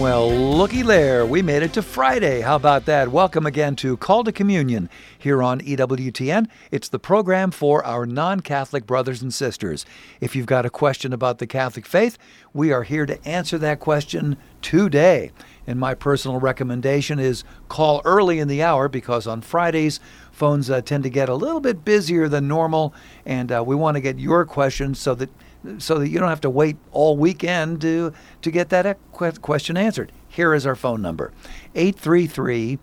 Well, 0.00 0.30
looky 0.30 0.82
there. 0.82 1.26
We 1.26 1.42
made 1.42 1.62
it 1.62 1.74
to 1.74 1.82
Friday. 1.82 2.40
How 2.40 2.56
about 2.56 2.86
that? 2.86 3.08
Welcome 3.10 3.46
again 3.46 3.76
to 3.76 3.96
Call 3.98 4.24
to 4.24 4.32
Communion 4.32 4.88
here 5.16 5.42
on 5.42 5.60
EWTN. 5.60 6.48
It's 6.72 6.88
the 6.88 6.98
program 6.98 7.50
for 7.50 7.84
our 7.84 8.04
non 8.04 8.40
Catholic 8.40 8.86
brothers 8.86 9.22
and 9.22 9.32
sisters. 9.32 9.86
If 10.20 10.34
you've 10.34 10.46
got 10.46 10.66
a 10.66 10.70
question 10.70 11.12
about 11.12 11.38
the 11.38 11.46
Catholic 11.46 11.86
faith, 11.86 12.18
we 12.52 12.72
are 12.72 12.82
here 12.82 13.06
to 13.06 13.22
answer 13.28 13.58
that 13.58 13.80
question 13.80 14.38
today. 14.60 15.30
And 15.66 15.78
my 15.78 15.94
personal 15.94 16.40
recommendation 16.40 17.20
is 17.20 17.44
call 17.68 18.00
early 18.04 18.40
in 18.40 18.48
the 18.48 18.62
hour 18.62 18.88
because 18.88 19.26
on 19.26 19.42
Fridays, 19.42 20.00
phones 20.32 20.68
uh, 20.68 20.80
tend 20.80 21.04
to 21.04 21.10
get 21.10 21.28
a 21.28 21.34
little 21.34 21.60
bit 21.60 21.84
busier 21.84 22.28
than 22.28 22.48
normal. 22.48 22.92
And 23.24 23.52
uh, 23.52 23.62
we 23.64 23.76
want 23.76 23.96
to 23.96 24.00
get 24.00 24.18
your 24.18 24.44
questions 24.46 24.98
so 24.98 25.14
that 25.14 25.30
so 25.78 25.98
that 25.98 26.08
you 26.08 26.18
don't 26.18 26.28
have 26.28 26.40
to 26.42 26.50
wait 26.50 26.76
all 26.90 27.16
weekend 27.16 27.80
to, 27.80 28.12
to 28.42 28.50
get 28.50 28.68
that 28.70 28.98
question 29.12 29.76
answered. 29.76 30.12
Here 30.28 30.54
is 30.54 30.66
our 30.66 30.76
phone 30.76 31.02
number 31.02 31.32
833 31.74 32.78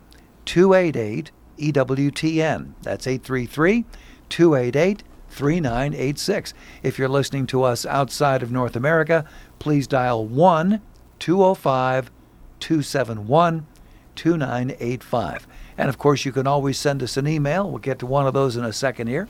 288 0.46 1.32
EWTN. 1.58 2.74
That's 2.82 3.08
833 3.08 3.86
288 4.30 5.04
3986. 5.30 6.54
If 6.82 6.98
you're 6.98 7.10
listening 7.10 7.48
to 7.48 7.64
us 7.64 7.86
outside 7.86 8.42
of 8.42 8.52
North 8.52 8.76
America, 8.76 9.26
please 9.60 9.88
dial 9.88 10.26
1 10.26 10.82
205 11.20 12.12
271 12.60 13.68
2985. 14.16 15.48
And 15.78 15.88
of 15.88 15.98
course, 15.98 16.26
you 16.26 16.32
can 16.32 16.48
always 16.48 16.78
send 16.78 17.02
us 17.02 17.16
an 17.16 17.28
email. 17.28 17.70
We'll 17.70 17.80
get 17.80 18.00
to 18.00 18.06
one 18.06 18.28
of 18.28 18.34
those 18.34 18.58
in 18.58 18.66
a 18.66 18.74
second 18.74 19.08
here. 19.08 19.30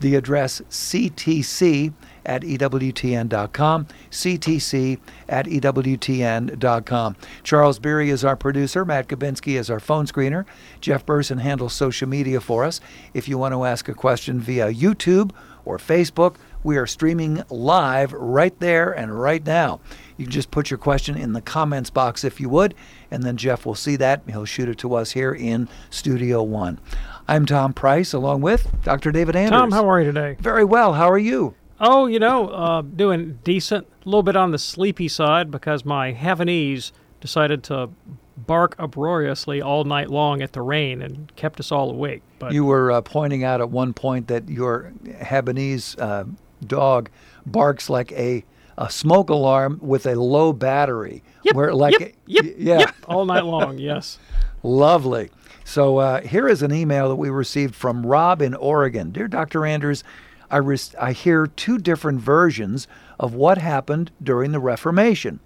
The 0.00 0.14
address 0.14 0.60
ctc 0.68 1.94
at 2.26 2.42
EWTN.com, 2.42 3.86
CTC 4.10 4.98
at 5.28 5.46
EWTN.com. 5.46 7.16
Charles 7.42 7.78
Beery 7.78 8.10
is 8.10 8.24
our 8.24 8.36
producer. 8.36 8.84
Matt 8.84 9.08
Kabinski 9.08 9.58
is 9.58 9.70
our 9.70 9.80
phone 9.80 10.06
screener. 10.06 10.44
Jeff 10.80 11.06
Burson 11.06 11.38
handles 11.38 11.72
social 11.72 12.08
media 12.08 12.40
for 12.40 12.64
us. 12.64 12.80
If 13.14 13.28
you 13.28 13.38
want 13.38 13.54
to 13.54 13.64
ask 13.64 13.88
a 13.88 13.94
question 13.94 14.40
via 14.40 14.72
YouTube 14.72 15.30
or 15.64 15.78
Facebook, 15.78 16.36
we 16.62 16.76
are 16.76 16.86
streaming 16.86 17.42
live 17.48 18.12
right 18.12 18.58
there 18.58 18.90
and 18.90 19.18
right 19.20 19.44
now. 19.46 19.80
You 20.16 20.24
can 20.24 20.32
just 20.32 20.50
put 20.50 20.70
your 20.70 20.78
question 20.78 21.16
in 21.16 21.32
the 21.32 21.40
comments 21.40 21.90
box 21.90 22.24
if 22.24 22.40
you 22.40 22.48
would, 22.48 22.74
and 23.10 23.22
then 23.22 23.36
Jeff 23.36 23.64
will 23.64 23.76
see 23.76 23.94
that. 23.96 24.22
He'll 24.26 24.44
shoot 24.44 24.68
it 24.68 24.78
to 24.78 24.94
us 24.94 25.12
here 25.12 25.32
in 25.32 25.68
Studio 25.90 26.42
One. 26.42 26.80
I'm 27.28 27.46
Tom 27.46 27.72
Price, 27.72 28.12
along 28.12 28.40
with 28.40 28.68
Dr. 28.82 29.12
David 29.12 29.36
Anders. 29.36 29.50
Tom, 29.50 29.70
how 29.70 29.88
are 29.88 30.00
you 30.00 30.06
today? 30.06 30.36
Very 30.40 30.64
well. 30.64 30.94
How 30.94 31.08
are 31.08 31.18
you? 31.18 31.54
Oh, 31.80 32.06
you 32.06 32.18
know, 32.18 32.48
uh, 32.48 32.82
doing 32.82 33.38
decent. 33.44 33.86
A 34.04 34.08
little 34.08 34.22
bit 34.22 34.36
on 34.36 34.50
the 34.50 34.58
sleepy 34.58 35.08
side 35.08 35.50
because 35.50 35.84
my 35.84 36.12
Havanese 36.12 36.92
decided 37.20 37.62
to 37.64 37.90
bark 38.36 38.76
uproariously 38.78 39.60
all 39.62 39.84
night 39.84 40.10
long 40.10 40.42
at 40.42 40.52
the 40.52 40.62
rain 40.62 41.02
and 41.02 41.34
kept 41.36 41.58
us 41.58 41.72
all 41.72 41.90
awake. 41.90 42.22
But 42.38 42.52
you 42.52 42.64
were 42.64 42.92
uh, 42.92 43.00
pointing 43.00 43.44
out 43.44 43.60
at 43.60 43.70
one 43.70 43.92
point 43.92 44.28
that 44.28 44.48
your 44.48 44.92
Havanese 45.04 46.00
uh, 46.00 46.24
dog 46.66 47.10
barks 47.44 47.90
like 47.90 48.12
a 48.12 48.44
a 48.78 48.90
smoke 48.90 49.30
alarm 49.30 49.78
with 49.82 50.06
a 50.06 50.14
low 50.14 50.52
battery. 50.52 51.22
Yep. 51.44 51.54
Where 51.54 51.74
like 51.74 51.98
yep, 51.98 52.12
yep, 52.26 52.44
yeah. 52.58 52.78
Yep, 52.80 52.94
all 53.08 53.24
night 53.24 53.44
long. 53.44 53.78
Yes. 53.86 54.18
Lovely. 54.62 55.30
So 55.64 55.98
uh, 55.98 56.20
here 56.22 56.48
is 56.48 56.62
an 56.62 56.72
email 56.72 57.08
that 57.08 57.16
we 57.16 57.30
received 57.30 57.74
from 57.74 58.04
Rob 58.04 58.42
in 58.42 58.54
Oregon. 58.54 59.10
Dear 59.12 59.28
Dr. 59.28 59.64
Anders, 59.64 60.02
I, 60.50 60.58
re- 60.58 60.78
I 61.00 61.12
hear 61.12 61.46
two 61.46 61.78
different 61.78 62.20
versions 62.20 62.86
of 63.18 63.34
what 63.34 63.58
happened 63.58 64.10
during 64.22 64.52
the 64.52 64.60
Reformation. 64.60 65.40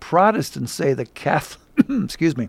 Protestants 0.00 0.72
say 0.72 0.94
the 0.94 1.06
Catholic, 1.06 1.62
excuse 2.04 2.36
me, 2.36 2.48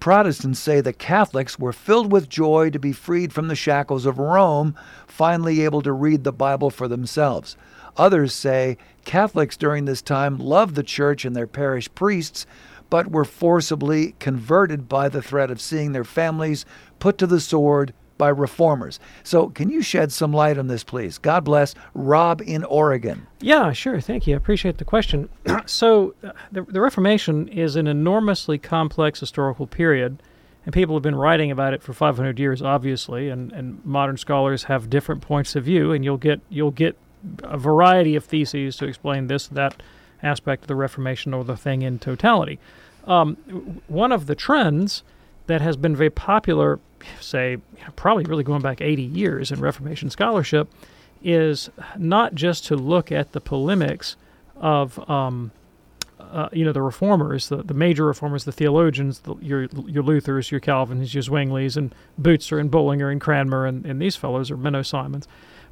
Protestants 0.00 0.58
say 0.58 0.80
the 0.80 0.92
Catholics 0.92 1.58
were 1.58 1.72
filled 1.72 2.10
with 2.10 2.28
joy 2.28 2.70
to 2.70 2.78
be 2.78 2.92
freed 2.92 3.32
from 3.32 3.48
the 3.48 3.54
shackles 3.54 4.04
of 4.04 4.18
Rome, 4.18 4.74
finally 5.06 5.62
able 5.62 5.80
to 5.82 5.92
read 5.92 6.24
the 6.24 6.32
Bible 6.32 6.70
for 6.70 6.88
themselves. 6.88 7.56
Others 7.96 8.32
say 8.32 8.78
Catholics 9.04 9.56
during 9.56 9.84
this 9.84 10.02
time 10.02 10.38
loved 10.38 10.74
the 10.74 10.82
church 10.82 11.24
and 11.24 11.36
their 11.36 11.46
parish 11.46 11.92
priests, 11.94 12.46
but 12.90 13.12
were 13.12 13.24
forcibly 13.24 14.14
converted 14.18 14.88
by 14.88 15.08
the 15.08 15.22
threat 15.22 15.50
of 15.50 15.60
seeing 15.60 15.92
their 15.92 16.04
families 16.04 16.64
put 16.98 17.16
to 17.18 17.26
the 17.26 17.40
sword 17.40 17.94
by 18.22 18.28
reformers. 18.28 19.00
So, 19.24 19.48
can 19.48 19.68
you 19.68 19.82
shed 19.82 20.12
some 20.12 20.32
light 20.32 20.56
on 20.56 20.68
this, 20.68 20.84
please? 20.84 21.18
God 21.18 21.42
bless 21.42 21.74
Rob 21.92 22.40
in 22.40 22.62
Oregon. 22.62 23.26
Yeah, 23.40 23.72
sure. 23.72 24.00
Thank 24.00 24.28
you. 24.28 24.34
I 24.34 24.36
appreciate 24.36 24.78
the 24.78 24.84
question. 24.84 25.28
so, 25.66 26.14
uh, 26.22 26.30
the, 26.52 26.62
the 26.62 26.80
Reformation 26.80 27.48
is 27.48 27.74
an 27.74 27.88
enormously 27.88 28.58
complex 28.58 29.18
historical 29.18 29.66
period, 29.66 30.22
and 30.64 30.72
people 30.72 30.94
have 30.94 31.02
been 31.02 31.16
writing 31.16 31.50
about 31.50 31.74
it 31.74 31.82
for 31.82 31.92
500 31.92 32.38
years, 32.38 32.62
obviously, 32.62 33.28
and, 33.28 33.50
and 33.50 33.84
modern 33.84 34.16
scholars 34.16 34.62
have 34.64 34.88
different 34.88 35.20
points 35.20 35.56
of 35.56 35.64
view, 35.64 35.90
and 35.90 36.04
you'll 36.04 36.16
get 36.16 36.40
you'll 36.48 36.70
get 36.70 36.96
a 37.42 37.58
variety 37.58 38.14
of 38.14 38.24
theses 38.24 38.76
to 38.76 38.86
explain 38.86 39.26
this 39.26 39.48
that 39.48 39.82
aspect 40.22 40.62
of 40.62 40.68
the 40.68 40.76
Reformation 40.76 41.34
or 41.34 41.42
the 41.42 41.56
thing 41.56 41.82
in 41.82 41.98
totality. 41.98 42.60
Um, 43.04 43.82
one 43.88 44.12
of 44.12 44.26
the 44.26 44.36
trends 44.36 45.02
that 45.46 45.60
has 45.60 45.76
been 45.76 45.96
very 45.96 46.10
popular 46.10 46.78
say, 47.20 47.58
probably 47.96 48.24
really 48.24 48.44
going 48.44 48.62
back 48.62 48.80
80 48.80 49.02
years 49.02 49.50
in 49.50 49.60
Reformation 49.60 50.10
scholarship, 50.10 50.68
is 51.22 51.70
not 51.96 52.34
just 52.34 52.66
to 52.66 52.76
look 52.76 53.12
at 53.12 53.32
the 53.32 53.40
polemics 53.40 54.16
of, 54.56 54.98
um, 55.08 55.52
uh, 56.18 56.48
you 56.52 56.64
know, 56.64 56.72
the 56.72 56.82
reformers, 56.82 57.48
the, 57.48 57.62
the 57.62 57.74
major 57.74 58.04
reformers, 58.04 58.44
the 58.44 58.52
theologians, 58.52 59.20
the, 59.20 59.34
your 59.36 59.62
your 59.86 60.02
Luthers, 60.02 60.50
your 60.50 60.60
Calvins, 60.60 61.14
your 61.14 61.22
Zwinglis, 61.22 61.76
and 61.76 61.94
Bucer 62.20 62.58
and 62.58 62.70
Bullinger 62.70 63.10
and 63.10 63.20
Cranmer, 63.20 63.66
and, 63.66 63.84
and 63.84 64.00
these 64.00 64.16
fellows 64.16 64.50
or 64.50 64.56
Menno 64.56 64.84
Simons, 64.84 65.28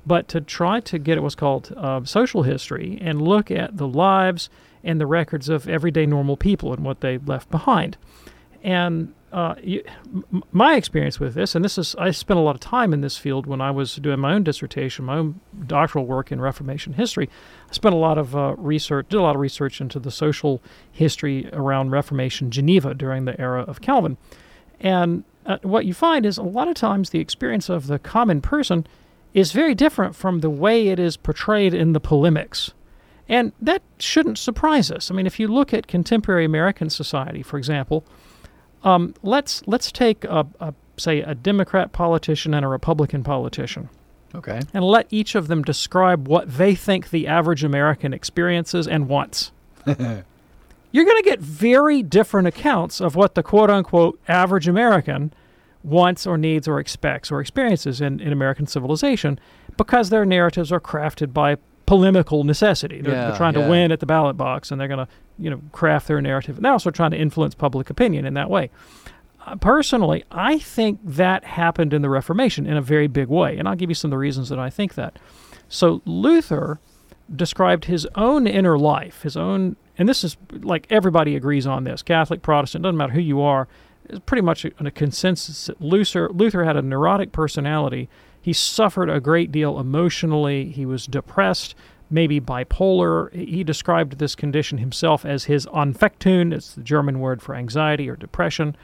but 0.06 0.28
to 0.28 0.40
try 0.40 0.80
to 0.80 0.98
get 0.98 1.16
at 1.16 1.22
what's 1.22 1.34
called 1.34 1.72
uh, 1.76 2.04
social 2.04 2.42
history 2.42 2.98
and 3.00 3.22
look 3.22 3.50
at 3.50 3.76
the 3.76 3.88
lives 3.88 4.50
and 4.84 5.00
the 5.00 5.06
records 5.06 5.48
of 5.48 5.68
everyday 5.68 6.06
normal 6.06 6.36
people 6.36 6.72
and 6.72 6.84
what 6.84 7.00
they 7.00 7.18
left 7.18 7.50
behind. 7.50 7.96
And 8.62 9.14
uh, 9.32 9.54
you, 9.62 9.82
m- 10.32 10.42
my 10.52 10.74
experience 10.74 11.20
with 11.20 11.34
this, 11.34 11.54
and 11.54 11.64
this 11.64 11.78
is, 11.78 11.94
I 11.96 12.10
spent 12.10 12.38
a 12.38 12.42
lot 12.42 12.54
of 12.54 12.60
time 12.60 12.92
in 12.92 13.00
this 13.00 13.16
field 13.16 13.46
when 13.46 13.60
I 13.60 13.70
was 13.70 13.96
doing 13.96 14.18
my 14.18 14.32
own 14.32 14.42
dissertation, 14.42 15.04
my 15.04 15.18
own 15.18 15.40
doctoral 15.66 16.06
work 16.06 16.32
in 16.32 16.40
Reformation 16.40 16.94
history. 16.94 17.28
I 17.68 17.72
spent 17.72 17.94
a 17.94 17.98
lot 17.98 18.18
of 18.18 18.34
uh, 18.34 18.54
research, 18.56 19.08
did 19.08 19.18
a 19.18 19.22
lot 19.22 19.36
of 19.36 19.40
research 19.40 19.80
into 19.80 19.98
the 19.98 20.10
social 20.10 20.60
history 20.90 21.48
around 21.52 21.90
Reformation 21.90 22.50
Geneva 22.50 22.94
during 22.94 23.24
the 23.24 23.40
era 23.40 23.62
of 23.62 23.80
Calvin. 23.80 24.16
And 24.80 25.24
uh, 25.46 25.58
what 25.62 25.86
you 25.86 25.94
find 25.94 26.26
is 26.26 26.38
a 26.38 26.42
lot 26.42 26.68
of 26.68 26.74
times 26.74 27.10
the 27.10 27.20
experience 27.20 27.68
of 27.68 27.86
the 27.86 27.98
common 27.98 28.40
person 28.40 28.86
is 29.32 29.52
very 29.52 29.74
different 29.74 30.16
from 30.16 30.40
the 30.40 30.50
way 30.50 30.88
it 30.88 30.98
is 30.98 31.16
portrayed 31.16 31.72
in 31.72 31.92
the 31.92 32.00
polemics. 32.00 32.72
And 33.28 33.52
that 33.60 33.82
shouldn't 34.00 34.38
surprise 34.38 34.90
us. 34.90 35.08
I 35.08 35.14
mean, 35.14 35.26
if 35.26 35.38
you 35.38 35.46
look 35.46 35.72
at 35.72 35.86
contemporary 35.86 36.44
American 36.44 36.90
society, 36.90 37.44
for 37.44 37.58
example, 37.58 38.04
um, 38.82 39.14
let's 39.22 39.66
let's 39.66 39.92
take 39.92 40.24
a, 40.24 40.46
a, 40.60 40.74
say 40.96 41.20
a 41.20 41.34
Democrat 41.34 41.92
politician 41.92 42.54
and 42.54 42.64
a 42.64 42.68
Republican 42.68 43.22
politician. 43.22 43.88
Okay. 44.34 44.60
And 44.72 44.84
let 44.84 45.06
each 45.10 45.34
of 45.34 45.48
them 45.48 45.62
describe 45.62 46.28
what 46.28 46.48
they 46.56 46.74
think 46.74 47.10
the 47.10 47.26
average 47.26 47.64
American 47.64 48.12
experiences 48.12 48.86
and 48.86 49.08
wants. 49.08 49.50
You're 49.86 51.04
going 51.04 51.22
to 51.22 51.28
get 51.28 51.40
very 51.40 52.02
different 52.02 52.48
accounts 52.48 53.00
of 53.00 53.16
what 53.16 53.34
the 53.34 53.42
quote 53.42 53.70
unquote 53.70 54.20
average 54.28 54.68
American 54.68 55.32
wants 55.82 56.26
or 56.26 56.36
needs 56.36 56.68
or 56.68 56.78
expects 56.78 57.30
or 57.30 57.40
experiences 57.40 58.00
in, 58.00 58.20
in 58.20 58.32
American 58.32 58.66
civilization 58.66 59.40
because 59.76 60.10
their 60.10 60.26
narratives 60.26 60.70
are 60.70 60.80
crafted 60.80 61.32
by 61.32 61.56
polemical 61.90 62.44
necessity. 62.44 63.00
They're, 63.00 63.12
yeah, 63.12 63.26
they're 63.26 63.36
trying 63.36 63.54
yeah. 63.54 63.64
to 63.64 63.68
win 63.68 63.90
at 63.90 63.98
the 63.98 64.06
ballot 64.06 64.36
box, 64.36 64.70
and 64.70 64.80
they're 64.80 64.86
going 64.86 65.04
to, 65.04 65.08
you 65.40 65.50
know, 65.50 65.60
craft 65.72 66.06
their 66.06 66.20
narrative. 66.20 66.54
And 66.54 66.64
they're 66.64 66.70
also 66.70 66.92
trying 66.92 67.10
to 67.10 67.16
influence 67.16 67.56
public 67.56 67.90
opinion 67.90 68.24
in 68.24 68.34
that 68.34 68.48
way. 68.48 68.70
Uh, 69.44 69.56
personally, 69.56 70.22
I 70.30 70.60
think 70.60 71.00
that 71.02 71.42
happened 71.42 71.92
in 71.92 72.00
the 72.00 72.08
Reformation 72.08 72.64
in 72.64 72.76
a 72.76 72.80
very 72.80 73.08
big 73.08 73.26
way, 73.26 73.58
and 73.58 73.66
I'll 73.66 73.74
give 73.74 73.90
you 73.90 73.96
some 73.96 74.10
of 74.10 74.12
the 74.12 74.18
reasons 74.18 74.50
that 74.50 74.58
I 74.60 74.70
think 74.70 74.94
that. 74.94 75.18
So 75.68 76.00
Luther 76.04 76.78
described 77.34 77.86
his 77.86 78.06
own 78.14 78.46
inner 78.46 78.78
life, 78.78 79.22
his 79.22 79.36
own 79.36 79.74
and 79.98 80.08
this 80.08 80.22
is 80.22 80.36
like 80.52 80.86
everybody 80.90 81.34
agrees 81.34 81.66
on 81.66 81.82
this 81.82 82.02
Catholic, 82.02 82.40
Protestant, 82.40 82.84
doesn't 82.84 82.96
matter 82.96 83.14
who 83.14 83.20
you 83.20 83.40
are, 83.40 83.66
it's 84.08 84.20
pretty 84.20 84.42
much 84.42 84.64
a, 84.64 84.70
a 84.78 84.90
consensus 84.92 85.66
that 85.66 85.80
Luther, 85.80 86.28
Luther 86.30 86.62
had 86.62 86.76
a 86.76 86.82
neurotic 86.82 87.32
personality. 87.32 88.08
He 88.40 88.52
suffered 88.52 89.10
a 89.10 89.20
great 89.20 89.52
deal 89.52 89.78
emotionally, 89.78 90.70
he 90.70 90.86
was 90.86 91.06
depressed. 91.06 91.74
Maybe 92.12 92.40
bipolar. 92.40 93.32
He 93.32 93.62
described 93.62 94.18
this 94.18 94.34
condition 94.34 94.78
himself 94.78 95.24
as 95.24 95.44
his 95.44 95.66
Anfechtung. 95.66 96.52
It's 96.52 96.74
the 96.74 96.82
German 96.82 97.20
word 97.20 97.40
for 97.40 97.54
anxiety 97.54 98.10
or 98.10 98.16
depression, 98.16 98.76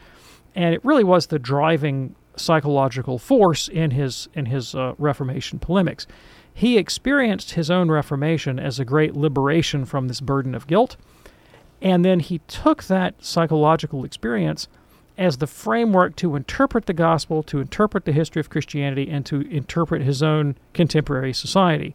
and 0.54 0.72
it 0.72 0.84
really 0.84 1.02
was 1.02 1.26
the 1.26 1.40
driving 1.40 2.14
psychological 2.36 3.18
force 3.18 3.66
in 3.66 3.90
his 3.90 4.28
in 4.34 4.46
his 4.46 4.76
uh, 4.76 4.94
Reformation 4.96 5.58
polemics. 5.58 6.06
He 6.54 6.78
experienced 6.78 7.52
his 7.52 7.68
own 7.68 7.90
Reformation 7.90 8.60
as 8.60 8.78
a 8.78 8.84
great 8.84 9.14
liberation 9.14 9.84
from 9.84 10.06
this 10.06 10.20
burden 10.20 10.54
of 10.54 10.68
guilt, 10.68 10.96
and 11.82 12.04
then 12.04 12.20
he 12.20 12.38
took 12.46 12.84
that 12.84 13.24
psychological 13.24 14.04
experience 14.04 14.68
as 15.18 15.38
the 15.38 15.46
framework 15.46 16.16
to 16.16 16.36
interpret 16.36 16.86
the 16.86 16.92
gospel, 16.92 17.42
to 17.44 17.60
interpret 17.60 18.04
the 18.04 18.12
history 18.12 18.40
of 18.40 18.50
Christianity, 18.50 19.08
and 19.10 19.24
to 19.26 19.40
interpret 19.50 20.02
his 20.02 20.22
own 20.22 20.56
contemporary 20.74 21.32
society. 21.32 21.94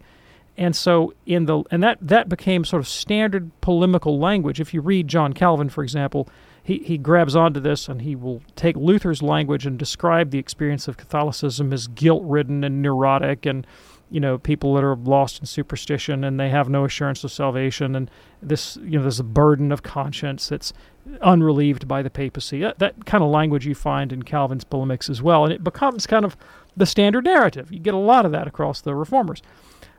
And 0.56 0.76
so 0.76 1.14
in 1.24 1.46
the 1.46 1.62
and 1.70 1.82
that 1.82 1.98
that 2.00 2.28
became 2.28 2.64
sort 2.64 2.80
of 2.80 2.88
standard 2.88 3.50
polemical 3.60 4.18
language. 4.18 4.60
If 4.60 4.74
you 4.74 4.80
read 4.80 5.08
John 5.08 5.32
Calvin, 5.32 5.70
for 5.70 5.82
example, 5.82 6.28
he, 6.62 6.78
he 6.78 6.98
grabs 6.98 7.34
onto 7.34 7.58
this 7.58 7.88
and 7.88 8.02
he 8.02 8.14
will 8.14 8.42
take 8.54 8.76
Luther's 8.76 9.22
language 9.22 9.66
and 9.66 9.78
describe 9.78 10.30
the 10.30 10.38
experience 10.38 10.86
of 10.88 10.96
Catholicism 10.96 11.72
as 11.72 11.88
guilt 11.88 12.22
ridden 12.24 12.62
and 12.64 12.82
neurotic 12.82 13.46
and 13.46 13.66
you 14.12 14.20
know 14.20 14.38
people 14.38 14.74
that 14.74 14.84
are 14.84 14.94
lost 14.94 15.40
in 15.40 15.46
superstition 15.46 16.22
and 16.22 16.38
they 16.38 16.50
have 16.50 16.68
no 16.68 16.84
assurance 16.84 17.24
of 17.24 17.32
salvation 17.32 17.96
and 17.96 18.10
this 18.42 18.76
you 18.82 18.98
know 18.98 19.02
there's 19.02 19.18
a 19.18 19.24
burden 19.24 19.72
of 19.72 19.82
conscience 19.82 20.48
that's 20.48 20.72
unrelieved 21.20 21.88
by 21.88 22.00
the 22.00 22.10
papacy. 22.10 22.60
That, 22.60 22.78
that 22.78 23.06
kind 23.06 23.24
of 23.24 23.30
language 23.30 23.66
you 23.66 23.74
find 23.74 24.12
in 24.12 24.22
calvin's 24.22 24.64
polemics 24.64 25.08
as 25.08 25.22
well 25.22 25.44
and 25.44 25.52
it 25.52 25.64
becomes 25.64 26.06
kind 26.06 26.24
of 26.24 26.36
the 26.76 26.86
standard 26.86 27.24
narrative. 27.24 27.72
You 27.72 27.78
get 27.78 27.94
a 27.94 27.98
lot 27.98 28.24
of 28.24 28.32
that 28.32 28.46
across 28.46 28.80
the 28.82 28.94
reformers. 28.94 29.42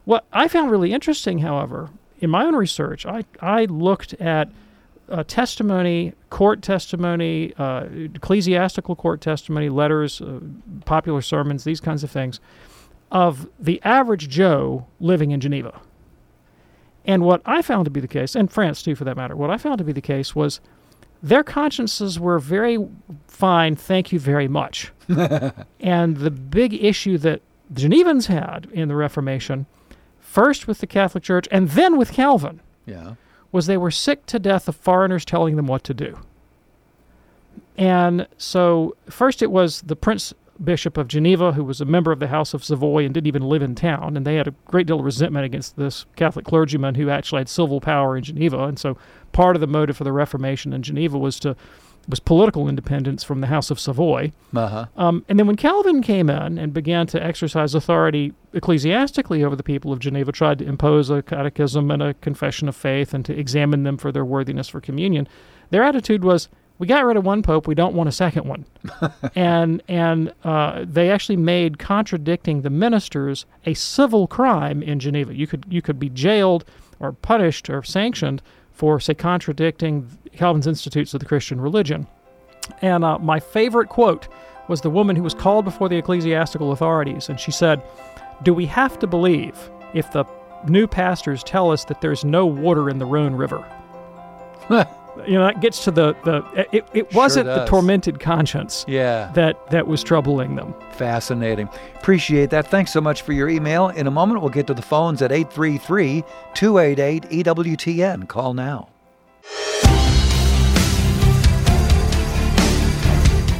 What 0.05 0.25
i 0.31 0.47
found 0.47 0.69
really 0.69 0.93
interesting 0.93 1.39
however 1.39 1.89
in 2.19 2.29
my 2.29 2.45
own 2.45 2.55
research 2.55 3.05
i, 3.05 3.23
I 3.39 3.65
looked 3.65 4.13
at 4.15 4.49
uh, 5.09 5.23
testimony, 5.27 6.13
court 6.29 6.61
testimony, 6.61 7.53
uh, 7.57 7.85
ecclesiastical 7.91 8.95
court 8.95 9.19
testimony, 9.19 9.69
letters, 9.69 10.21
uh, 10.21 10.39
popular 10.85 11.21
sermons, 11.21 11.65
these 11.65 11.81
kinds 11.81 12.03
of 12.03 12.11
things, 12.11 12.39
of 13.13 13.47
the 13.59 13.79
average 13.83 14.27
Joe 14.27 14.87
living 14.99 15.31
in 15.31 15.39
Geneva. 15.39 15.79
And 17.05 17.23
what 17.23 17.41
I 17.45 17.61
found 17.61 17.85
to 17.85 17.91
be 17.91 17.99
the 18.01 18.07
case, 18.07 18.35
and 18.35 18.51
France 18.51 18.81
too 18.81 18.95
for 18.95 19.03
that 19.05 19.15
matter, 19.15 19.35
what 19.35 19.49
I 19.49 19.57
found 19.57 19.77
to 19.77 19.83
be 19.83 19.91
the 19.93 20.01
case 20.01 20.35
was 20.35 20.59
their 21.21 21.43
consciences 21.43 22.19
were 22.19 22.39
very 22.39 22.77
fine, 23.27 23.75
thank 23.75 24.11
you 24.11 24.19
very 24.19 24.47
much. 24.47 24.91
and 25.79 26.17
the 26.17 26.31
big 26.31 26.73
issue 26.73 27.17
that 27.19 27.41
the 27.69 27.81
Genevans 27.81 28.25
had 28.27 28.67
in 28.73 28.87
the 28.89 28.95
Reformation, 28.95 29.65
first 30.19 30.67
with 30.67 30.79
the 30.79 30.87
Catholic 30.87 31.23
Church 31.23 31.47
and 31.51 31.69
then 31.69 31.97
with 31.97 32.11
Calvin, 32.11 32.59
Yeah. 32.85 33.15
was 33.51 33.67
they 33.67 33.77
were 33.77 33.91
sick 33.91 34.25
to 34.27 34.39
death 34.39 34.67
of 34.67 34.75
foreigners 34.75 35.23
telling 35.23 35.55
them 35.55 35.67
what 35.67 35.83
to 35.85 35.93
do. 35.93 36.17
And 37.77 38.27
so, 38.37 38.95
first 39.09 39.41
it 39.41 39.51
was 39.51 39.81
the 39.81 39.95
Prince 39.95 40.33
Bishop 40.61 40.97
of 40.97 41.07
Geneva, 41.07 41.53
who 41.53 41.63
was 41.63 41.81
a 41.81 41.85
member 41.85 42.11
of 42.11 42.19
the 42.19 42.27
House 42.27 42.53
of 42.53 42.63
Savoy 42.63 43.05
and 43.05 43.13
didn't 43.13 43.27
even 43.27 43.43
live 43.43 43.61
in 43.61 43.75
town, 43.75 44.17
and 44.17 44.25
they 44.25 44.35
had 44.35 44.47
a 44.47 44.55
great 44.65 44.87
deal 44.87 44.99
of 44.99 45.05
resentment 45.05 45.45
against 45.45 45.77
this 45.77 46.05
Catholic 46.15 46.45
clergyman 46.45 46.95
who 46.95 47.09
actually 47.09 47.39
had 47.39 47.49
civil 47.49 47.81
power 47.81 48.17
in 48.17 48.23
Geneva. 48.23 48.63
And 48.63 48.77
so, 48.77 48.97
part 49.31 49.55
of 49.55 49.61
the 49.61 49.67
motive 49.67 49.97
for 49.97 50.03
the 50.03 50.11
Reformation 50.11 50.73
in 50.73 50.83
Geneva 50.83 51.17
was 51.17 51.39
to 51.41 51.55
was 52.07 52.19
political 52.19 52.67
independence 52.67 53.23
from 53.23 53.41
the 53.41 53.47
House 53.47 53.71
of 53.71 53.79
Savoy. 53.79 54.31
Uh-huh. 54.53 54.87
Um, 54.97 55.23
and 55.29 55.39
then 55.39 55.47
when 55.47 55.55
Calvin 55.55 56.01
came 56.01 56.29
in 56.29 56.57
and 56.57 56.73
began 56.73 57.07
to 57.07 57.23
exercise 57.23 57.73
authority 57.73 58.33
ecclesiastically 58.51 59.43
over 59.43 59.55
the 59.55 59.63
people 59.63 59.93
of 59.93 59.99
Geneva, 59.99 60.31
tried 60.31 60.59
to 60.59 60.65
impose 60.65 61.09
a 61.09 61.21
catechism 61.21 61.89
and 61.91 62.03
a 62.03 62.13
confession 62.15 62.67
of 62.67 62.75
faith 62.75 63.13
and 63.13 63.23
to 63.25 63.37
examine 63.37 63.83
them 63.83 63.97
for 63.97 64.11
their 64.11 64.25
worthiness 64.25 64.67
for 64.67 64.81
communion, 64.81 65.27
their 65.69 65.83
attitude 65.83 66.23
was, 66.23 66.49
"We 66.83 66.87
got 66.87 67.05
rid 67.05 67.15
of 67.15 67.25
one 67.25 67.43
pope, 67.43 67.65
we 67.65 67.75
don't 67.75 67.95
want 67.95 68.09
a 68.09 68.11
second 68.11 68.45
one." 68.45 68.65
and 69.35 69.81
and 69.87 70.33
uh, 70.43 70.83
they 70.85 71.09
actually 71.09 71.37
made 71.37 71.79
contradicting 71.79 72.61
the 72.61 72.69
ministers 72.69 73.45
a 73.65 73.73
civil 73.73 74.27
crime 74.27 74.83
in 74.83 74.99
Geneva. 74.99 75.33
You 75.33 75.47
could 75.47 75.65
you 75.69 75.81
could 75.81 75.97
be 75.97 76.09
jailed 76.09 76.65
or 76.99 77.13
punished 77.13 77.69
or 77.69 77.83
sanctioned 77.83 78.41
for 78.73 78.99
say 78.99 79.13
contradicting 79.13 80.09
Calvin's 80.35 80.67
institutes 80.67 81.13
of 81.13 81.21
the 81.21 81.25
Christian 81.25 81.61
religion. 81.61 82.05
And 82.81 83.05
uh, 83.05 83.17
my 83.17 83.39
favorite 83.39 83.87
quote 83.87 84.27
was 84.67 84.81
the 84.81 84.89
woman 84.89 85.15
who 85.15 85.23
was 85.23 85.33
called 85.33 85.63
before 85.63 85.87
the 85.87 85.95
ecclesiastical 85.95 86.73
authorities, 86.73 87.29
and 87.29 87.39
she 87.39 87.51
said, 87.51 87.81
"Do 88.43 88.53
we 88.53 88.65
have 88.65 88.99
to 88.99 89.07
believe 89.07 89.57
if 89.93 90.11
the 90.11 90.25
new 90.67 90.85
pastors 90.85 91.45
tell 91.45 91.71
us 91.71 91.85
that 91.85 92.01
there's 92.01 92.25
no 92.25 92.45
water 92.45 92.89
in 92.89 92.97
the 92.97 93.05
Rhone 93.05 93.35
River?" 93.35 93.63
you 95.27 95.33
know, 95.33 95.45
that 95.45 95.61
gets 95.61 95.83
to 95.85 95.91
the 95.91 96.13
the. 96.23 96.67
It, 96.71 96.85
it 96.93 97.13
wasn't 97.13 97.45
the 97.45 97.65
tormented 97.65 98.19
conscience 98.19 98.83
Yeah. 98.87 99.31
that 99.35 99.69
that 99.69 99.87
was 99.87 100.03
troubling 100.03 100.55
them. 100.55 100.73
Fascinating. 100.91 101.69
Appreciate 101.95 102.49
that. 102.49 102.67
Thanks 102.67 102.91
so 102.91 102.99
much 103.01 103.21
for 103.21 103.33
your 103.33 103.49
email. 103.49 103.89
In 103.89 104.07
a 104.07 104.11
moment, 104.11 104.41
we'll 104.41 104.49
get 104.49 104.67
to 104.67 104.73
the 104.73 104.81
phones 104.81 105.21
at 105.21 105.31
833 105.31 106.23
288 106.55 107.23
EWTN. 107.45 108.27
Call 108.27 108.53
now. 108.53 108.89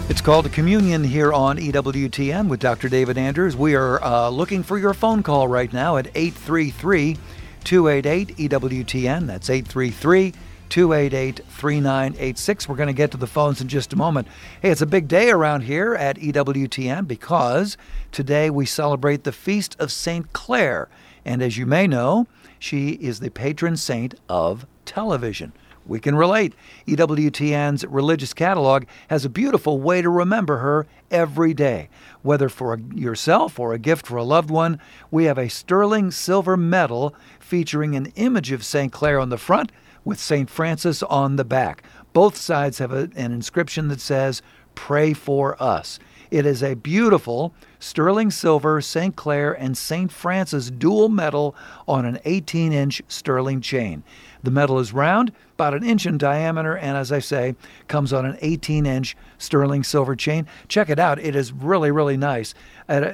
It's 0.09 0.21
called 0.21 0.45
a 0.45 0.49
communion 0.49 1.03
here 1.03 1.33
on 1.33 1.57
EWTN 1.57 2.47
with 2.47 2.59
Dr. 2.59 2.87
David 2.87 3.17
Anders. 3.17 3.55
We 3.55 3.73
are 3.75 4.03
uh, 4.03 4.29
looking 4.29 4.61
for 4.61 4.77
your 4.77 4.93
phone 4.93 5.23
call 5.23 5.47
right 5.47 5.71
now 5.73 5.97
at 5.97 6.07
833 6.13 7.17
288 7.63 8.37
EWTN. 8.37 9.25
That's 9.25 9.49
833 9.49 10.33
288 10.73 11.41
3986. 11.49 12.67
We're 12.67 12.75
going 12.75 12.87
to 12.87 12.93
get 12.93 13.11
to 13.11 13.17
the 13.17 13.27
phones 13.27 13.61
in 13.61 13.67
just 13.67 13.93
a 13.93 13.95
moment. 13.95 14.27
Hey, 14.59 14.71
it's 14.71 14.81
a 14.81 14.87
big 14.87 15.07
day 15.07 15.29
around 15.29 15.61
here 15.61 15.93
at 15.93 16.17
EWTN 16.17 17.07
because 17.07 17.77
today 18.11 18.49
we 18.49 18.65
celebrate 18.65 19.23
the 19.23 19.31
feast 19.31 19.75
of 19.79 19.91
St. 19.91 20.33
Clare. 20.33 20.89
And 21.23 21.43
as 21.43 21.59
you 21.59 21.67
may 21.67 21.85
know, 21.85 22.25
she 22.57 22.93
is 22.93 23.19
the 23.19 23.29
patron 23.29 23.77
saint 23.77 24.15
of 24.27 24.65
television. 24.83 25.53
We 25.85 25.99
can 25.99 26.15
relate. 26.15 26.55
EWTN's 26.87 27.85
religious 27.85 28.33
catalog 28.33 28.85
has 29.09 29.25
a 29.25 29.29
beautiful 29.29 29.79
way 29.79 30.01
to 30.01 30.09
remember 30.09 30.57
her 30.57 30.87
every 31.11 31.53
day. 31.53 31.89
Whether 32.23 32.49
for 32.49 32.79
yourself 32.95 33.59
or 33.59 33.73
a 33.73 33.79
gift 33.79 34.07
for 34.07 34.17
a 34.17 34.23
loved 34.23 34.49
one, 34.49 34.79
we 35.11 35.25
have 35.25 35.37
a 35.37 35.49
sterling 35.49 36.09
silver 36.09 36.57
medal 36.57 37.13
featuring 37.39 37.95
an 37.95 38.11
image 38.15 38.51
of 38.51 38.65
St. 38.65 38.91
Clare 38.91 39.19
on 39.19 39.29
the 39.29 39.37
front 39.37 39.71
with 40.05 40.19
St. 40.19 40.49
Francis 40.49 41.03
on 41.03 41.35
the 41.35 41.45
back. 41.45 41.83
Both 42.13 42.37
sides 42.37 42.77
have 42.79 42.91
a, 42.91 43.09
an 43.15 43.31
inscription 43.31 43.87
that 43.87 44.01
says, 44.01 44.41
Pray 44.75 45.13
for 45.13 45.61
us. 45.61 45.99
It 46.31 46.47
is 46.47 46.63
a 46.63 46.73
beautiful 46.73 47.53
sterling 47.77 48.31
silver 48.31 48.81
St. 48.81 49.15
Clare 49.15 49.53
and 49.53 49.77
St. 49.77 50.11
Francis 50.11 50.71
dual 50.71 51.07
medal 51.07 51.55
on 51.87 52.05
an 52.05 52.17
18 52.25 52.73
inch 52.73 53.03
sterling 53.07 53.61
chain. 53.61 54.03
The 54.41 54.49
medal 54.49 54.79
is 54.79 54.93
round, 54.93 55.31
about 55.53 55.75
an 55.75 55.83
inch 55.83 56.07
in 56.07 56.17
diameter, 56.17 56.75
and 56.75 56.97
as 56.97 57.11
I 57.11 57.19
say, 57.19 57.55
comes 57.87 58.11
on 58.11 58.25
an 58.25 58.39
18 58.41 58.87
inch 58.87 59.15
sterling 59.37 59.83
silver 59.83 60.15
chain. 60.15 60.47
Check 60.67 60.89
it 60.89 60.97
out. 60.97 61.19
It 61.19 61.35
is 61.35 61.53
really, 61.53 61.91
really 61.91 62.17
nice. 62.17 62.55
And 62.87 63.05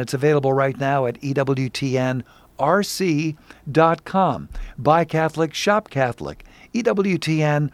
it's 0.00 0.14
available 0.14 0.52
right 0.52 0.78
now 0.78 1.06
at 1.06 1.18
EWTN 1.22 2.24
rc.com. 2.58 4.48
Buy 4.78 5.04
Catholic, 5.04 5.54
shop 5.54 5.90
Catholic. 5.90 6.44
EWTNRC.com. 6.76 7.70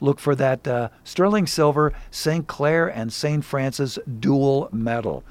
Look 0.00 0.18
for 0.18 0.34
that 0.34 0.66
uh, 0.66 0.88
sterling 1.04 1.46
silver 1.46 1.92
St. 2.10 2.46
Clare 2.46 2.88
and 2.88 3.12
St. 3.12 3.44
Francis 3.44 3.98
dual 4.18 4.68
medal. 4.72 5.22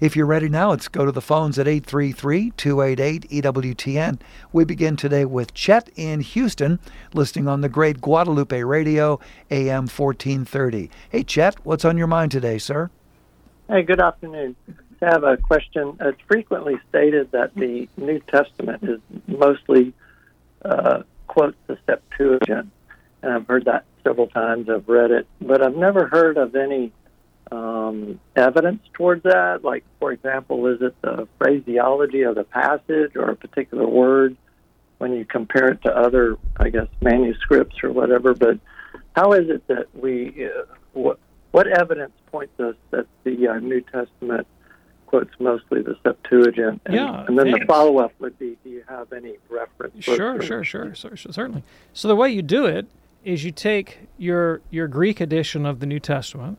If 0.00 0.16
you're 0.16 0.26
ready 0.26 0.48
now, 0.48 0.70
let's 0.70 0.88
go 0.88 1.04
to 1.04 1.12
the 1.12 1.20
phones 1.20 1.58
at 1.58 1.68
833 1.68 2.52
288 2.56 3.30
EWTN. 3.30 4.18
We 4.52 4.64
begin 4.64 4.96
today 4.96 5.24
with 5.24 5.54
Chet 5.54 5.90
in 5.96 6.20
Houston, 6.20 6.80
listening 7.12 7.46
on 7.48 7.60
the 7.60 7.68
great 7.68 8.00
Guadalupe 8.00 8.62
Radio, 8.62 9.20
AM 9.50 9.86
1430. 9.86 10.90
Hey, 11.10 11.22
Chet, 11.22 11.56
what's 11.64 11.84
on 11.84 11.98
your 11.98 12.06
mind 12.06 12.32
today, 12.32 12.58
sir? 12.58 12.90
Hey, 13.68 13.82
good 13.82 14.00
afternoon. 14.00 14.56
Have 15.04 15.24
a 15.24 15.36
question. 15.36 15.96
It's 16.00 16.20
frequently 16.26 16.74
stated 16.88 17.32
that 17.32 17.54
the 17.54 17.88
New 17.96 18.20
Testament 18.20 18.82
is 18.82 19.00
mostly 19.26 19.92
uh, 20.64 21.02
quotes 21.26 21.56
the 21.66 21.78
Septuagint, 21.86 22.70
and 23.22 23.32
I've 23.32 23.46
heard 23.46 23.66
that 23.66 23.84
several 24.02 24.28
times. 24.28 24.68
I've 24.68 24.88
read 24.88 25.10
it, 25.10 25.26
but 25.40 25.62
I've 25.62 25.76
never 25.76 26.06
heard 26.06 26.36
of 26.36 26.54
any 26.54 26.92
um, 27.52 28.18
evidence 28.34 28.82
towards 28.94 29.24
that. 29.24 29.62
Like, 29.62 29.84
for 30.00 30.12
example, 30.12 30.66
is 30.68 30.80
it 30.80 30.94
the 31.02 31.28
phraseology 31.38 32.22
of 32.22 32.34
the 32.34 32.44
passage 32.44 33.14
or 33.14 33.30
a 33.30 33.36
particular 33.36 33.86
word? 33.86 34.36
when 34.98 35.12
you 35.12 35.24
compare 35.24 35.68
it 35.68 35.82
to 35.82 35.94
other, 35.94 36.36
I 36.56 36.70
guess, 36.70 36.86
manuscripts 37.02 37.82
or 37.82 37.92
whatever. 37.92 38.34
But 38.34 38.58
how 39.14 39.32
is 39.32 39.50
it 39.50 39.66
that 39.68 39.94
we, 39.94 40.46
uh, 40.46 40.64
what, 40.92 41.18
what 41.50 41.66
evidence 41.66 42.12
points 42.30 42.58
us 42.60 42.74
that 42.90 43.06
the 43.22 43.48
uh, 43.48 43.58
New 43.58 43.80
Testament 43.82 44.46
quotes 45.14 45.40
mostly 45.40 45.82
the 45.82 45.96
Septuagint? 46.02 46.80
And, 46.86 46.94
Yeah, 46.94 47.24
and 47.26 47.38
then 47.38 47.50
the 47.50 47.64
follow 47.66 47.98
up 47.98 48.12
would 48.18 48.38
be 48.38 48.56
do 48.64 48.70
you 48.70 48.84
have 48.88 49.12
any 49.12 49.36
reference? 49.48 49.94
books 49.94 50.04
Sure, 50.04 50.40
sure, 50.42 50.64
sure, 50.64 50.94
sure, 50.94 51.16
sure, 51.16 51.32
certainly. 51.32 51.62
So 51.92 52.08
the 52.08 52.16
way 52.16 52.30
you 52.30 52.42
do 52.42 52.66
it 52.66 52.86
is 53.24 53.44
you 53.44 53.52
take 53.52 54.00
your 54.18 54.60
your 54.70 54.88
Greek 54.88 55.20
edition 55.20 55.64
of 55.66 55.80
the 55.80 55.86
New 55.86 56.00
Testament, 56.00 56.58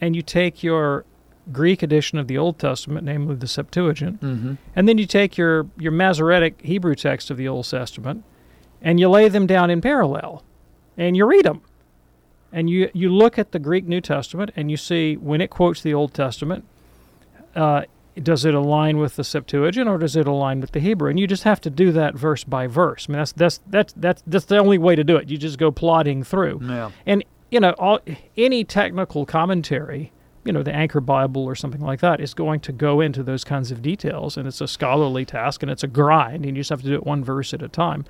and 0.00 0.16
you 0.16 0.22
take 0.22 0.62
your 0.62 1.04
Greek 1.52 1.82
edition 1.82 2.18
of 2.18 2.26
the 2.26 2.36
Old 2.36 2.58
Testament, 2.58 3.04
namely 3.04 3.36
the 3.36 3.46
Septuagint, 3.46 4.20
mm-hmm. 4.20 4.54
and 4.74 4.88
then 4.88 4.98
you 4.98 5.06
take 5.06 5.38
your 5.38 5.66
your 5.78 5.92
Masoretic 5.92 6.60
Hebrew 6.62 6.94
text 6.94 7.30
of 7.30 7.36
the 7.36 7.48
Old 7.48 7.68
Testament, 7.68 8.24
and 8.82 8.98
you 8.98 9.08
lay 9.08 9.28
them 9.28 9.46
down 9.46 9.70
in 9.70 9.80
parallel, 9.80 10.42
and 10.96 11.16
you 11.16 11.26
read 11.26 11.44
them, 11.44 11.62
and 12.52 12.68
you 12.68 12.90
you 12.92 13.08
look 13.08 13.38
at 13.38 13.52
the 13.52 13.58
Greek 13.58 13.86
New 13.86 14.00
Testament, 14.00 14.50
and 14.56 14.70
you 14.70 14.76
see 14.76 15.16
when 15.16 15.40
it 15.40 15.48
quotes 15.48 15.80
the 15.80 15.94
Old 15.94 16.12
Testament, 16.12 16.64
uh, 17.58 17.82
does 18.22 18.44
it 18.44 18.54
align 18.54 18.98
with 18.98 19.16
the 19.16 19.24
Septuagint 19.24 19.88
or 19.88 19.98
does 19.98 20.16
it 20.16 20.26
align 20.26 20.60
with 20.60 20.72
the 20.72 20.80
Hebrew? 20.80 21.10
And 21.10 21.18
you 21.18 21.26
just 21.26 21.44
have 21.44 21.60
to 21.62 21.70
do 21.70 21.92
that 21.92 22.14
verse 22.14 22.44
by 22.44 22.66
verse. 22.66 23.06
I 23.08 23.12
mean, 23.12 23.18
that's 23.18 23.32
that's 23.32 23.60
that's 23.66 23.92
that's 23.94 24.22
that's 24.26 24.44
the 24.46 24.58
only 24.58 24.78
way 24.78 24.96
to 24.96 25.04
do 25.04 25.16
it. 25.16 25.28
You 25.28 25.38
just 25.38 25.58
go 25.58 25.70
plodding 25.70 26.22
through. 26.22 26.60
Yeah. 26.62 26.90
And 27.06 27.24
you 27.50 27.60
know, 27.60 27.72
all, 27.78 28.00
any 28.36 28.64
technical 28.64 29.24
commentary, 29.24 30.12
you 30.44 30.52
know, 30.52 30.62
the 30.62 30.74
Anchor 30.74 31.00
Bible 31.00 31.44
or 31.44 31.54
something 31.54 31.80
like 31.80 32.00
that, 32.00 32.20
is 32.20 32.34
going 32.34 32.60
to 32.60 32.72
go 32.72 33.00
into 33.00 33.22
those 33.22 33.44
kinds 33.44 33.70
of 33.70 33.82
details, 33.82 34.36
and 34.36 34.46
it's 34.46 34.60
a 34.60 34.68
scholarly 34.68 35.24
task, 35.24 35.62
and 35.62 35.70
it's 35.70 35.82
a 35.82 35.88
grind, 35.88 36.44
and 36.44 36.56
you 36.56 36.60
just 36.60 36.70
have 36.70 36.82
to 36.82 36.88
do 36.88 36.94
it 36.94 37.06
one 37.06 37.24
verse 37.24 37.54
at 37.54 37.62
a 37.62 37.68
time. 37.68 38.04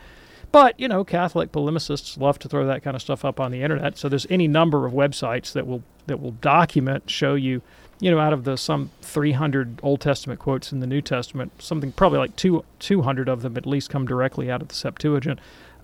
But 0.51 0.79
you 0.81 0.89
know, 0.89 1.05
Catholic 1.05 1.53
polemicists 1.53 2.19
love 2.19 2.39
to 2.41 2.49
throw 2.49 2.67
that 2.67 2.83
kind 2.83 2.97
of 2.97 3.03
stuff 3.03 3.25
up 3.25 3.39
on 3.39 3.53
the 3.53 3.63
internet. 3.63 3.99
So 3.99 4.09
there's 4.09 4.27
any 4.31 4.49
number 4.49 4.87
of 4.87 4.93
websites 4.93 5.53
that 5.53 5.67
will 5.67 5.83
that 6.07 6.21
will 6.21 6.33
document, 6.33 7.11
show 7.11 7.35
you, 7.35 7.61
you 8.01 8.11
know, 8.11 8.19
out 8.19 8.33
of 8.33 8.45
the 8.45 8.57
some 8.57 8.91
300 9.03 9.81
Old 9.83 10.01
Testament 10.01 10.39
quotes 10.41 10.73
in 10.73 10.81
the 10.81 10.87
New 10.87 11.01
Testament, 11.03 11.53
something 11.61 11.93
probably 11.93 12.19
like 12.19 12.37
two 12.37 12.65
200 12.79 13.29
of 13.29 13.43
them 13.43 13.57
at 13.57 13.67
least 13.67 13.91
come 13.91 14.07
directly 14.07 14.51
out 14.51 14.63
of 14.63 14.69
the 14.69 14.75
Septuagint. 14.75 15.41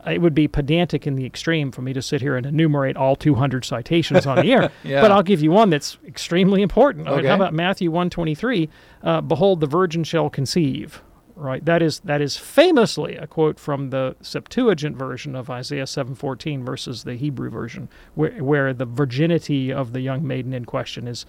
It 0.07 0.21
would 0.21 0.35
be 0.35 0.47
pedantic 0.47 1.07
in 1.07 1.15
the 1.17 1.25
extreme 1.25 1.73
for 1.73 1.81
me 1.81 1.95
to 1.95 2.03
sit 2.03 2.21
here 2.21 2.37
and 2.37 2.45
enumerate 2.45 2.95
all 2.95 3.17
200 3.17 3.65
citations 3.65 4.27
on 4.27 4.37
the 4.37 4.53
air, 4.53 4.71
Yeah. 4.85 5.01
but 5.01 5.11
I'll 5.11 5.23
give 5.23 5.41
you 5.43 5.51
one 5.51 5.71
that's 5.71 5.97
extremely 6.07 6.61
important. 6.61 7.09
I 7.09 7.17
mean, 7.17 7.25
how 7.25 7.37
about 7.37 7.55
Matthew 7.55 7.91
123? 7.91 8.69
Uh, 9.03 9.21
Behold, 9.23 9.61
the 9.61 9.67
virgin 9.67 10.05
shall 10.05 10.29
conceive. 10.29 11.01
Right. 11.37 11.65
That 11.65 11.83
is 11.83 11.99
that 12.01 12.21
is 12.21 12.37
famously 12.37 13.17
a 13.17 13.27
quote 13.27 13.59
from 13.59 13.91
the 13.91 14.15
Septuagint 14.23 14.97
version 14.97 15.35
of 15.35 15.51
Isaiah 15.51 15.83
7:14 15.87 16.65
versus 16.65 17.03
the 17.03 17.17
Hebrew 17.17 17.51
version, 17.51 17.89
where 18.15 18.31
where 18.45 18.73
the 18.73 18.85
virginity 18.87 19.73
of 19.73 19.93
the 19.93 20.01
young 20.01 20.25
maiden 20.25 20.53
in 20.53 20.65
question 20.65 21.09
is 21.09 21.27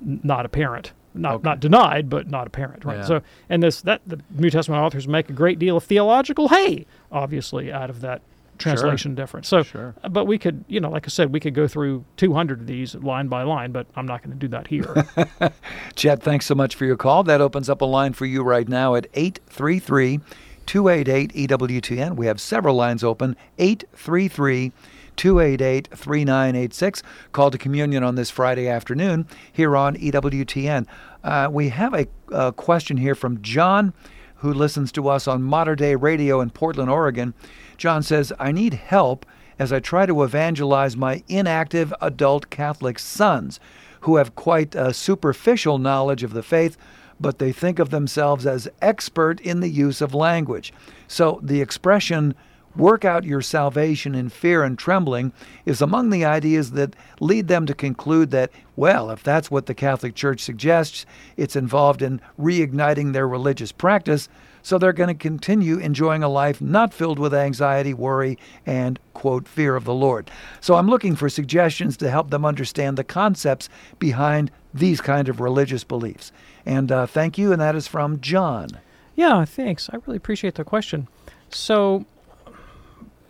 not 0.00 0.44
apparent. 0.46 0.92
Not 1.14 1.42
not 1.42 1.58
denied, 1.58 2.08
but 2.08 2.28
not 2.28 2.46
apparent. 2.46 2.84
Right. 2.84 2.98
Yeah. 2.98 3.04
So 3.04 3.22
and 3.48 3.62
this 3.62 3.80
that 3.82 4.02
the 4.06 4.20
New 4.30 4.50
Testament 4.50 4.82
authors 4.82 5.08
make 5.08 5.28
a 5.30 5.32
great 5.32 5.58
deal 5.58 5.76
of 5.78 5.84
theological 5.84 6.48
hay, 6.48 6.86
obviously, 7.10 7.72
out 7.72 7.90
of 7.90 8.02
that 8.02 8.20
translation 8.58 9.14
difference. 9.14 9.46
So, 9.48 9.62
Sure. 9.62 9.94
uh, 10.02 10.08
but 10.08 10.24
we 10.26 10.36
could, 10.36 10.64
you 10.66 10.80
know, 10.80 10.90
like 10.90 11.06
I 11.06 11.10
said, 11.10 11.32
we 11.32 11.38
could 11.40 11.54
go 11.54 11.68
through 11.68 12.04
200 12.16 12.60
of 12.60 12.66
these 12.66 12.94
line 12.96 13.28
by 13.28 13.44
line, 13.44 13.70
but 13.70 13.86
I'm 13.94 14.04
not 14.06 14.20
going 14.22 14.32
to 14.32 14.38
do 14.38 14.48
that 14.48 14.66
here. 14.66 15.06
Chet, 15.94 16.22
thanks 16.22 16.44
so 16.46 16.54
much 16.56 16.74
for 16.74 16.84
your 16.84 16.96
call. 16.96 17.22
That 17.22 17.40
opens 17.40 17.68
up 17.70 17.80
a 17.82 17.84
line 17.84 18.12
for 18.14 18.26
you 18.26 18.42
right 18.42 18.68
now 18.68 18.94
at 18.96 19.06
833 19.14 20.20
288 20.66 21.48
EWTN. 21.48 22.16
We 22.16 22.26
have 22.26 22.40
several 22.40 22.74
lines 22.74 23.02
open 23.04 23.36
833 23.58 24.72
288 25.18 25.88
3986. 25.88 27.02
Call 27.32 27.50
to 27.50 27.58
communion 27.58 28.02
on 28.02 28.14
this 28.14 28.30
Friday 28.30 28.68
afternoon 28.68 29.26
here 29.52 29.76
on 29.76 29.96
EWTN. 29.96 30.86
Uh, 31.22 31.48
we 31.50 31.68
have 31.68 31.92
a, 31.92 32.06
a 32.32 32.52
question 32.52 32.96
here 32.96 33.14
from 33.14 33.42
John, 33.42 33.92
who 34.36 34.52
listens 34.52 34.92
to 34.92 35.08
us 35.08 35.28
on 35.28 35.42
Mater 35.42 35.74
Dei 35.74 35.96
Radio 35.96 36.40
in 36.40 36.50
Portland, 36.50 36.88
Oregon. 36.88 37.34
John 37.76 38.02
says, 38.02 38.32
I 38.38 38.52
need 38.52 38.74
help 38.74 39.26
as 39.58 39.72
I 39.72 39.80
try 39.80 40.06
to 40.06 40.22
evangelize 40.22 40.96
my 40.96 41.22
inactive 41.28 41.92
adult 42.00 42.48
Catholic 42.48 42.98
sons 42.98 43.58
who 44.02 44.16
have 44.16 44.36
quite 44.36 44.74
a 44.74 44.94
superficial 44.94 45.78
knowledge 45.78 46.22
of 46.22 46.32
the 46.32 46.42
faith, 46.42 46.76
but 47.18 47.40
they 47.40 47.50
think 47.50 47.80
of 47.80 47.90
themselves 47.90 48.46
as 48.46 48.68
expert 48.80 49.40
in 49.40 49.58
the 49.58 49.68
use 49.68 50.00
of 50.00 50.14
language. 50.14 50.72
So 51.08 51.40
the 51.42 51.60
expression, 51.60 52.36
work 52.78 53.04
out 53.04 53.24
your 53.24 53.42
salvation 53.42 54.14
in 54.14 54.30
fear 54.30 54.62
and 54.62 54.78
trembling, 54.78 55.32
is 55.66 55.82
among 55.82 56.08
the 56.08 56.24
ideas 56.24 56.70
that 56.70 56.96
lead 57.20 57.48
them 57.48 57.66
to 57.66 57.74
conclude 57.74 58.30
that, 58.30 58.50
well, 58.76 59.10
if 59.10 59.22
that's 59.22 59.50
what 59.50 59.66
the 59.66 59.74
Catholic 59.74 60.14
Church 60.14 60.40
suggests, 60.40 61.04
it's 61.36 61.56
involved 61.56 62.00
in 62.00 62.20
reigniting 62.38 63.12
their 63.12 63.28
religious 63.28 63.72
practice. 63.72 64.28
So 64.62 64.76
they're 64.76 64.92
going 64.92 65.08
to 65.08 65.14
continue 65.14 65.78
enjoying 65.78 66.22
a 66.22 66.28
life 66.28 66.60
not 66.60 66.92
filled 66.92 67.18
with 67.18 67.32
anxiety, 67.34 67.94
worry, 67.94 68.38
and, 68.66 68.98
quote, 69.14 69.48
fear 69.48 69.76
of 69.76 69.84
the 69.84 69.94
Lord. 69.94 70.30
So 70.60 70.74
I'm 70.74 70.88
looking 70.88 71.16
for 71.16 71.28
suggestions 71.28 71.96
to 71.98 72.10
help 72.10 72.30
them 72.30 72.44
understand 72.44 72.96
the 72.98 73.04
concepts 73.04 73.68
behind 73.98 74.50
these 74.74 75.00
kind 75.00 75.28
of 75.28 75.40
religious 75.40 75.84
beliefs. 75.84 76.32
And 76.66 76.92
uh, 76.92 77.06
thank 77.06 77.38
you, 77.38 77.52
and 77.52 77.60
that 77.60 77.76
is 77.76 77.88
from 77.88 78.20
John. 78.20 78.68
Yeah, 79.14 79.44
thanks. 79.44 79.88
I 79.92 79.96
really 80.06 80.18
appreciate 80.18 80.56
the 80.56 80.64
question. 80.64 81.08
So, 81.48 82.04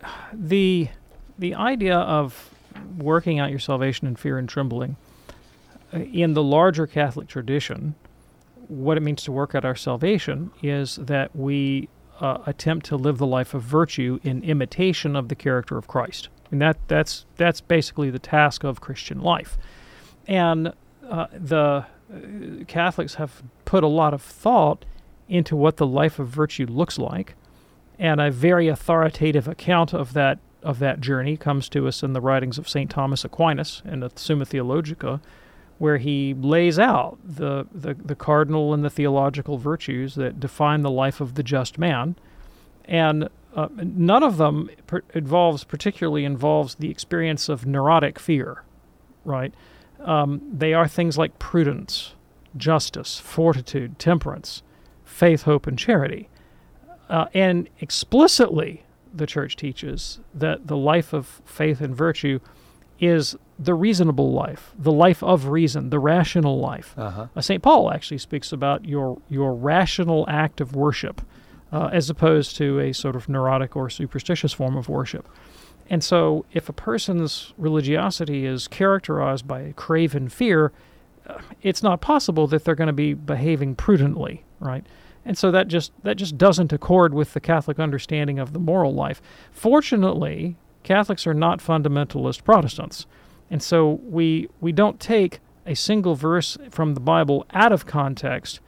the 0.33 0.89
the 1.37 1.55
idea 1.55 1.95
of 1.95 2.49
working 2.97 3.39
out 3.39 3.49
your 3.49 3.59
salvation 3.59 4.07
in 4.07 4.15
fear 4.15 4.37
and 4.37 4.49
trembling 4.49 4.97
uh, 5.93 5.99
in 5.99 6.33
the 6.33 6.43
larger 6.43 6.85
Catholic 6.85 7.27
tradition, 7.27 7.95
what 8.67 8.97
it 8.97 9.01
means 9.01 9.23
to 9.23 9.31
work 9.31 9.55
out 9.55 9.65
our 9.65 9.75
salvation 9.75 10.51
is 10.61 10.97
that 10.97 11.35
we 11.35 11.89
uh, 12.19 12.39
attempt 12.45 12.85
to 12.87 12.95
live 12.95 13.17
the 13.17 13.25
life 13.25 13.53
of 13.53 13.63
virtue 13.63 14.19
in 14.23 14.43
imitation 14.43 15.15
of 15.15 15.29
the 15.29 15.35
character 15.35 15.77
of 15.77 15.87
Christ, 15.87 16.29
and 16.51 16.61
that 16.61 16.77
that's 16.87 17.25
that's 17.37 17.61
basically 17.61 18.09
the 18.09 18.19
task 18.19 18.63
of 18.63 18.81
Christian 18.81 19.21
life. 19.21 19.57
And 20.27 20.73
uh, 21.09 21.27
the 21.33 21.85
uh, 22.13 22.63
Catholics 22.67 23.15
have 23.15 23.41
put 23.65 23.83
a 23.83 23.87
lot 23.87 24.13
of 24.13 24.21
thought 24.21 24.85
into 25.27 25.55
what 25.55 25.77
the 25.77 25.87
life 25.87 26.19
of 26.19 26.27
virtue 26.27 26.65
looks 26.65 26.97
like, 26.97 27.35
and 27.99 28.21
a 28.21 28.31
very 28.31 28.67
authoritative 28.69 29.47
account 29.47 29.93
of 29.93 30.13
that 30.13 30.39
of 30.63 30.79
that 30.79 30.99
journey 30.99 31.37
comes 31.37 31.69
to 31.69 31.87
us 31.87 32.03
in 32.03 32.13
the 32.13 32.19
writings 32.19 32.57
of 32.57 32.67
Saint 32.67 32.89
Thomas 32.89 33.23
Aquinas 33.23 33.81
in 33.85 34.01
the 34.01 34.11
Summa 34.15 34.45
Theologica, 34.45 35.21
where 35.77 35.97
he 35.97 36.33
lays 36.33 36.79
out 36.79 37.17
the, 37.23 37.67
the 37.73 37.93
the 37.93 38.15
cardinal 38.15 38.73
and 38.73 38.83
the 38.83 38.89
theological 38.89 39.57
virtues 39.57 40.15
that 40.15 40.39
define 40.39 40.81
the 40.81 40.89
life 40.89 41.21
of 41.21 41.35
the 41.35 41.43
just 41.43 41.77
man, 41.77 42.15
and 42.85 43.29
uh, 43.55 43.67
none 43.75 44.23
of 44.23 44.37
them 44.37 44.69
per- 44.87 45.03
involves 45.13 45.63
particularly 45.63 46.23
involves 46.23 46.75
the 46.75 46.89
experience 46.89 47.49
of 47.49 47.65
neurotic 47.65 48.19
fear, 48.19 48.63
right? 49.25 49.53
Um, 49.99 50.41
they 50.51 50.73
are 50.73 50.87
things 50.87 51.17
like 51.17 51.39
prudence, 51.39 52.15
justice, 52.55 53.19
fortitude, 53.19 53.99
temperance, 53.99 54.63
faith, 55.03 55.43
hope, 55.43 55.67
and 55.67 55.77
charity. 55.77 56.28
Uh, 57.09 57.25
and 57.33 57.69
explicitly, 57.79 58.83
the 59.13 59.25
church 59.25 59.55
teaches 59.55 60.19
that 60.33 60.67
the 60.67 60.77
life 60.77 61.13
of 61.13 61.41
faith 61.45 61.81
and 61.81 61.95
virtue 61.95 62.39
is 62.99 63.35
the 63.57 63.73
reasonable 63.73 64.31
life, 64.31 64.73
the 64.77 64.91
life 64.91 65.23
of 65.23 65.47
reason, 65.47 65.89
the 65.89 65.99
rational 65.99 66.59
life. 66.59 66.93
Uh-huh. 66.97 67.27
Uh, 67.35 67.41
St. 67.41 67.63
Paul 67.63 67.91
actually 67.91 68.17
speaks 68.17 68.51
about 68.51 68.85
your, 68.85 69.21
your 69.29 69.53
rational 69.53 70.25
act 70.27 70.61
of 70.61 70.75
worship 70.75 71.21
uh, 71.71 71.89
as 71.91 72.09
opposed 72.09 72.55
to 72.57 72.79
a 72.79 72.93
sort 72.93 73.15
of 73.15 73.29
neurotic 73.29 73.75
or 73.75 73.89
superstitious 73.89 74.53
form 74.53 74.77
of 74.77 74.89
worship. 74.89 75.27
And 75.89 76.03
so, 76.03 76.45
if 76.53 76.69
a 76.69 76.73
person's 76.73 77.53
religiosity 77.57 78.45
is 78.45 78.67
characterized 78.67 79.47
by 79.47 79.61
a 79.61 79.73
craven 79.73 80.29
fear, 80.29 80.71
uh, 81.27 81.39
it's 81.61 81.81
not 81.81 81.99
possible 81.99 82.45
that 82.47 82.63
they're 82.63 82.75
going 82.75 82.87
to 82.87 82.93
be 82.93 83.13
behaving 83.13 83.75
prudently, 83.75 84.45
right? 84.59 84.85
And 85.25 85.37
so 85.37 85.51
that 85.51 85.67
just 85.67 85.91
that 86.03 86.15
just 86.15 86.37
doesn't 86.37 86.73
accord 86.73 87.13
with 87.13 87.33
the 87.33 87.39
Catholic 87.39 87.79
understanding 87.79 88.39
of 88.39 88.53
the 88.53 88.59
moral 88.59 88.93
life. 88.93 89.21
Fortunately, 89.51 90.55
Catholics 90.83 91.27
are 91.27 91.33
not 91.33 91.59
fundamentalist 91.59 92.43
Protestants, 92.43 93.05
and 93.49 93.61
so 93.61 93.99
we 94.03 94.49
we 94.59 94.71
don't 94.71 94.99
take 94.99 95.39
a 95.65 95.75
single 95.75 96.15
verse 96.15 96.57
from 96.71 96.93
the 96.93 96.99
Bible 96.99 97.45
out 97.53 97.71
of 97.71 97.85
context 97.85 98.59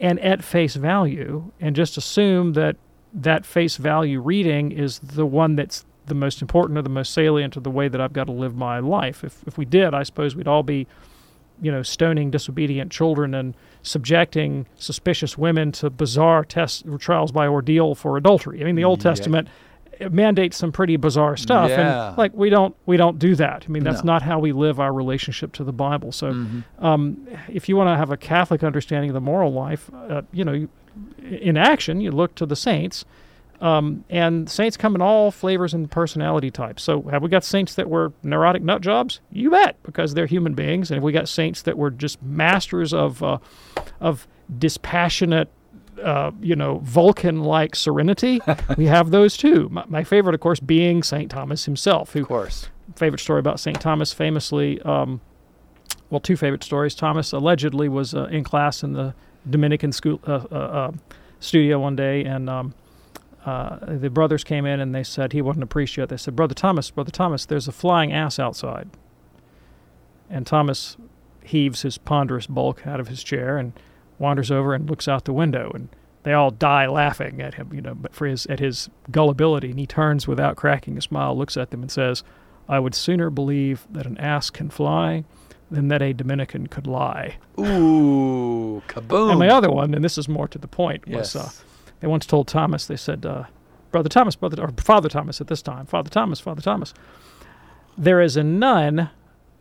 and 0.00 0.18
at 0.20 0.42
face 0.42 0.74
value 0.74 1.52
and 1.60 1.76
just 1.76 1.96
assume 1.96 2.54
that 2.54 2.76
that 3.12 3.44
face 3.44 3.76
value 3.76 4.20
reading 4.20 4.72
is 4.72 4.98
the 5.00 5.26
one 5.26 5.54
that's 5.54 5.84
the 6.06 6.14
most 6.14 6.42
important 6.42 6.78
or 6.78 6.82
the 6.82 6.88
most 6.88 7.12
salient 7.12 7.52
to 7.52 7.60
the 7.60 7.70
way 7.70 7.86
that 7.88 8.00
I've 8.00 8.12
got 8.12 8.24
to 8.24 8.32
live 8.32 8.56
my 8.56 8.78
life. 8.80 9.22
If 9.22 9.42
if 9.46 9.58
we 9.58 9.64
did, 9.64 9.94
I 9.94 10.02
suppose 10.02 10.34
we'd 10.34 10.48
all 10.48 10.62
be 10.62 10.86
you 11.60 11.70
know, 11.70 11.82
stoning 11.82 12.30
disobedient 12.30 12.90
children 12.90 13.34
and 13.34 13.54
subjecting 13.82 14.66
suspicious 14.76 15.36
women 15.38 15.72
to 15.72 15.90
bizarre 15.90 16.44
tests 16.44 16.82
trials 16.98 17.32
by 17.32 17.46
ordeal 17.46 17.94
for 17.94 18.16
adultery. 18.16 18.60
I 18.60 18.64
mean, 18.64 18.76
the 18.76 18.84
Old 18.84 19.00
Yeah. 19.00 19.10
Testament 19.10 19.48
mandates 20.10 20.56
some 20.56 20.72
pretty 20.72 20.96
bizarre 20.96 21.36
stuff, 21.36 21.68
Yeah. 21.68 22.08
and 22.08 22.18
like 22.18 22.32
we 22.34 22.48
don't 22.48 22.74
we 22.86 22.96
don't 22.96 23.18
do 23.18 23.34
that. 23.34 23.64
I 23.68 23.70
mean, 23.70 23.84
that's 23.84 24.02
No. 24.02 24.12
not 24.14 24.22
how 24.22 24.38
we 24.38 24.52
live 24.52 24.80
our 24.80 24.92
relationship 24.92 25.52
to 25.54 25.64
the 25.64 25.72
Bible. 25.72 26.12
So, 26.12 26.32
Mm-hmm. 26.32 26.84
um, 26.84 27.26
if 27.52 27.68
you 27.68 27.76
want 27.76 27.88
to 27.88 27.96
have 27.96 28.10
a 28.10 28.16
Catholic 28.16 28.64
understanding 28.64 29.10
of 29.10 29.14
the 29.14 29.20
moral 29.20 29.52
life, 29.52 29.90
uh, 30.08 30.22
you 30.32 30.44
know, 30.44 30.52
you, 30.52 30.68
in 31.30 31.56
action, 31.58 32.00
you 32.00 32.10
look 32.10 32.34
to 32.36 32.46
the 32.46 32.56
saints. 32.56 33.04
Um, 33.60 34.04
and 34.08 34.48
saints 34.48 34.76
come 34.78 34.94
in 34.94 35.02
all 35.02 35.30
flavors 35.30 35.74
and 35.74 35.90
personality 35.90 36.50
types. 36.50 36.82
So, 36.82 37.02
have 37.02 37.22
we 37.22 37.28
got 37.28 37.44
saints 37.44 37.74
that 37.74 37.90
were 37.90 38.12
neurotic 38.22 38.62
nut 38.62 38.80
jobs? 38.80 39.20
You 39.30 39.50
bet, 39.50 39.76
because 39.82 40.14
they're 40.14 40.26
human 40.26 40.54
beings. 40.54 40.90
And 40.90 40.96
have 40.96 41.02
we 41.04 41.12
got 41.12 41.28
saints 41.28 41.62
that 41.62 41.76
were 41.76 41.90
just 41.90 42.22
masters 42.22 42.94
of 42.94 43.22
uh, 43.22 43.36
of 44.00 44.26
dispassionate, 44.58 45.48
uh, 46.02 46.30
you 46.40 46.56
know, 46.56 46.78
Vulcan-like 46.84 47.76
serenity? 47.76 48.40
we 48.78 48.86
have 48.86 49.10
those 49.10 49.36
too. 49.36 49.68
My, 49.70 49.84
my 49.88 50.04
favorite, 50.04 50.34
of 50.34 50.40
course, 50.40 50.60
being 50.60 51.02
Saint 51.02 51.30
Thomas 51.30 51.66
himself, 51.66 52.12
who 52.14 52.22
Of 52.22 52.28
course. 52.28 52.68
favorite 52.96 53.20
story 53.20 53.40
about 53.40 53.60
St. 53.60 53.78
Thomas 53.80 54.12
famously, 54.12 54.80
um, 54.82 55.20
well, 56.08 56.20
two 56.20 56.36
favorite 56.36 56.64
stories. 56.64 56.94
Thomas 56.94 57.32
allegedly 57.32 57.88
was 57.88 58.14
uh, 58.14 58.24
in 58.24 58.42
class 58.42 58.82
in 58.82 58.94
the 58.94 59.14
Dominican 59.48 59.92
school 59.92 60.18
uh, 60.26 60.40
uh, 60.50 60.54
uh, 60.54 60.92
studium 61.40 61.82
one 61.82 61.96
day, 61.96 62.24
and 62.24 62.48
um, 62.50 62.74
uh, 63.46 63.78
the 63.80 64.10
brothers 64.10 64.44
came 64.44 64.66
in 64.66 64.80
and 64.80 64.94
they 64.94 65.02
said 65.02 65.32
he 65.32 65.42
wasn't 65.42 65.62
a 65.62 65.66
priest 65.66 65.96
yet. 65.96 66.08
They 66.08 66.16
said, 66.16 66.36
"Brother 66.36 66.54
Thomas, 66.54 66.90
Brother 66.90 67.10
Thomas, 67.10 67.46
there's 67.46 67.68
a 67.68 67.72
flying 67.72 68.12
ass 68.12 68.38
outside." 68.38 68.90
And 70.28 70.46
Thomas 70.46 70.96
heaves 71.42 71.82
his 71.82 71.98
ponderous 71.98 72.46
bulk 72.46 72.86
out 72.86 73.00
of 73.00 73.08
his 73.08 73.22
chair 73.24 73.58
and 73.58 73.72
wanders 74.18 74.50
over 74.50 74.74
and 74.74 74.88
looks 74.88 75.08
out 75.08 75.24
the 75.24 75.32
window, 75.32 75.72
and 75.74 75.88
they 76.22 76.32
all 76.34 76.50
die 76.50 76.86
laughing 76.86 77.40
at 77.40 77.54
him, 77.54 77.72
you 77.72 77.80
know, 77.80 77.94
but 77.94 78.14
for 78.14 78.26
his 78.26 78.46
at 78.46 78.60
his 78.60 78.90
gullibility. 79.10 79.70
And 79.70 79.78
he 79.78 79.86
turns 79.86 80.28
without 80.28 80.56
cracking 80.56 80.98
a 80.98 81.00
smile, 81.00 81.36
looks 81.36 81.56
at 81.56 81.70
them, 81.70 81.80
and 81.80 81.90
says, 81.90 82.22
"I 82.68 82.78
would 82.78 82.94
sooner 82.94 83.30
believe 83.30 83.86
that 83.90 84.06
an 84.06 84.18
ass 84.18 84.50
can 84.50 84.70
fly." 84.70 85.24
Than 85.72 85.86
that 85.86 86.02
a 86.02 86.12
Dominican 86.12 86.66
could 86.66 86.88
lie. 86.88 87.36
Ooh, 87.56 88.82
kaboom. 88.88 89.30
And 89.30 89.38
my 89.38 89.48
other 89.50 89.70
one, 89.70 89.94
and 89.94 90.02
this 90.02 90.18
is 90.18 90.28
more 90.28 90.48
to 90.48 90.58
the 90.58 90.66
point, 90.66 91.04
yes. 91.06 91.36
was 91.36 91.36
uh, 91.36 91.50
they 92.00 92.06
once 92.06 92.26
told 92.26 92.48
Thomas, 92.48 92.86
they 92.86 92.96
said, 92.96 93.24
uh, 93.24 93.44
Brother 93.90 94.08
Thomas, 94.08 94.36
Brother, 94.36 94.62
or 94.62 94.70
Father 94.78 95.08
Thomas 95.08 95.40
at 95.40 95.46
this 95.48 95.62
time, 95.62 95.86
Father 95.86 96.10
Thomas, 96.10 96.40
Father 96.40 96.62
Thomas, 96.62 96.94
there 97.96 98.20
is 98.20 98.36
a 98.36 98.42
nun 98.42 99.10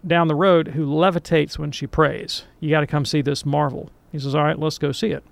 down 0.06 0.28
the 0.28 0.36
road 0.36 0.70
who 0.70 0.86
levitates 0.86 1.58
when 1.58 1.72
she 1.72 1.88
prays. 1.88 2.46
You 2.60 2.70
got 2.70 2.82
to 2.82 2.88
come 2.88 3.06
see 3.06 3.22
this 3.22 3.46
marvel. 3.46 3.90
He 4.12 4.20
says, 4.20 4.36
All 4.36 4.44
right, 4.44 4.58
let's 4.58 4.78
go 4.78 4.92
see 4.92 5.12
it. 5.12 5.24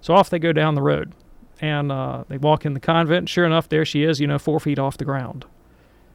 So 0.00 0.14
off 0.14 0.30
they 0.30 0.38
go 0.38 0.52
down 0.52 0.74
the 0.74 0.82
road. 0.82 1.12
And 1.60 1.90
uh, 1.90 2.24
they 2.28 2.36
walk 2.36 2.66
in 2.66 2.74
the 2.74 2.80
convent. 2.80 3.18
And 3.18 3.28
sure 3.28 3.46
enough, 3.46 3.68
there 3.68 3.84
she 3.84 4.02
is, 4.02 4.20
you 4.20 4.26
know, 4.26 4.38
four 4.38 4.60
feet 4.60 4.78
off 4.78 4.98
the 4.98 5.04
ground. 5.04 5.46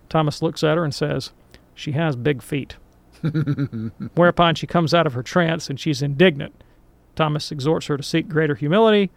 Thomas 0.07 0.41
looks 0.41 0.63
at 0.63 0.77
her 0.77 0.83
and 0.83 0.93
says, 0.93 1.31
She 1.73 1.93
has 1.93 2.15
big 2.15 2.41
feet. 2.41 2.75
Whereupon 4.15 4.55
she 4.55 4.67
comes 4.67 4.93
out 4.93 5.07
of 5.07 5.13
her 5.13 5.23
trance 5.23 5.69
and 5.69 5.79
she's 5.79 6.01
indignant. 6.01 6.63
Thomas 7.15 7.51
exhorts 7.51 7.87
her 7.87 7.97
to 7.97 8.03
seek 8.03 8.27
greater 8.27 8.55
humility 8.55 9.11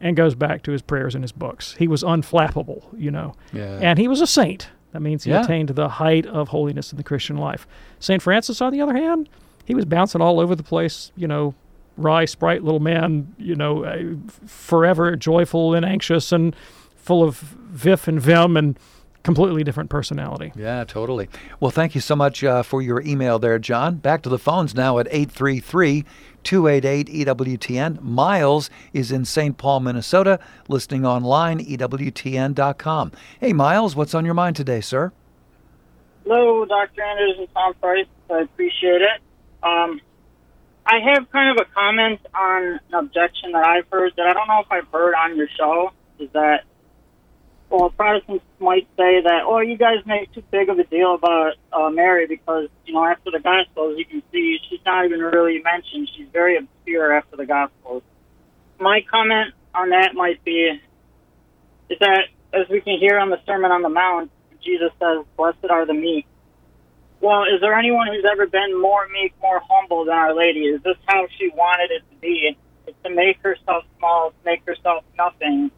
and 0.00 0.16
goes 0.16 0.34
back 0.34 0.62
to 0.62 0.72
his 0.72 0.82
prayers 0.82 1.14
and 1.14 1.22
his 1.22 1.32
books. 1.32 1.74
He 1.78 1.86
was 1.88 2.02
unflappable, 2.02 2.84
you 2.96 3.10
know. 3.10 3.34
yeah. 3.52 3.78
And 3.82 3.98
he 3.98 4.08
was 4.08 4.20
a 4.20 4.26
saint. 4.26 4.68
That 4.92 5.00
means 5.00 5.24
he 5.24 5.30
Yeah. 5.30 5.42
attained 5.44 5.68
the 5.70 5.88
height 5.88 6.26
of 6.26 6.48
holiness 6.48 6.90
in 6.92 6.96
the 6.96 7.04
Christian 7.04 7.36
life. 7.36 7.66
St. 7.98 8.20
Francis, 8.22 8.60
on 8.60 8.72
the 8.72 8.80
other 8.80 8.94
hand, 8.94 9.28
he 9.64 9.74
was 9.74 9.84
bouncing 9.84 10.20
all 10.20 10.40
over 10.40 10.54
the 10.56 10.62
place, 10.62 11.12
you 11.16 11.28
know, 11.28 11.54
wry, 11.96 12.24
sprite 12.24 12.64
little 12.64 12.80
man, 12.80 13.34
you 13.38 13.54
know, 13.54 13.84
uh, 13.84 13.98
forever 14.46 15.14
joyful 15.16 15.74
and 15.74 15.84
anxious 15.84 16.32
and 16.32 16.56
full 16.96 17.22
of 17.22 17.36
vif 17.38 18.08
and 18.08 18.20
vim 18.20 18.56
and 18.56 18.78
completely 19.22 19.64
different 19.64 19.90
personality. 19.90 20.52
Yeah, 20.56 20.84
totally. 20.84 21.28
Well, 21.58 21.70
thank 21.70 21.94
you 21.94 22.00
so 22.00 22.16
much 22.16 22.42
uh, 22.42 22.62
for 22.62 22.82
your 22.82 23.00
email 23.02 23.38
there, 23.38 23.58
John. 23.58 23.96
Back 23.96 24.22
to 24.22 24.28
the 24.28 24.38
phones 24.38 24.74
now 24.74 24.98
at 24.98 25.06
833 25.10 26.04
288 26.42 27.26
EWTN. 27.26 28.00
Miles 28.00 28.70
is 28.92 29.12
in 29.12 29.24
St. 29.24 29.56
Paul, 29.56 29.80
Minnesota, 29.80 30.40
listening 30.68 31.04
online, 31.04 31.58
EWTN.com. 31.64 33.12
Hey, 33.38 33.52
Miles, 33.52 33.94
what's 33.94 34.14
on 34.14 34.24
your 34.24 34.34
mind 34.34 34.56
today, 34.56 34.80
sir? 34.80 35.12
Hello, 36.24 36.64
Dr. 36.64 37.02
Anders 37.02 37.36
and 37.38 37.48
Tom 37.54 37.74
Price. 37.74 38.06
I 38.30 38.40
appreciate 38.40 39.02
it. 39.02 39.20
Um, 39.62 40.00
I 40.86 40.98
have 41.14 41.30
kind 41.30 41.58
of 41.58 41.66
a 41.66 41.74
comment 41.74 42.20
on 42.34 42.80
an 42.88 42.94
objection 42.94 43.52
that 43.52 43.66
I've 43.66 43.86
heard 43.90 44.12
that 44.16 44.26
I 44.26 44.32
don't 44.32 44.48
know 44.48 44.60
if 44.60 44.70
I've 44.70 44.88
heard 44.88 45.14
on 45.14 45.36
your 45.36 45.48
show. 45.56 45.92
Is 46.18 46.30
that, 46.32 46.64
well, 47.70 47.90
Protestants 47.90 48.44
might 48.58 48.88
say 48.96 49.22
that, 49.22 49.42
oh, 49.46 49.60
you 49.60 49.76
guys 49.76 49.98
make 50.04 50.32
too 50.32 50.42
big 50.50 50.68
of 50.68 50.78
a 50.78 50.84
deal 50.84 51.14
about 51.14 51.52
uh, 51.72 51.88
Mary 51.88 52.26
because, 52.26 52.68
you 52.84 52.92
know, 52.92 53.04
after 53.04 53.30
the 53.30 53.38
Gospels, 53.38 53.96
you 53.96 54.04
can 54.04 54.22
see 54.32 54.58
she's 54.68 54.80
not 54.84 55.04
even 55.04 55.20
really 55.20 55.62
mentioned. 55.62 56.10
She's 56.16 56.26
very 56.32 56.56
obscure 56.56 57.16
after 57.16 57.36
the 57.36 57.46
Gospels. 57.46 58.02
My 58.80 59.00
comment 59.08 59.54
on 59.72 59.90
that 59.90 60.14
might 60.14 60.42
be 60.44 60.80
is 61.88 61.98
that, 62.00 62.24
as 62.52 62.68
we 62.68 62.80
can 62.80 62.98
hear 62.98 63.18
on 63.18 63.30
the 63.30 63.38
Sermon 63.46 63.70
on 63.70 63.82
the 63.82 63.88
Mount, 63.88 64.32
Jesus 64.64 64.90
says, 64.98 65.24
Blessed 65.36 65.70
are 65.70 65.86
the 65.86 65.94
meek. 65.94 66.26
Well, 67.20 67.44
is 67.44 67.60
there 67.60 67.74
anyone 67.74 68.08
who's 68.08 68.24
ever 68.30 68.46
been 68.46 68.80
more 68.80 69.06
meek, 69.12 69.32
more 69.40 69.60
humble 69.68 70.06
than 70.06 70.14
Our 70.14 70.34
Lady? 70.34 70.60
Is 70.60 70.82
this 70.82 70.96
how 71.06 71.26
she 71.38 71.50
wanted 71.50 71.92
it 71.92 72.02
to 72.10 72.16
be? 72.20 72.56
Is 72.86 72.94
to 73.04 73.10
make 73.10 73.40
herself 73.42 73.84
small, 73.98 74.30
to 74.30 74.36
make 74.44 74.64
herself 74.66 75.04
nothing, 75.16 75.70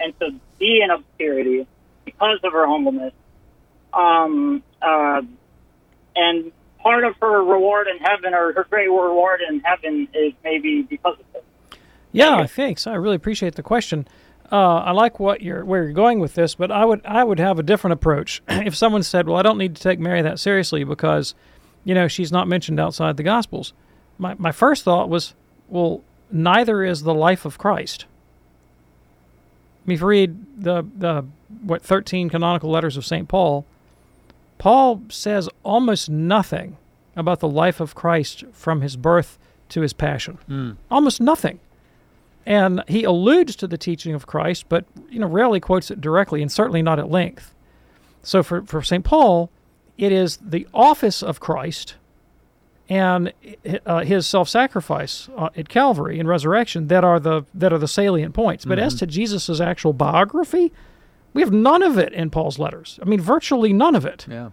and 0.00 0.18
to 0.20 0.30
be 0.58 0.80
in 0.82 0.90
obscurity 0.90 1.66
because 2.04 2.38
of 2.44 2.52
her 2.52 2.66
humbleness. 2.66 3.12
Um, 3.92 4.62
uh, 4.82 5.22
and 6.16 6.52
part 6.82 7.04
of 7.04 7.16
her 7.20 7.42
reward 7.42 7.86
in 7.88 7.98
heaven, 7.98 8.34
or 8.34 8.52
her 8.52 8.66
great 8.68 8.88
reward 8.88 9.40
in 9.48 9.60
heaven, 9.60 10.08
is 10.14 10.32
maybe 10.42 10.82
because 10.82 11.18
of 11.18 11.26
it. 11.34 11.44
Yeah, 12.12 12.46
thanks. 12.46 12.86
I 12.86 12.94
really 12.94 13.16
appreciate 13.16 13.56
the 13.56 13.62
question. 13.62 14.06
Uh, 14.52 14.76
I 14.76 14.90
like 14.92 15.18
what 15.18 15.42
you're 15.42 15.64
where 15.64 15.84
you're 15.84 15.92
going 15.92 16.20
with 16.20 16.34
this, 16.34 16.54
but 16.54 16.70
I 16.70 16.84
would 16.84 17.00
I 17.04 17.24
would 17.24 17.40
have 17.40 17.58
a 17.58 17.62
different 17.62 17.94
approach. 17.94 18.42
if 18.48 18.76
someone 18.76 19.02
said, 19.02 19.26
"Well, 19.26 19.36
I 19.36 19.42
don't 19.42 19.58
need 19.58 19.74
to 19.76 19.82
take 19.82 19.98
Mary 19.98 20.22
that 20.22 20.38
seriously 20.38 20.84
because, 20.84 21.34
you 21.82 21.94
know, 21.94 22.06
she's 22.06 22.30
not 22.30 22.46
mentioned 22.46 22.78
outside 22.78 23.16
the 23.16 23.22
Gospels," 23.22 23.72
my 24.18 24.34
my 24.38 24.52
first 24.52 24.84
thought 24.84 25.08
was, 25.08 25.34
"Well, 25.68 26.02
neither 26.30 26.84
is 26.84 27.02
the 27.02 27.14
life 27.14 27.44
of 27.44 27.58
Christ." 27.58 28.04
I 29.84 29.88
mean, 29.88 29.94
if 29.96 30.00
you 30.00 30.06
read 30.06 30.62
the 30.62 30.84
the 30.96 31.24
what 31.62 31.82
thirteen 31.82 32.28
canonical 32.28 32.70
letters 32.70 32.96
of 32.96 33.04
Saint 33.04 33.28
Paul, 33.28 33.66
Paul 34.58 35.02
says 35.08 35.48
almost 35.62 36.08
nothing 36.08 36.76
about 37.16 37.40
the 37.40 37.48
life 37.48 37.80
of 37.80 37.94
Christ 37.94 38.44
from 38.52 38.80
his 38.80 38.96
birth 38.96 39.38
to 39.68 39.82
his 39.82 39.92
passion. 39.92 40.38
Hmm. 40.46 40.72
Almost 40.90 41.20
nothing 41.20 41.60
and 42.46 42.82
he 42.88 43.04
alludes 43.04 43.56
to 43.56 43.66
the 43.66 43.78
teaching 43.78 44.14
of 44.14 44.26
Christ, 44.26 44.66
but 44.68 44.84
you 45.08 45.18
know 45.18 45.26
rarely 45.26 45.60
quotes 45.60 45.90
it 45.90 46.00
directly, 46.00 46.42
and 46.42 46.50
certainly 46.50 46.82
not 46.82 46.98
at 46.98 47.10
length. 47.10 47.54
So 48.22 48.42
for 48.42 48.62
for 48.62 48.82
Saint 48.82 49.04
Paul, 49.04 49.50
it 49.96 50.12
is 50.12 50.38
the 50.38 50.66
office 50.74 51.22
of 51.22 51.40
Christ 51.40 51.94
and 52.88 53.32
uh, 53.86 54.00
his 54.00 54.26
self-sacrifice 54.26 55.28
uh, 55.36 55.48
at 55.56 55.68
Calvary 55.68 56.18
and 56.18 56.28
resurrection 56.28 56.88
that 56.88 57.02
are 57.02 57.18
the 57.18 57.44
that 57.54 57.72
are 57.72 57.78
the 57.78 57.88
salient 57.88 58.34
points. 58.34 58.64
But 58.64 58.78
as 58.78 58.94
to 58.96 59.06
Jesus' 59.06 59.60
actual 59.60 59.92
biography, 59.92 60.72
we 61.32 61.42
have 61.42 61.52
none 61.52 61.82
of 61.82 61.98
it 61.98 62.12
in 62.12 62.30
Paul's 62.30 62.58
letters. 62.58 62.98
I 63.02 63.06
mean, 63.06 63.20
virtually 63.20 63.72
none 63.72 63.94
of 63.94 64.04
it. 64.04 64.26
Yeah. 64.28 64.50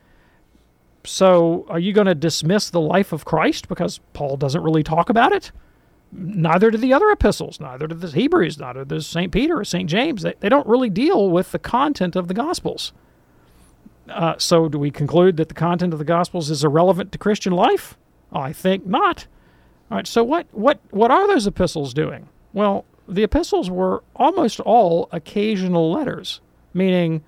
So, 1.04 1.66
are 1.68 1.80
you 1.80 1.94
going 1.94 2.08
to 2.08 2.16
dismiss 2.16 2.70
the 2.70 2.80
life 2.80 3.12
of 3.12 3.26
Christ 3.26 3.68
because 3.68 4.00
Paul 4.14 4.38
doesn't 4.38 4.62
really 4.62 4.84
talk 4.84 5.10
about 5.10 5.32
it? 5.32 5.52
Neither 6.12 6.70
do 6.70 6.78
the 6.78 6.94
other 6.94 7.10
epistles, 7.10 7.60
neither 7.60 7.88
do 7.88 7.96
the 7.96 8.08
Hebrews, 8.12 8.60
neither 8.60 8.86
does 8.86 9.08
St. 9.08 9.32
Peter 9.32 9.60
or 9.60 9.66
St. 9.66 9.90
James. 9.90 10.22
They, 10.22 10.36
they 10.40 10.50
don't 10.50 10.68
really 10.68 10.90
deal 10.90 11.30
with 11.30 11.52
the 11.54 11.60
content 11.60 12.16
of 12.16 12.28
the 12.28 12.34
Gospels. 12.34 12.94
Uh, 14.10 14.36
so, 14.38 14.70
do 14.70 14.78
we 14.78 14.92
conclude 14.92 15.38
that 15.38 15.48
the 15.48 15.56
content 15.56 15.94
of 15.94 16.00
the 16.00 16.06
Gospels 16.06 16.52
is 16.52 16.64
irrelevant 16.64 17.12
to 17.14 17.18
Christian 17.18 17.54
life? 17.54 17.98
I 18.32 18.54
think 18.54 18.86
not. 18.86 19.28
All 19.90 19.98
right, 19.98 20.08
so 20.08 20.24
what, 20.24 20.48
what, 20.52 20.80
what 20.92 21.12
are 21.12 21.28
those 21.28 21.46
epistles 21.48 21.94
doing? 21.94 22.30
Well, 22.54 22.86
the 23.08 23.24
epistles 23.24 23.70
were 23.70 24.04
almost 24.16 24.60
all 24.62 25.10
occasional 25.12 25.92
letters, 25.92 26.40
meaning 26.74 27.24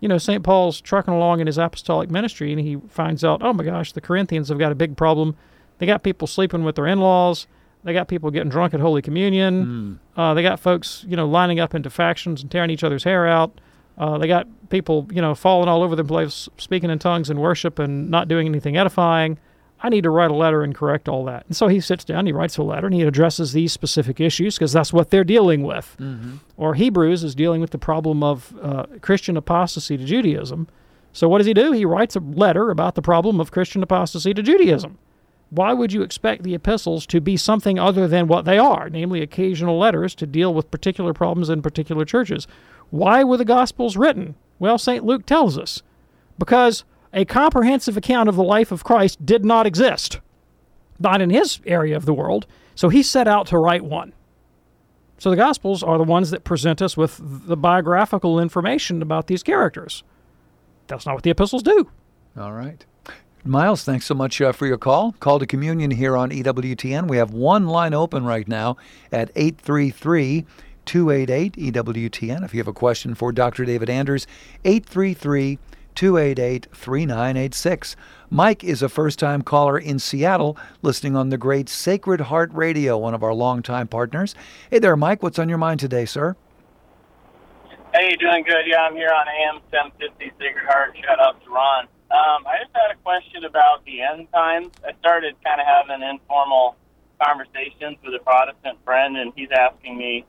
you 0.00 0.08
know, 0.08 0.18
St. 0.18 0.42
Paul's 0.42 0.80
trucking 0.80 1.12
along 1.12 1.40
in 1.40 1.46
his 1.46 1.58
apostolic 1.58 2.10
ministry 2.10 2.52
and 2.52 2.60
he 2.60 2.78
finds 2.88 3.22
out, 3.22 3.42
oh 3.42 3.52
my 3.52 3.64
gosh, 3.64 3.92
the 3.92 4.00
Corinthians 4.00 4.48
have 4.48 4.58
got 4.58 4.72
a 4.72 4.74
big 4.74 4.96
problem. 4.96 5.36
They 5.78 5.86
got 5.86 6.02
people 6.02 6.26
sleeping 6.26 6.64
with 6.64 6.74
their 6.76 6.86
in 6.86 7.00
laws. 7.00 7.46
They 7.84 7.92
got 7.92 8.08
people 8.08 8.30
getting 8.30 8.48
drunk 8.50 8.74
at 8.74 8.80
Holy 8.80 9.02
Communion. 9.02 9.98
Uh, 10.16 10.34
they 10.34 10.42
got 10.42 10.58
folks, 10.58 11.04
you 11.06 11.16
know, 11.16 11.26
lining 11.26 11.60
up 11.60 11.74
into 11.74 11.90
factions 11.90 12.42
and 12.42 12.50
tearing 12.50 12.70
each 12.70 12.84
other's 12.84 13.04
hair 13.04 13.26
out. 13.26 13.60
Uh, 13.96 14.16
they 14.16 14.26
got 14.26 14.46
people, 14.70 15.06
you 15.12 15.20
know, 15.20 15.34
falling 15.34 15.68
all 15.68 15.82
over 15.82 15.94
the 15.94 16.04
place, 16.04 16.48
speaking 16.56 16.90
in 16.90 16.98
tongues 16.98 17.28
and 17.28 17.38
worship 17.38 17.78
and 17.78 18.10
not 18.10 18.28
doing 18.28 18.46
anything 18.46 18.76
edifying. 18.76 19.38
I 19.82 19.88
need 19.88 20.02
to 20.02 20.10
write 20.10 20.30
a 20.30 20.34
letter 20.34 20.62
and 20.62 20.74
correct 20.74 21.08
all 21.08 21.24
that. 21.24 21.46
And 21.46 21.56
so 21.56 21.68
he 21.68 21.80
sits 21.80 22.04
down, 22.04 22.26
he 22.26 22.32
writes 22.32 22.58
a 22.58 22.62
letter, 22.62 22.86
and 22.86 22.94
he 22.94 23.02
addresses 23.02 23.52
these 23.52 23.72
specific 23.72 24.20
issues 24.20 24.56
because 24.56 24.72
that's 24.72 24.92
what 24.92 25.10
they're 25.10 25.24
dealing 25.24 25.62
with. 25.62 25.96
Mm-hmm. 25.98 26.36
Or 26.56 26.74
Hebrews 26.74 27.24
is 27.24 27.34
dealing 27.34 27.60
with 27.60 27.70
the 27.70 27.78
problem 27.78 28.22
of 28.22 28.54
uh, 28.62 28.86
Christian 29.00 29.36
apostasy 29.36 29.96
to 29.96 30.04
Judaism. 30.04 30.68
So 31.12 31.28
what 31.28 31.38
does 31.38 31.46
he 31.46 31.54
do? 31.54 31.72
He 31.72 31.84
writes 31.84 32.14
a 32.14 32.20
letter 32.20 32.70
about 32.70 32.94
the 32.94 33.02
problem 33.02 33.40
of 33.40 33.50
Christian 33.50 33.82
apostasy 33.82 34.34
to 34.34 34.42
Judaism. 34.42 34.98
Why 35.48 35.72
would 35.72 35.92
you 35.92 36.02
expect 36.02 36.44
the 36.44 36.54
epistles 36.54 37.06
to 37.06 37.20
be 37.20 37.36
something 37.36 37.78
other 37.78 38.06
than 38.06 38.28
what 38.28 38.44
they 38.44 38.58
are, 38.58 38.88
namely 38.88 39.20
occasional 39.20 39.78
letters 39.78 40.14
to 40.16 40.26
deal 40.26 40.54
with 40.54 40.70
particular 40.70 41.12
problems 41.12 41.48
in 41.48 41.62
particular 41.62 42.04
churches? 42.04 42.46
Why 42.90 43.24
were 43.24 43.36
the 43.36 43.44
Gospels 43.44 43.96
written? 43.96 44.36
Well, 44.60 44.78
St. 44.78 45.04
Luke 45.04 45.26
tells 45.26 45.58
us. 45.58 45.82
Because 46.38 46.84
a 47.12 47.24
comprehensive 47.24 47.96
account 47.96 48.28
of 48.28 48.36
the 48.36 48.44
life 48.44 48.70
of 48.72 48.84
Christ 48.84 49.24
did 49.24 49.44
not 49.44 49.66
exist, 49.66 50.20
not 50.98 51.20
in 51.20 51.30
his 51.30 51.60
area 51.66 51.96
of 51.96 52.06
the 52.06 52.14
world, 52.14 52.46
so 52.74 52.88
he 52.88 53.02
set 53.02 53.26
out 53.26 53.46
to 53.48 53.58
write 53.58 53.84
one. 53.84 54.12
So 55.18 55.28
the 55.28 55.36
Gospels 55.36 55.82
are 55.82 55.98
the 55.98 56.04
ones 56.04 56.30
that 56.30 56.44
present 56.44 56.80
us 56.80 56.96
with 56.96 57.20
the 57.20 57.56
biographical 57.56 58.40
information 58.40 59.02
about 59.02 59.26
these 59.26 59.42
characters. 59.42 60.02
That's 60.86 61.04
not 61.04 61.14
what 61.14 61.24
the 61.24 61.30
epistles 61.30 61.62
do. 61.62 61.90
All 62.38 62.52
right. 62.52 62.84
Miles, 63.44 63.84
thanks 63.84 64.06
so 64.06 64.14
much 64.14 64.40
uh, 64.40 64.52
for 64.52 64.66
your 64.66 64.78
call. 64.78 65.12
Call 65.12 65.38
to 65.38 65.46
communion 65.46 65.90
here 65.90 66.16
on 66.16 66.30
EWTN. 66.30 67.08
We 67.08 67.16
have 67.16 67.32
one 67.32 67.66
line 67.66 67.94
open 67.94 68.24
right 68.24 68.46
now 68.46 68.76
at 69.10 69.30
833 69.34 70.46
288 70.84 71.52
EWTN. 71.54 72.44
If 72.44 72.52
you 72.52 72.58
have 72.60 72.68
a 72.68 72.72
question 72.72 73.14
for 73.14 73.32
Dr. 73.32 73.64
David 73.64 73.88
Anders, 73.88 74.26
833 74.64 75.58
288 76.00 76.66
3986. 76.72 77.94
Mike 78.30 78.64
is 78.64 78.80
a 78.80 78.88
first 78.88 79.18
time 79.18 79.42
caller 79.42 79.76
in 79.76 79.98
Seattle, 79.98 80.56
listening 80.80 81.14
on 81.14 81.28
the 81.28 81.36
great 81.36 81.68
Sacred 81.68 82.22
Heart 82.22 82.50
Radio, 82.54 82.96
one 82.96 83.12
of 83.12 83.22
our 83.22 83.34
longtime 83.34 83.86
partners. 83.86 84.34
Hey 84.70 84.78
there, 84.78 84.96
Mike. 84.96 85.22
What's 85.22 85.38
on 85.38 85.50
your 85.50 85.58
mind 85.58 85.78
today, 85.78 86.06
sir? 86.06 86.36
Hey, 87.92 88.16
doing 88.16 88.44
good. 88.44 88.64
Yeah, 88.66 88.80
I'm 88.80 88.94
here 88.94 89.10
on 89.10 89.26
AM 89.28 89.60
750 89.70 90.32
Sacred 90.38 90.64
Heart. 90.64 90.96
Shout 91.04 91.20
out 91.20 91.44
to 91.44 91.50
Ron. 91.50 91.84
Um, 92.10 92.46
I 92.46 92.60
just 92.62 92.74
had 92.74 92.92
a 92.92 92.98
question 93.04 93.44
about 93.44 93.84
the 93.84 94.00
end 94.00 94.26
times. 94.32 94.70
I 94.82 94.92
started 95.00 95.36
kind 95.44 95.60
of 95.60 95.66
having 95.66 96.00
informal 96.00 96.76
conversations 97.22 97.98
with 98.02 98.14
a 98.14 98.24
Protestant 98.24 98.78
friend, 98.86 99.18
and 99.18 99.34
he's 99.36 99.50
asking 99.52 99.98
me, 99.98 100.24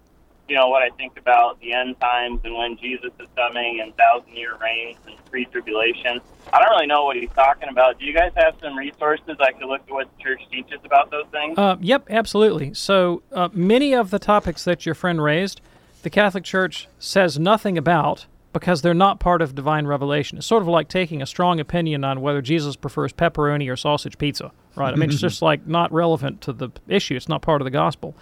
you 0.52 0.58
know, 0.58 0.68
what 0.68 0.84
I 0.84 0.90
think 0.98 1.18
about 1.18 1.62
the 1.62 1.72
end 1.72 1.98
times 2.02 2.42
and 2.44 2.54
when 2.54 2.76
Jesus 2.76 3.12
is 3.22 3.28
coming 3.38 3.80
and 3.80 3.96
thousand 3.96 4.36
year 4.36 4.58
reigns 4.58 4.98
and 5.08 5.16
pre 5.28 5.46
tribulation. 5.46 6.20
I 6.52 6.60
don't 6.60 6.72
really 6.72 6.88
know 6.88 7.06
what 7.06 7.16
he's 7.16 7.30
talking 7.30 7.70
about. 7.70 8.00
Do 8.00 8.06
you 8.06 8.14
guys 8.14 8.34
have 8.36 8.56
some 8.62 8.78
resources 8.78 9.38
I 9.40 9.54
could 9.54 9.70
look 9.70 9.80
at 9.88 9.90
what 9.90 10.10
the 10.18 10.22
church 10.22 10.42
teaches 10.52 10.82
about 10.84 11.10
those 11.10 11.24
things? 11.32 11.58
Uh, 11.58 11.78
yep, 11.80 12.06
absolutely. 12.10 12.74
So 12.74 13.24
uh, 13.32 13.48
many 13.54 13.94
of 13.94 14.10
the 14.10 14.20
topics 14.20 14.66
that 14.66 14.86
your 14.86 14.94
friend 14.94 15.24
raised, 15.24 15.62
the 16.04 16.10
Catholic 16.10 16.44
Church 16.44 16.90
says 17.00 17.40
nothing 17.40 17.78
about 17.78 18.26
because 18.52 18.82
they're 18.82 18.94
not 18.94 19.22
part 19.22 19.42
of 19.42 19.56
divine 19.56 19.88
revelation. 19.88 20.38
It's 20.38 20.48
sort 20.48 20.64
of 20.64 20.68
like 20.68 20.90
taking 20.90 21.22
a 21.22 21.26
strong 21.26 21.62
opinion 21.62 22.04
on 22.04 22.20
whether 22.20 22.42
Jesus 22.42 22.76
prefers 22.76 23.14
pepperoni 23.14 23.72
or 23.72 23.78
sausage 23.78 24.18
pizza, 24.18 24.52
right? 24.76 24.94
I 24.94 24.98
mean, 24.98 25.10
it's 25.10 25.22
just 25.22 25.42
like 25.42 25.66
not 25.66 25.94
relevant 25.94 26.42
to 26.42 26.52
the 26.52 26.72
issue. 26.90 27.16
It's 27.16 27.30
not 27.30 27.42
part 27.42 27.62
of 27.62 27.64
the 27.64 27.72
gospel. 27.72 28.18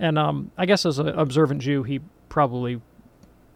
And 0.00 0.18
um, 0.18 0.50
I 0.58 0.66
guess 0.66 0.84
as 0.86 0.98
an 0.98 1.08
observant 1.08 1.60
Jew, 1.60 1.82
he 1.84 2.00
probably 2.28 2.80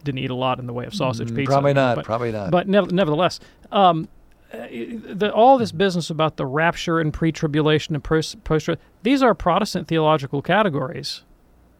didn't 0.03 0.19
eat 0.19 0.29
a 0.29 0.35
lot 0.35 0.59
in 0.59 0.67
the 0.67 0.73
way 0.73 0.85
of 0.85 0.93
sausage 0.93 1.29
Mm, 1.31 1.35
pizza. 1.35 1.51
probably 1.51 1.73
not, 1.73 1.95
But, 1.95 2.05
probably 2.05 2.31
not. 2.31 2.51
But 2.51 2.67
nev- 2.69 2.91
nevertheless, 2.91 3.39
um, 3.71 4.07
the, 4.51 5.31
all 5.33 5.57
this 5.57 5.71
business 5.71 6.09
about 6.09 6.37
the 6.37 6.45
rapture 6.45 6.99
and 6.99 7.11
pre-tribulation 7.11 7.95
and 7.95 8.03
post, 8.03 8.43
post 8.43 8.69
these 9.03 9.23
are 9.23 9.33
Protestant 9.33 9.87
theological 9.87 10.41
categories 10.41 11.23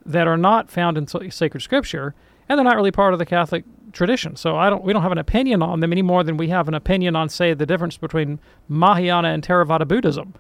that 0.06 0.28
are 0.28 0.38
not 0.38 0.70
found 0.70 0.98
in 0.98 1.08
sacred 1.32 1.62
scripture, 1.62 2.16
and 2.50 2.58
they're 2.58 2.64
not 2.66 2.76
really 2.76 2.92
part 2.92 3.14
of 3.14 3.20
the 3.20 3.26
Catholic 3.26 3.64
tradition. 3.92 4.36
So 4.36 4.56
I 4.58 4.70
don't 4.70 4.84
we 4.84 4.92
don't 4.94 5.04
have 5.04 5.12
an 5.12 5.18
opinion 5.18 5.62
on 5.62 5.80
them 5.80 5.92
any 5.92 6.02
more 6.02 6.24
than 6.24 6.38
we 6.38 6.50
have 6.50 6.68
an 6.68 6.74
opinion 6.74 7.16
on, 7.16 7.30
say, 7.30 7.54
the 7.54 7.66
difference 7.66 7.98
between 7.98 8.40
Mahayana 8.68 9.30
and 9.30 9.44
Theravada 9.46 9.88
Buddhism. 9.88 10.34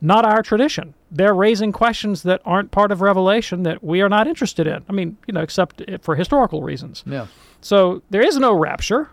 Not 0.00 0.24
our 0.24 0.42
tradition. 0.42 0.94
They're 1.10 1.34
raising 1.34 1.72
questions 1.72 2.22
that 2.22 2.40
aren't 2.44 2.70
part 2.70 2.92
of 2.92 3.00
Revelation 3.00 3.64
that 3.64 3.82
we 3.82 4.00
are 4.00 4.08
not 4.08 4.28
interested 4.28 4.66
in. 4.66 4.84
I 4.88 4.92
mean, 4.92 5.16
you 5.26 5.34
know, 5.34 5.40
except 5.40 5.82
for 6.02 6.14
historical 6.14 6.62
reasons. 6.62 7.02
Yeah. 7.04 7.26
So 7.60 8.02
there 8.10 8.24
is 8.24 8.36
no 8.36 8.54
rapture. 8.54 9.10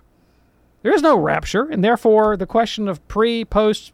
There 0.84 0.94
is 0.94 1.02
no 1.02 1.18
rapture, 1.18 1.64
and 1.64 1.84
therefore 1.84 2.38
the 2.38 2.46
question 2.46 2.88
of 2.88 3.06
pre, 3.08 3.44
post, 3.44 3.94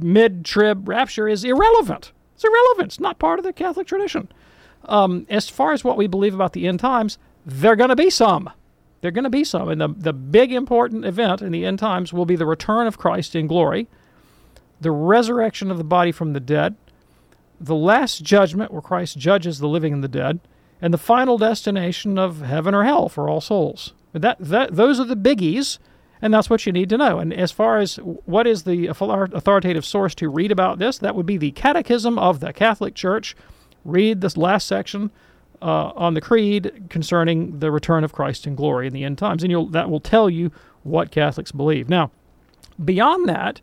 mid 0.00 0.44
trib 0.44 0.88
rapture 0.88 1.26
is 1.26 1.42
irrelevant. 1.42 2.12
It's 2.34 2.44
irrelevant. 2.44 2.92
It's 2.92 3.00
not 3.00 3.18
part 3.18 3.40
of 3.40 3.44
the 3.44 3.52
Catholic 3.52 3.88
tradition. 3.88 4.28
Um, 4.84 5.26
as 5.28 5.48
far 5.48 5.72
as 5.72 5.82
what 5.82 5.96
we 5.96 6.06
believe 6.06 6.34
about 6.34 6.52
the 6.52 6.68
end 6.68 6.80
times, 6.80 7.18
they're 7.44 7.76
going 7.76 7.90
to 7.90 7.96
be 7.96 8.10
some. 8.10 8.50
They're 9.00 9.10
going 9.10 9.24
to 9.24 9.30
be 9.30 9.44
some. 9.44 9.68
And 9.68 9.80
the, 9.80 9.88
the 9.88 10.12
big 10.12 10.52
important 10.52 11.04
event 11.04 11.42
in 11.42 11.50
the 11.50 11.64
end 11.64 11.80
times 11.80 12.12
will 12.12 12.26
be 12.26 12.36
the 12.36 12.46
return 12.46 12.86
of 12.86 12.98
Christ 12.98 13.34
in 13.34 13.48
glory, 13.48 13.88
the 14.82 14.90
resurrection 14.90 15.70
of 15.70 15.78
the 15.78 15.84
body 15.84 16.12
from 16.12 16.32
the 16.32 16.40
dead, 16.40 16.76
the 17.60 17.74
last 17.74 18.22
judgment 18.22 18.72
where 18.72 18.82
Christ 18.82 19.16
judges 19.16 19.58
the 19.58 19.68
living 19.68 19.92
and 19.92 20.04
the 20.04 20.08
dead, 20.08 20.40
and 20.80 20.92
the 20.92 20.98
final 20.98 21.38
destination 21.38 22.18
of 22.18 22.40
heaven 22.40 22.74
or 22.74 22.84
hell 22.84 23.08
for 23.08 23.28
all 23.28 23.40
souls. 23.40 23.94
That, 24.12 24.36
that, 24.40 24.74
those 24.74 24.98
are 24.98 25.04
the 25.04 25.16
biggies, 25.16 25.78
and 26.20 26.34
that's 26.34 26.50
what 26.50 26.66
you 26.66 26.72
need 26.72 26.88
to 26.90 26.98
know. 26.98 27.18
And 27.18 27.32
as 27.32 27.52
far 27.52 27.78
as 27.78 27.96
what 27.96 28.46
is 28.46 28.64
the 28.64 28.88
authoritative 28.88 29.84
source 29.84 30.14
to 30.16 30.28
read 30.28 30.50
about 30.50 30.78
this, 30.78 30.98
that 30.98 31.14
would 31.14 31.26
be 31.26 31.36
the 31.36 31.52
Catechism 31.52 32.18
of 32.18 32.40
the 32.40 32.52
Catholic 32.52 32.94
Church. 32.94 33.36
Read 33.84 34.20
this 34.20 34.36
last 34.36 34.66
section 34.66 35.10
uh, 35.62 35.92
on 35.94 36.14
the 36.14 36.20
Creed 36.20 36.86
concerning 36.90 37.60
the 37.60 37.70
return 37.70 38.02
of 38.02 38.12
Christ 38.12 38.46
in 38.46 38.56
glory 38.56 38.88
in 38.88 38.92
the 38.92 39.04
end 39.04 39.18
times, 39.18 39.44
and 39.44 39.72
that 39.72 39.90
will 39.90 40.00
tell 40.00 40.28
you 40.28 40.50
what 40.82 41.12
Catholics 41.12 41.52
believe. 41.52 41.88
Now, 41.88 42.10
beyond 42.84 43.28
that, 43.28 43.60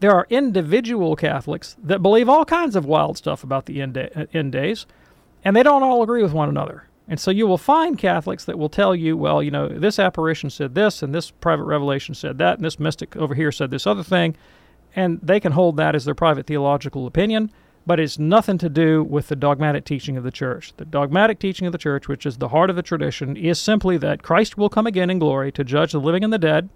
there 0.00 0.12
are 0.12 0.26
individual 0.30 1.14
Catholics 1.14 1.76
that 1.82 2.02
believe 2.02 2.28
all 2.28 2.44
kinds 2.44 2.74
of 2.74 2.84
wild 2.84 3.16
stuff 3.16 3.44
about 3.44 3.66
the 3.66 3.80
end, 3.80 3.94
day, 3.94 4.26
end 4.32 4.52
days, 4.52 4.86
and 5.44 5.54
they 5.54 5.62
don't 5.62 5.82
all 5.82 6.02
agree 6.02 6.22
with 6.22 6.32
one 6.32 6.48
another. 6.48 6.84
And 7.06 7.18
so 7.18 7.30
you 7.30 7.46
will 7.46 7.58
find 7.58 7.98
Catholics 7.98 8.44
that 8.44 8.58
will 8.58 8.68
tell 8.68 8.94
you, 8.94 9.16
well, 9.16 9.42
you 9.42 9.50
know, 9.50 9.68
this 9.68 9.98
apparition 9.98 10.48
said 10.48 10.74
this, 10.74 11.02
and 11.02 11.14
this 11.14 11.30
private 11.30 11.64
revelation 11.64 12.14
said 12.14 12.38
that, 12.38 12.56
and 12.58 12.64
this 12.64 12.78
mystic 12.78 13.16
over 13.16 13.34
here 13.34 13.50
said 13.50 13.70
this 13.70 13.86
other 13.86 14.04
thing, 14.04 14.36
and 14.94 15.20
they 15.22 15.40
can 15.40 15.52
hold 15.52 15.76
that 15.76 15.94
as 15.94 16.04
their 16.04 16.14
private 16.14 16.46
theological 16.46 17.06
opinion, 17.06 17.50
but 17.86 17.98
it's 17.98 18.18
nothing 18.18 18.58
to 18.58 18.68
do 18.68 19.02
with 19.02 19.28
the 19.28 19.36
dogmatic 19.36 19.84
teaching 19.84 20.16
of 20.16 20.22
the 20.22 20.30
church. 20.30 20.72
The 20.76 20.84
dogmatic 20.84 21.38
teaching 21.40 21.66
of 21.66 21.72
the 21.72 21.78
church, 21.78 22.08
which 22.08 22.26
is 22.26 22.38
the 22.38 22.48
heart 22.48 22.70
of 22.70 22.76
the 22.76 22.82
tradition, 22.82 23.36
is 23.36 23.58
simply 23.58 23.96
that 23.98 24.22
Christ 24.22 24.56
will 24.56 24.68
come 24.68 24.86
again 24.86 25.10
in 25.10 25.18
glory 25.18 25.50
to 25.52 25.64
judge 25.64 25.92
the 25.92 26.00
living 26.00 26.22
and 26.22 26.32
the 26.32 26.38
dead, 26.38 26.68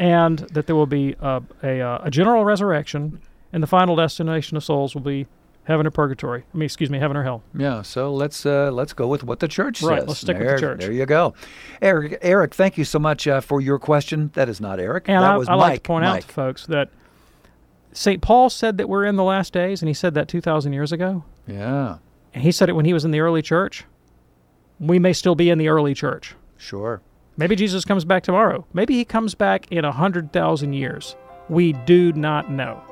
and 0.00 0.38
that 0.54 0.66
there 0.66 0.74
will 0.74 0.86
be 0.86 1.14
a, 1.20 1.42
a, 1.62 2.00
a 2.04 2.10
general 2.10 2.44
resurrection, 2.44 3.20
and 3.52 3.62
the 3.62 3.66
final 3.68 3.94
destination 3.94 4.56
of 4.56 4.64
souls 4.64 4.94
will 4.94 5.02
be 5.02 5.26
heaven 5.64 5.86
or 5.86 5.90
purgatory. 5.90 6.42
I 6.52 6.56
mean, 6.56 6.64
excuse 6.64 6.88
me, 6.88 6.98
heaven 6.98 7.16
or 7.18 7.22
hell. 7.22 7.42
Yeah. 7.54 7.82
So 7.82 8.12
let's 8.12 8.46
uh, 8.46 8.70
let's 8.72 8.94
go 8.94 9.06
with 9.06 9.22
what 9.22 9.40
the 9.40 9.46
church 9.46 9.82
Right, 9.82 10.00
says. 10.00 10.08
let's 10.08 10.20
stick 10.20 10.38
with 10.38 10.48
the 10.48 10.58
church. 10.58 10.80
There 10.80 10.90
you 10.90 11.04
go, 11.06 11.34
Eric. 11.82 12.18
Eric, 12.22 12.54
thank 12.54 12.78
you 12.78 12.84
so 12.84 12.98
much 12.98 13.28
uh, 13.28 13.40
for 13.42 13.60
your 13.60 13.78
question. 13.78 14.30
That 14.32 14.48
is 14.48 14.58
not 14.60 14.80
Eric. 14.80 15.04
And 15.08 15.22
that 15.22 15.32
I, 15.32 15.36
was 15.36 15.48
I 15.48 15.52
Mike. 15.52 15.60
like 15.60 15.82
to 15.82 15.86
point 15.86 16.04
out 16.06 16.22
to 16.22 16.26
folks 16.28 16.64
that 16.66 16.88
St. 17.92 18.22
Paul 18.22 18.48
said 18.48 18.78
that 18.78 18.88
we're 18.88 19.04
in 19.04 19.16
the 19.16 19.24
last 19.24 19.52
days, 19.52 19.82
and 19.82 19.88
he 19.88 19.94
said 19.94 20.14
that 20.14 20.28
2,000 20.28 20.72
years 20.72 20.92
ago. 20.92 21.24
Yeah. 21.46 21.98
And 22.32 22.42
he 22.42 22.52
said 22.52 22.68
it 22.68 22.72
when 22.72 22.84
he 22.86 22.94
was 22.94 23.04
in 23.04 23.10
the 23.10 23.20
early 23.20 23.42
church. 23.42 23.84
We 24.78 24.98
may 24.98 25.12
still 25.12 25.34
be 25.34 25.50
in 25.50 25.58
the 25.58 25.68
early 25.68 25.92
church. 25.92 26.34
Sure. 26.56 27.02
Maybe 27.40 27.56
Jesus 27.56 27.86
comes 27.86 28.04
back 28.04 28.22
tomorrow. 28.22 28.66
Maybe 28.74 28.92
he 28.92 29.04
comes 29.06 29.34
back 29.34 29.66
in 29.72 29.86
a 29.86 29.88
100,000 29.88 30.74
years. 30.74 31.16
We 31.48 31.72
do 31.72 32.12
not 32.12 32.50
know. 32.50 32.82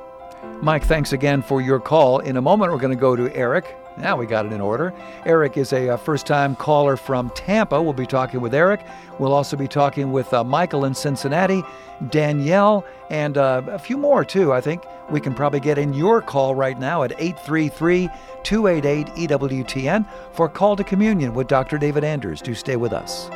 Mike, 0.63 0.85
thanks 0.85 1.13
again 1.13 1.43
for 1.43 1.61
your 1.61 1.79
call. 1.79 2.21
In 2.21 2.39
a 2.39 2.41
moment, 2.41 2.73
we're 2.73 2.79
going 2.79 2.97
to 2.97 2.99
go 2.99 3.15
to 3.15 3.31
Eric. 3.37 3.77
Now 3.99 4.17
we 4.17 4.25
got 4.25 4.47
it 4.47 4.53
in 4.55 4.63
order. 4.63 4.95
Eric 5.27 5.59
is 5.59 5.75
a, 5.75 5.91
uh 5.91 5.97
first 5.99 6.27
time 6.27 6.57
caller 6.57 6.97
from 6.97 7.29
Tampa. 7.35 7.83
We'll 7.83 7.93
be 7.93 8.07
talking 8.07 8.41
with 8.41 8.55
Eric. 8.55 8.87
We'll 9.19 9.35
also 9.35 9.55
be 9.55 9.69
talking 9.69 10.13
with 10.13 10.33
uh, 10.33 10.43
Michael 10.45 10.87
in 10.87 10.95
Cincinnati, 10.95 11.63
Danielle, 12.09 12.87
and 13.11 13.37
uh, 13.37 13.61
a 13.67 13.79
few 13.79 13.99
more, 13.99 14.25
too. 14.25 14.55
I 14.55 14.63
think 14.63 14.83
we 15.11 15.21
can 15.21 15.35
probably 15.35 15.61
get 15.61 15.77
in 15.77 15.93
your 15.93 16.23
call 16.23 16.55
right 16.55 16.79
now 16.79 17.03
at 17.03 17.13
833 17.21 18.09
288 18.45 19.29
EWTN 19.29 20.09
for 20.33 20.49
Call 20.49 20.75
to 20.77 20.85
Communion 20.85 21.35
with 21.35 21.49
Dr. 21.49 21.77
David 21.77 22.03
Anders. 22.03 22.41
Do 22.41 22.55
stay 22.55 22.77
with 22.77 22.95
us. 22.95 23.29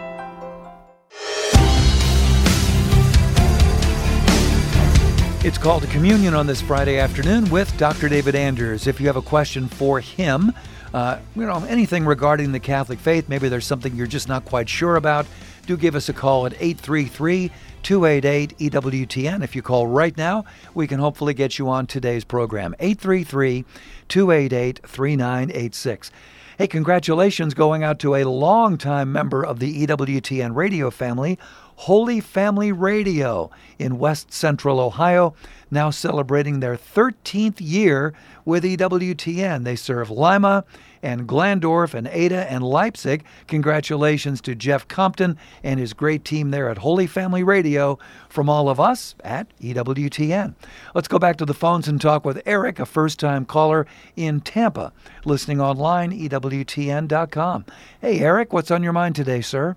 It's 5.45 5.59
called 5.59 5.83
communion 5.91 6.35
on 6.35 6.47
this 6.47 6.63
Friday 6.63 7.01
afternoon 7.01 7.51
with 7.51 7.77
Dr. 7.77 8.09
David 8.09 8.37
Anders. 8.37 8.87
If 8.87 9.01
you 9.01 9.09
have 9.09 9.17
a 9.17 9.23
question 9.23 9.67
for 9.67 9.99
him, 9.99 10.53
uh, 10.95 11.19
you 11.35 11.45
know, 11.45 11.65
anything 11.65 12.07
regarding 12.07 12.53
the 12.53 12.61
Catholic 12.61 13.01
faith, 13.01 13.29
maybe 13.29 13.49
there's 13.49 13.67
something 13.67 13.97
you're 13.97 14.07
just 14.07 14.29
not 14.29 14.45
quite 14.45 14.69
sure 14.69 14.95
about, 14.95 15.27
do 15.67 15.77
give 15.77 15.97
us 15.97 16.09
a 16.09 16.13
call 16.13 16.47
at 16.47 16.53
833 16.61 17.51
288 17.83 18.57
EWTN. 18.59 19.43
If 19.43 19.57
you 19.57 19.63
call 19.63 19.89
right 19.89 20.17
now, 20.17 20.45
we 20.75 20.87
can 20.87 21.01
hopefully 21.01 21.35
get 21.35 21.59
you 21.59 21.69
on 21.69 21.89
today's 21.89 22.23
program. 22.23 22.77
833 22.79 23.65
288 24.07 24.81
3986. 24.87 26.13
Hey, 26.57 26.69
congratulations 26.69 27.55
going 27.55 27.83
out 27.83 27.99
to 27.99 28.15
a 28.15 28.23
longtime 28.23 29.11
member 29.11 29.45
of 29.45 29.59
the 29.59 29.87
EWTN 29.87 30.55
radio 30.55 30.91
family, 30.91 31.37
Holy 31.83 32.21
Family 32.21 32.71
Radio 32.71 33.51
in 33.77 33.99
West 33.99 34.33
Central 34.33 34.79
Ohio, 34.79 35.35
now 35.69 35.91
celebrating 35.91 36.61
their 36.61 36.77
13th 36.77 37.57
year 37.59 38.15
with 38.45 38.63
EWTN. 38.63 39.65
They 39.65 39.75
serve 39.75 40.09
Lima 40.09 40.65
and 41.03 41.27
Glandorf 41.27 41.93
and 41.93 42.07
Ada 42.07 42.49
and 42.49 42.63
Leipzig. 42.63 43.25
Congratulations 43.49 44.41
to 44.43 44.55
Jeff 44.55 44.87
Compton 44.87 45.37
and 45.65 45.81
his 45.81 45.93
great 45.93 46.25
team 46.25 46.53
there 46.53 46.69
at 46.69 46.79
Holy 46.79 47.09
Family 47.09 47.43
Radio 47.43 47.99
from 48.29 48.49
all 48.49 48.69
of 48.69 48.79
us 48.79 49.17
at 49.25 49.49
EWTN. 49.59 50.55
Let's 50.95 51.09
go 51.09 51.19
back 51.19 51.37
to 51.39 51.45
the 51.45 51.53
phones 51.53 51.89
and 51.89 52.01
talk 52.01 52.25
with 52.25 52.41
Eric, 52.47 52.79
a 52.79 52.87
first 52.87 53.19
time 53.19 53.45
caller 53.45 53.89
in 54.15 54.41
Tampa, 54.41 54.93
listening 55.25 55.61
online, 55.61 56.13
EWTN.com. 56.13 57.65
Hey, 58.01 58.21
Eric, 58.21 58.53
what's 58.53 58.71
on 58.71 58.85
your 58.85 58.93
mind 58.93 59.17
today, 59.17 59.41
sir? 59.41 59.75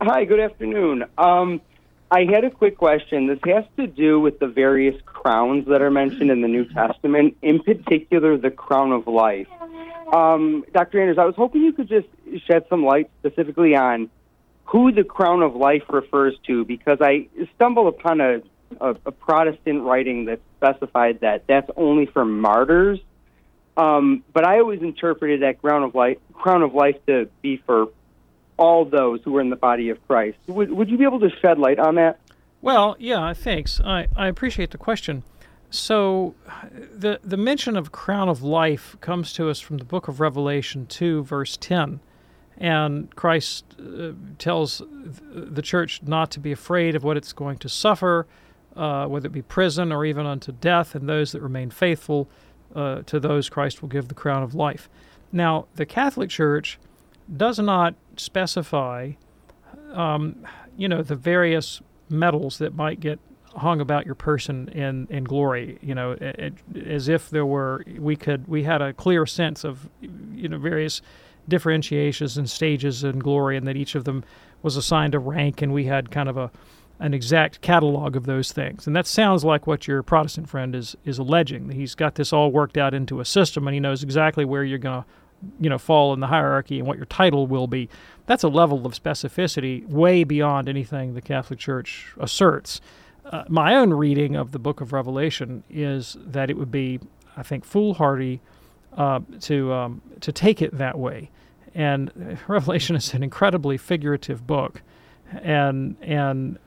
Hi, 0.00 0.26
good 0.26 0.40
afternoon. 0.40 1.04
Um, 1.16 1.62
I 2.10 2.26
had 2.30 2.44
a 2.44 2.50
quick 2.50 2.76
question. 2.76 3.28
This 3.28 3.38
has 3.46 3.64
to 3.78 3.86
do 3.86 4.20
with 4.20 4.38
the 4.38 4.46
various 4.46 4.94
crowns 5.06 5.66
that 5.68 5.80
are 5.80 5.90
mentioned 5.90 6.30
in 6.30 6.42
the 6.42 6.48
New 6.48 6.66
Testament, 6.66 7.38
in 7.40 7.60
particular 7.60 8.36
the 8.36 8.50
crown 8.50 8.92
of 8.92 9.06
life. 9.06 9.48
Um, 10.12 10.66
Dr. 10.74 11.00
Anders, 11.00 11.16
I 11.18 11.24
was 11.24 11.34
hoping 11.34 11.62
you 11.62 11.72
could 11.72 11.88
just 11.88 12.08
shed 12.46 12.66
some 12.68 12.84
light 12.84 13.10
specifically 13.20 13.74
on 13.74 14.10
who 14.66 14.92
the 14.92 15.02
crown 15.02 15.42
of 15.42 15.56
life 15.56 15.84
refers 15.88 16.34
to, 16.46 16.66
because 16.66 16.98
I 17.00 17.28
stumbled 17.54 17.88
upon 17.88 18.20
a, 18.20 18.42
a, 18.78 18.96
a 19.06 19.12
Protestant 19.12 19.82
writing 19.82 20.26
that 20.26 20.40
specified 20.58 21.20
that 21.20 21.46
that's 21.46 21.70
only 21.74 22.04
for 22.04 22.26
martyrs. 22.26 23.00
Um, 23.78 24.24
but 24.34 24.44
I 24.44 24.58
always 24.58 24.82
interpreted 24.82 25.40
that 25.40 25.62
crown 25.62 25.84
of 25.84 25.94
life, 25.94 26.18
crown 26.34 26.62
of 26.62 26.74
life 26.74 26.96
to 27.06 27.30
be 27.40 27.56
for 27.64 27.88
all 28.56 28.84
those 28.84 29.20
who 29.24 29.36
are 29.36 29.40
in 29.40 29.50
the 29.50 29.56
body 29.56 29.90
of 29.90 30.06
Christ. 30.06 30.38
Would, 30.46 30.70
would 30.72 30.90
you 30.90 30.98
be 30.98 31.04
able 31.04 31.20
to 31.20 31.30
shed 31.40 31.58
light 31.58 31.78
on 31.78 31.96
that? 31.96 32.18
Well, 32.62 32.96
yeah, 32.98 33.32
thanks. 33.34 33.80
I, 33.80 34.08
I 34.16 34.28
appreciate 34.28 34.70
the 34.70 34.78
question. 34.78 35.22
So, 35.68 36.34
the 36.72 37.20
the 37.22 37.36
mention 37.36 37.76
of 37.76 37.92
crown 37.92 38.28
of 38.28 38.42
life 38.42 38.96
comes 39.00 39.32
to 39.34 39.50
us 39.50 39.60
from 39.60 39.78
the 39.78 39.84
book 39.84 40.08
of 40.08 40.20
Revelation 40.20 40.86
2, 40.86 41.24
verse 41.24 41.56
10. 41.56 42.00
And 42.58 43.14
Christ 43.14 43.64
uh, 43.78 44.12
tells 44.38 44.80
the 45.30 45.60
church 45.60 46.02
not 46.02 46.30
to 46.30 46.40
be 46.40 46.52
afraid 46.52 46.94
of 46.94 47.04
what 47.04 47.16
it's 47.16 47.32
going 47.32 47.58
to 47.58 47.68
suffer, 47.68 48.26
uh, 48.74 49.06
whether 49.06 49.26
it 49.26 49.32
be 49.32 49.42
prison 49.42 49.92
or 49.92 50.06
even 50.06 50.24
unto 50.24 50.52
death, 50.52 50.94
and 50.94 51.08
those 51.08 51.32
that 51.32 51.42
remain 51.42 51.70
faithful 51.70 52.28
uh, 52.74 53.02
to 53.02 53.20
those 53.20 53.50
Christ 53.50 53.82
will 53.82 53.88
give 53.88 54.08
the 54.08 54.14
crown 54.14 54.42
of 54.42 54.54
life. 54.54 54.88
Now, 55.32 55.66
the 55.74 55.84
Catholic 55.84 56.30
Church 56.30 56.78
does 57.34 57.58
not 57.58 57.94
specify, 58.16 59.12
um, 59.92 60.46
you 60.76 60.88
know, 60.88 61.02
the 61.02 61.16
various 61.16 61.80
medals 62.08 62.58
that 62.58 62.74
might 62.74 63.00
get 63.00 63.18
hung 63.56 63.80
about 63.80 64.04
your 64.04 64.14
person 64.14 64.68
in, 64.68 65.06
in 65.10 65.24
glory, 65.24 65.78
you 65.80 65.94
know, 65.94 66.12
it, 66.12 66.54
as 66.86 67.08
if 67.08 67.30
there 67.30 67.46
were, 67.46 67.82
we 67.98 68.14
could, 68.14 68.46
we 68.46 68.64
had 68.64 68.82
a 68.82 68.92
clear 68.92 69.24
sense 69.26 69.64
of, 69.64 69.88
you 70.00 70.48
know, 70.48 70.58
various 70.58 71.00
differentiations 71.48 72.36
and 72.36 72.50
stages 72.50 73.02
in 73.04 73.18
glory 73.18 73.56
and 73.56 73.66
that 73.66 73.76
each 73.76 73.94
of 73.94 74.04
them 74.04 74.24
was 74.62 74.76
assigned 74.76 75.14
a 75.14 75.18
rank 75.18 75.62
and 75.62 75.72
we 75.72 75.84
had 75.84 76.10
kind 76.10 76.28
of 76.28 76.36
a, 76.36 76.50
an 76.98 77.14
exact 77.14 77.60
catalog 77.60 78.16
of 78.16 78.26
those 78.26 78.52
things. 78.52 78.86
And 78.86 78.94
that 78.96 79.06
sounds 79.06 79.44
like 79.44 79.66
what 79.66 79.86
your 79.86 80.02
Protestant 80.02 80.48
friend 80.48 80.74
is, 80.74 80.96
is 81.04 81.18
alleging. 81.18 81.70
He's 81.70 81.94
got 81.94 82.16
this 82.16 82.32
all 82.32 82.50
worked 82.50 82.76
out 82.76 82.94
into 82.94 83.20
a 83.20 83.24
system 83.24 83.66
and 83.66 83.74
he 83.74 83.80
knows 83.80 84.02
exactly 84.02 84.44
where 84.44 84.64
you're 84.64 84.78
going 84.78 85.02
to 85.02 85.08
you 85.60 85.68
know 85.68 85.78
fall 85.78 86.12
in 86.12 86.20
the 86.20 86.26
hierarchy 86.26 86.78
and 86.78 86.88
what 86.88 86.96
your 86.96 87.06
title 87.06 87.46
will 87.46 87.66
be 87.66 87.88
that's 88.26 88.42
a 88.42 88.48
level 88.48 88.86
of 88.86 88.92
specificity 88.92 89.86
way 89.88 90.24
beyond 90.24 90.68
anything 90.68 91.14
the 91.14 91.22
catholic 91.22 91.58
church 91.58 92.12
asserts. 92.18 92.80
Uh, 93.24 93.42
my 93.48 93.74
own 93.74 93.92
reading 93.92 94.36
of 94.36 94.52
the 94.52 94.58
book 94.58 94.80
of 94.80 94.92
revelation 94.92 95.64
is 95.68 96.16
that 96.20 96.50
it 96.50 96.56
would 96.56 96.70
be 96.70 97.00
i 97.36 97.42
think 97.42 97.64
foolhardy 97.64 98.40
uh, 98.96 99.20
to 99.40 99.72
um, 99.72 100.02
to 100.20 100.32
take 100.32 100.62
it 100.62 100.76
that 100.76 100.98
way. 100.98 101.30
And 101.74 102.38
revelation 102.48 102.96
is 102.96 103.14
an 103.14 103.22
incredibly 103.22 103.76
figurative 103.76 104.46
book 104.46 104.82
and 105.42 105.96
and 106.02 106.58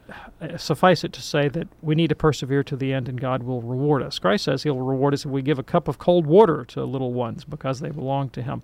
suffice 0.58 1.04
it 1.04 1.13
to 1.13 1.22
say 1.22 1.48
that 1.50 1.67
we 1.82 1.95
need 1.95 2.08
to 2.10 2.15
persevere 2.15 2.63
to 2.63 2.76
the 2.76 2.93
end 2.93 3.08
and 3.10 3.19
God 3.19 3.43
will 3.43 3.62
reward 3.62 4.02
us. 4.02 4.19
Christ 4.19 4.45
says 4.45 4.63
he'll 4.63 4.78
reward 4.80 5.13
us 5.13 5.26
if 5.26 5.32
we 5.32 5.41
give 5.41 5.60
a 5.60 5.63
cup 5.63 5.88
of 5.88 5.98
cold 6.00 6.26
water 6.26 6.65
to 6.69 6.84
little 6.84 7.13
ones 7.13 7.43
because 7.45 7.80
they 7.80 7.89
belong 7.89 8.30
to 8.32 8.41
him. 8.41 8.62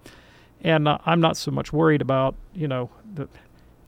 And 0.62 0.88
uh, 0.88 0.98
I'm 1.06 1.20
not 1.22 1.38
so 1.38 1.52
much 1.52 1.72
worried 1.72 2.02
about, 2.02 2.34
you 2.54 2.68
know, 2.68 2.90
the, 3.14 3.28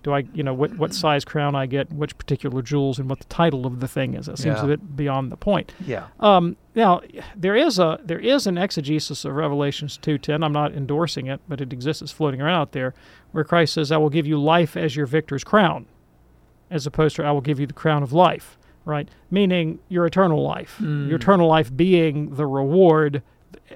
do 0.04 0.14
I, 0.14 0.26
you 0.34 0.44
know, 0.44 0.54
what, 0.54 0.78
what 0.78 0.94
size 1.06 1.26
crown 1.26 1.56
I 1.56 1.66
get, 1.66 1.92
which 1.92 2.18
particular 2.18 2.62
jewels, 2.62 3.00
and 3.00 3.10
what 3.10 3.20
the 3.20 3.26
title 3.26 3.66
of 3.66 3.80
the 3.80 3.88
thing 3.88 4.14
is. 4.14 4.28
That 4.28 4.38
seems 4.38 4.58
Yeah. 4.58 4.64
a 4.64 4.68
bit 4.68 4.96
beyond 4.96 5.32
the 5.32 5.38
point. 5.38 5.74
Yeah. 5.86 6.08
Um, 6.20 6.56
now 6.76 7.02
there 7.36 7.56
is 7.56 7.80
a 7.80 8.00
there 8.04 8.20
is 8.20 8.46
an 8.46 8.58
exegesis 8.58 9.26
of 9.26 9.34
Revelations 9.34 9.98
two 9.98 10.18
ten. 10.20 10.44
I'm 10.44 10.54
not 10.54 10.74
endorsing 10.74 11.28
it, 11.28 11.42
but 11.48 11.60
it 11.62 11.74
exists. 11.74 12.02
It's 12.04 12.12
floating 12.12 12.42
around 12.42 12.62
out 12.62 12.72
there, 12.74 12.94
where 13.32 13.44
Christ 13.44 13.74
says, 13.74 13.92
"I 13.92 13.98
will 13.98 14.12
give 14.12 14.28
you 14.28 14.40
life 14.40 14.78
as 14.78 14.96
your 14.96 15.08
victor's 15.08 15.44
crown," 15.44 15.88
as 16.70 16.86
opposed 16.86 17.16
to 17.18 17.24
"I 17.24 17.32
will 17.32 17.42
give 17.42 17.60
you 17.60 17.68
the 17.68 17.74
crown 17.74 18.04
of 18.04 18.14
life." 18.14 18.58
Right, 18.86 19.10
meaning 19.30 19.80
your 19.90 20.06
eternal 20.06 20.42
life. 20.42 20.80
Your 20.80 21.18
eternal 21.18 21.50
life 21.50 21.76
being 21.76 22.36
the 22.36 22.46
reward, 22.46 23.22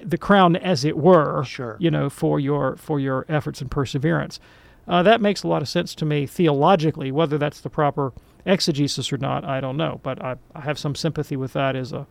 the 0.02 0.16
crown, 0.16 0.56
as 0.56 0.86
it 0.86 0.96
were. 0.96 1.44
Sure. 1.44 1.76
You 1.78 1.90
know, 1.90 2.08
for 2.08 2.40
your 2.40 2.76
for 2.76 2.98
your 2.98 3.26
efforts 3.28 3.60
and 3.60 3.70
perseverance. 3.70 4.40
Uh, 4.88 5.02
that 5.02 5.20
makes 5.20 5.42
a 5.42 5.48
lot 5.48 5.62
of 5.62 5.68
sense 5.68 5.94
to 5.96 6.04
me 6.04 6.26
theologically. 6.26 7.12
Whether 7.12 7.38
that's 7.38 7.60
the 7.60 7.70
proper 7.70 8.12
exegesis 8.44 9.12
or 9.12 9.18
not, 9.18 9.44
I 9.44 9.60
don't 9.60 9.76
know. 9.76 10.00
But 10.02 10.22
I, 10.22 10.36
I 10.54 10.62
have 10.62 10.78
some 10.78 10.94
sympathy 10.94 11.36
with 11.36 11.52
that 11.52 11.76
as 11.76 11.92
a 11.92 12.06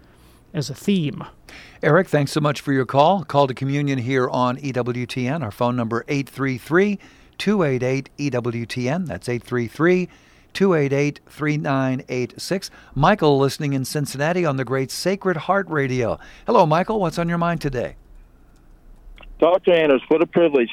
as 0.53 0.69
a 0.69 0.75
theme. 0.75 1.23
Eric, 1.81 2.07
thanks 2.09 2.31
so 2.31 2.39
much 2.39 2.61
for 2.61 2.73
your 2.73 2.85
call. 2.85 3.23
Call 3.23 3.47
to 3.47 3.53
communion 3.53 3.99
here 3.99 4.29
on 4.29 4.57
EWTN. 4.57 5.41
Our 5.41 5.51
phone 5.51 5.75
number 5.75 6.05
833 6.07 6.99
288 7.37 8.09
EWTN. 8.17 9.07
That's 9.07 9.27
833 9.27 10.09
288 10.53 11.21
3986. 11.25 12.71
Michael 12.95 13.37
listening 13.37 13.73
in 13.73 13.85
Cincinnati 13.85 14.45
on 14.45 14.57
the 14.57 14.65
great 14.65 14.91
Sacred 14.91 15.37
Heart 15.37 15.69
Radio. 15.69 16.19
Hello, 16.45 16.65
Michael. 16.65 16.99
What's 16.99 17.17
on 17.17 17.29
your 17.29 17.37
mind 17.37 17.61
today? 17.61 17.95
Dr. 19.39 19.73
Anders, 19.73 20.01
what 20.07 20.21
a 20.21 20.27
privilege. 20.27 20.69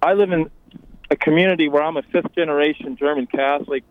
I 0.00 0.12
live 0.14 0.30
in 0.30 0.50
a 1.10 1.16
community 1.16 1.68
where 1.68 1.82
I'm 1.82 1.96
a 1.96 2.02
fifth 2.02 2.34
generation 2.34 2.96
German 2.96 3.26
Catholic, 3.26 3.82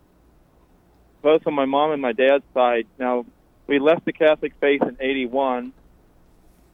both 1.22 1.46
on 1.46 1.54
my 1.54 1.66
mom 1.66 1.92
and 1.92 2.00
my 2.00 2.12
dad's 2.12 2.44
side. 2.54 2.86
Now, 2.98 3.26
we 3.66 3.78
left 3.78 4.04
the 4.06 4.12
Catholic 4.12 4.54
faith 4.60 4.82
in 4.82 4.96
81. 5.00 5.72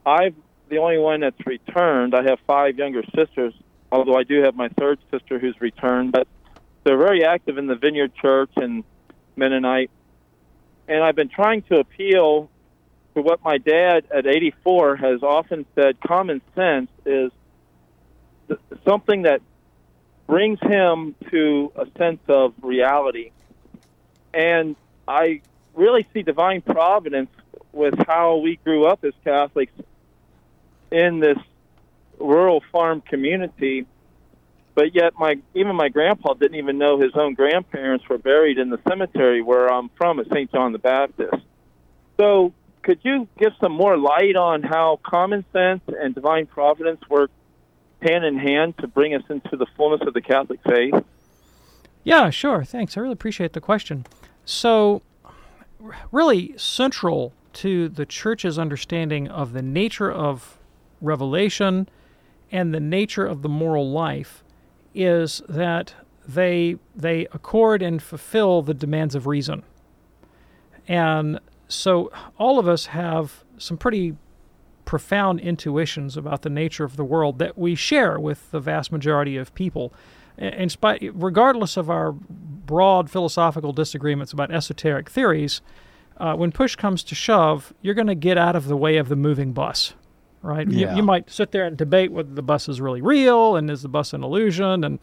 I'm 0.06 0.36
the 0.68 0.78
only 0.78 0.98
one 0.98 1.20
that's 1.20 1.46
returned. 1.46 2.14
I 2.14 2.22
have 2.22 2.38
five 2.46 2.78
younger 2.78 3.02
sisters, 3.14 3.54
although 3.90 4.16
I 4.16 4.22
do 4.22 4.42
have 4.42 4.54
my 4.54 4.68
third 4.68 4.98
sister 5.10 5.38
who's 5.38 5.60
returned. 5.60 6.12
But 6.12 6.28
they're 6.84 6.98
very 6.98 7.24
active 7.24 7.58
in 7.58 7.66
the 7.66 7.74
Vineyard 7.76 8.14
Church 8.14 8.50
and 8.56 8.84
Mennonite. 9.36 9.90
And 10.86 11.02
I've 11.02 11.16
been 11.16 11.30
trying 11.30 11.62
to 11.62 11.80
appeal 11.80 12.50
to 13.14 13.22
what 13.22 13.42
my 13.42 13.58
dad 13.58 14.04
at 14.14 14.26
84 14.26 14.96
has 14.96 15.22
often 15.22 15.64
said 15.74 16.00
common 16.00 16.42
sense 16.54 16.90
is 17.06 17.32
th- 18.48 18.60
something 18.86 19.22
that 19.22 19.40
brings 20.26 20.58
him 20.60 21.14
to 21.30 21.72
a 21.76 21.86
sense 21.98 22.20
of 22.28 22.54
reality. 22.62 23.30
And 24.32 24.76
I 25.06 25.42
really 25.74 26.06
see 26.12 26.22
divine 26.22 26.62
providence 26.62 27.30
with 27.72 27.94
how 28.06 28.36
we 28.36 28.56
grew 28.56 28.86
up 28.86 29.04
as 29.04 29.12
Catholics 29.22 29.72
in 30.90 31.20
this 31.20 31.38
rural 32.18 32.62
farm 32.72 33.00
community. 33.00 33.86
But 34.74 34.94
yet, 34.94 35.14
my 35.18 35.36
even 35.54 35.76
my 35.76 35.88
grandpa 35.88 36.34
didn't 36.34 36.56
even 36.56 36.78
know 36.78 36.98
his 36.98 37.12
own 37.14 37.34
grandparents 37.34 38.08
were 38.08 38.18
buried 38.18 38.58
in 38.58 38.70
the 38.70 38.80
cemetery 38.88 39.40
where 39.40 39.72
I'm 39.72 39.88
from 39.90 40.18
at 40.18 40.26
St. 40.26 40.50
John 40.50 40.72
the 40.72 40.78
Baptist. 40.78 41.42
So, 42.18 42.52
could 42.82 42.98
you 43.02 43.28
give 43.38 43.52
some 43.60 43.72
more 43.72 43.96
light 43.96 44.36
on 44.36 44.62
how 44.62 44.98
common 45.04 45.44
sense 45.52 45.82
and 45.86 46.14
divine 46.14 46.46
providence 46.46 47.00
work 47.08 47.30
hand 48.02 48.24
in 48.24 48.36
hand 48.36 48.76
to 48.78 48.88
bring 48.88 49.14
us 49.14 49.22
into 49.30 49.56
the 49.56 49.66
fullness 49.76 50.06
of 50.06 50.12
the 50.12 50.20
Catholic 50.20 50.60
faith? 50.64 50.94
Yeah, 52.02 52.30
sure. 52.30 52.64
Thanks. 52.64 52.96
I 52.96 53.00
really 53.00 53.14
appreciate 53.14 53.54
the 53.54 53.60
question. 53.60 54.04
So, 54.44 55.02
really 56.10 56.54
central 56.58 57.32
to 57.54 57.88
the 57.88 58.04
church's 58.04 58.58
understanding 58.58 59.28
of 59.28 59.52
the 59.52 59.62
nature 59.62 60.10
of 60.10 60.58
revelation 61.00 61.88
and 62.50 62.74
the 62.74 62.80
nature 62.80 63.26
of 63.26 63.42
the 63.42 63.48
moral 63.48 63.90
life 63.90 64.43
is 64.94 65.42
that 65.48 65.94
they 66.26 66.76
they 66.94 67.26
accord 67.32 67.82
and 67.82 68.02
fulfill 68.02 68.62
the 68.62 68.74
demands 68.74 69.14
of 69.14 69.26
reason. 69.26 69.62
And 70.88 71.40
so 71.68 72.10
all 72.38 72.58
of 72.58 72.68
us 72.68 72.86
have 72.86 73.44
some 73.58 73.76
pretty 73.76 74.16
profound 74.84 75.40
intuitions 75.40 76.16
about 76.16 76.42
the 76.42 76.50
nature 76.50 76.84
of 76.84 76.96
the 76.96 77.04
world 77.04 77.38
that 77.38 77.56
we 77.56 77.74
share 77.74 78.18
with 78.18 78.50
the 78.50 78.60
vast 78.60 78.92
majority 78.92 79.36
of 79.36 79.54
people. 79.54 79.92
In 80.36 80.68
spite, 80.68 81.10
regardless 81.14 81.76
of 81.76 81.88
our 81.88 82.12
broad 82.12 83.08
philosophical 83.08 83.72
disagreements 83.72 84.32
about 84.32 84.50
esoteric 84.50 85.08
theories, 85.08 85.60
uh, 86.18 86.34
when 86.34 86.52
push 86.52 86.76
comes 86.76 87.02
to 87.04 87.14
shove, 87.14 87.72
you're 87.82 87.94
going 87.94 88.08
to 88.08 88.14
get 88.14 88.36
out 88.36 88.56
of 88.56 88.66
the 88.66 88.76
way 88.76 88.96
of 88.96 89.08
the 89.08 89.16
moving 89.16 89.52
bus, 89.52 89.94
right? 90.44 90.68
Yeah. 90.70 90.90
You, 90.90 90.96
you 90.98 91.02
might 91.02 91.30
sit 91.30 91.50
there 91.52 91.64
and 91.64 91.76
debate 91.76 92.12
whether 92.12 92.32
the 92.32 92.42
bus 92.42 92.68
is 92.68 92.80
really 92.80 93.00
real 93.00 93.56
and 93.56 93.70
is 93.70 93.82
the 93.82 93.88
bus 93.88 94.12
an 94.12 94.22
illusion, 94.22 94.84
and 94.84 94.98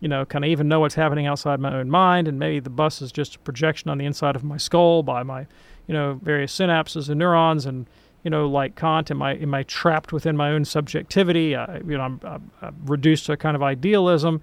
you 0.00 0.08
know, 0.08 0.24
kind 0.24 0.44
of 0.44 0.50
even 0.50 0.68
know 0.68 0.80
what's 0.80 0.94
happening 0.96 1.26
outside 1.26 1.60
my 1.60 1.74
own 1.74 1.90
mind, 1.90 2.28
and 2.28 2.38
maybe 2.38 2.60
the 2.60 2.70
bus 2.70 3.00
is 3.02 3.10
just 3.12 3.36
a 3.36 3.38
projection 3.40 3.90
on 3.90 3.98
the 3.98 4.04
inside 4.04 4.36
of 4.36 4.44
my 4.44 4.56
skull 4.56 5.02
by 5.02 5.22
my, 5.22 5.46
you 5.86 5.94
know, 5.94 6.18
various 6.22 6.56
synapses 6.58 7.08
and 7.08 7.18
neurons, 7.18 7.66
and 7.66 7.86
you 8.22 8.30
know, 8.30 8.48
like 8.48 8.74
Kant, 8.76 9.10
am 9.10 9.20
I 9.22 9.34
am 9.36 9.52
I 9.54 9.62
trapped 9.64 10.12
within 10.12 10.36
my 10.36 10.50
own 10.50 10.64
subjectivity? 10.64 11.54
I, 11.56 11.78
you 11.78 11.96
know, 11.98 12.02
I'm, 12.02 12.20
I'm, 12.24 12.50
I'm 12.62 12.76
reduced 12.86 13.26
to 13.26 13.32
a 13.32 13.36
kind 13.36 13.54
of 13.56 13.62
idealism. 13.62 14.40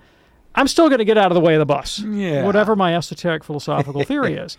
I'm 0.54 0.68
still 0.68 0.90
going 0.90 1.00
to 1.00 1.06
get 1.06 1.18
out 1.18 1.32
of 1.32 1.36
the 1.36 1.40
way 1.42 1.56
of 1.56 1.60
the 1.60 1.66
bus, 1.66 2.00
Yeah. 2.00 2.46
whatever 2.46 2.76
my 2.76 2.94
esoteric 2.96 3.44
philosophical 3.44 4.04
theory 4.04 4.34
is, 4.34 4.58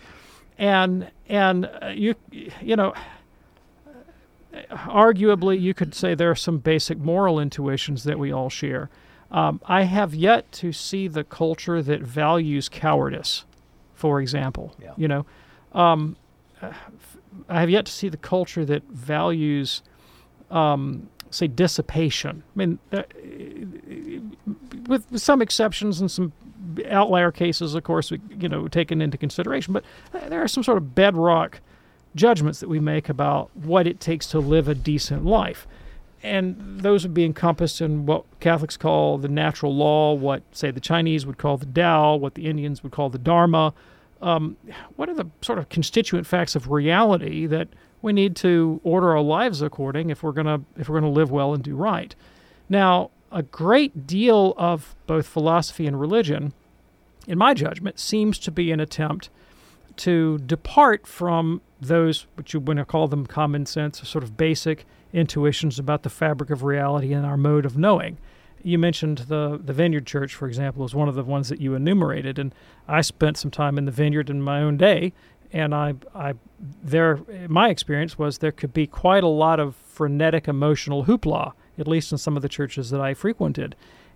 and 0.57 1.09
and 1.29 1.65
uh, 1.81 1.87
you 1.93 2.15
you 2.61 2.75
know, 2.75 2.93
arguably 4.71 5.59
you 5.59 5.73
could 5.73 5.93
say 5.95 6.15
there 6.15 6.31
are 6.31 6.35
some 6.35 6.57
basic 6.57 6.97
moral 6.99 7.39
intuitions 7.39 8.03
that 8.03 8.19
we 8.19 8.31
all 8.31 8.49
share. 8.49 8.89
Um, 9.31 9.59
I 9.65 9.83
have 9.83 10.13
yet 10.13 10.51
to 10.53 10.71
see 10.71 11.07
the 11.07 11.23
culture 11.23 11.81
that 11.81 12.01
values 12.01 12.69
cowardice, 12.69 13.45
for 13.95 14.21
example. 14.21 14.75
Yeah. 14.81 14.93
You 14.95 15.07
know, 15.07 15.25
um, 15.73 16.15
I 17.49 17.59
have 17.59 17.69
yet 17.69 17.85
to 17.85 17.91
see 17.91 18.09
the 18.09 18.17
culture 18.17 18.63
that 18.65 18.83
values, 18.83 19.81
um, 20.51 21.09
say, 21.31 21.47
dissipation. 21.47 22.43
I 22.55 22.57
mean, 22.57 22.79
uh, 22.91 23.03
with, 24.87 25.11
with 25.11 25.21
some 25.21 25.41
exceptions 25.41 25.99
and 25.99 26.11
some 26.11 26.31
outlier 26.89 27.31
cases, 27.31 27.73
of 27.73 27.83
course, 27.83 28.11
we, 28.11 28.19
you 28.39 28.47
know, 28.47 28.67
taken 28.67 29.01
into 29.01 29.17
consideration. 29.17 29.73
But 29.73 29.83
uh, 30.13 30.29
there 30.29 30.43
are 30.43 30.47
some 30.47 30.63
sort 30.63 30.77
of 30.77 30.93
bedrock 30.93 31.59
judgments 32.15 32.59
that 32.59 32.69
we 32.69 32.79
make 32.79 33.09
about 33.09 33.55
what 33.55 33.87
it 33.87 33.99
takes 33.99 34.27
to 34.27 34.39
live 34.39 34.67
a 34.67 34.75
decent 34.75 35.25
life. 35.25 35.67
And 36.21 36.79
those 36.79 37.03
would 37.03 37.13
be 37.13 37.25
encompassed 37.25 37.81
in 37.81 38.05
what 38.05 38.23
Catholics 38.39 38.77
call 38.77 39.17
the 39.17 39.27
natural 39.27 39.75
law, 39.75 40.13
what, 40.13 40.41
say, 40.53 40.71
the 40.71 40.79
Chinese 40.79 41.25
would 41.25 41.37
call 41.37 41.57
the 41.57 41.65
Tao, 41.65 42.15
what 42.15 42.35
the 42.35 42.45
Indians 42.45 42.81
would 42.81 42.93
call 42.93 43.09
the 43.09 43.17
Dharma. 43.17 43.73
Um, 44.21 44.55
what 44.95 45.09
are 45.09 45.13
the 45.13 45.27
sort 45.41 45.59
of 45.59 45.67
constituent 45.67 46.25
facts 46.25 46.55
of 46.55 46.71
reality 46.71 47.45
that 47.47 47.67
we 48.01 48.13
need 48.13 48.37
to 48.37 48.79
order 48.83 49.11
our 49.11 49.21
lives 49.21 49.61
according 49.61 50.09
if 50.09 50.23
we're 50.23 50.31
gonna 50.31 50.61
if 50.77 50.87
we're 50.87 50.99
gonna 50.99 51.11
live 51.11 51.29
well 51.29 51.53
and 51.53 51.61
do 51.61 51.75
right? 51.75 52.15
Now, 52.69 53.11
a 53.29 53.43
great 53.43 54.07
deal 54.07 54.53
of 54.57 54.95
both 55.07 55.27
philosophy 55.27 55.87
and 55.87 55.99
religion, 55.99 56.53
in 57.27 57.37
my 57.37 57.53
judgment, 57.53 57.99
seems 57.99 58.39
to 58.39 58.51
be 58.51 58.71
an 58.71 58.79
attempt 58.79 59.29
to 59.97 60.39
depart 60.39 61.05
from 61.07 61.61
those, 61.79 62.27
what 62.35 62.53
you 62.53 62.59
want 62.59 62.79
to 62.79 62.85
call 62.85 63.07
them 63.07 63.25
common 63.25 63.65
sense, 63.65 64.07
sort 64.07 64.23
of 64.23 64.37
basic 64.37 64.85
intuitions 65.11 65.77
about 65.77 66.03
the 66.03 66.09
fabric 66.09 66.49
of 66.49 66.63
reality 66.63 67.13
and 67.13 67.25
our 67.25 67.37
mode 67.37 67.65
of 67.65 67.77
knowing. 67.77 68.17
You 68.63 68.79
mentioned 68.79 69.19
the, 69.19 69.59
the 69.63 69.73
Vineyard 69.73 70.07
Church, 70.07 70.33
for 70.33 70.47
example, 70.47 70.83
as 70.85 70.95
one 70.95 71.09
of 71.09 71.15
the 71.15 71.23
ones 71.23 71.49
that 71.49 71.59
you 71.59 71.75
enumerated, 71.75 72.39
and 72.39 72.55
I 72.87 73.01
spent 73.01 73.37
some 73.37 73.51
time 73.51 73.77
in 73.77 73.85
the 73.85 73.91
vineyard 73.91 74.29
in 74.29 74.41
my 74.41 74.61
own 74.61 74.77
day, 74.77 75.13
and 75.51 75.75
I, 75.75 75.95
I, 76.15 76.33
there, 76.81 77.19
my 77.47 77.69
experience 77.69 78.17
was 78.17 78.37
there 78.37 78.51
could 78.51 78.73
be 78.73 78.87
quite 78.87 79.23
a 79.23 79.27
lot 79.27 79.59
of 79.59 79.75
frenetic 79.75 80.47
emotional 80.47 81.05
hoopla, 81.05 81.53
at 81.77 81.87
least 81.87 82.11
in 82.11 82.17
some 82.17 82.35
of 82.35 82.41
the 82.41 82.49
churches 82.49 82.89
that 82.89 83.01
I 83.01 83.13
frequented, 83.13 83.75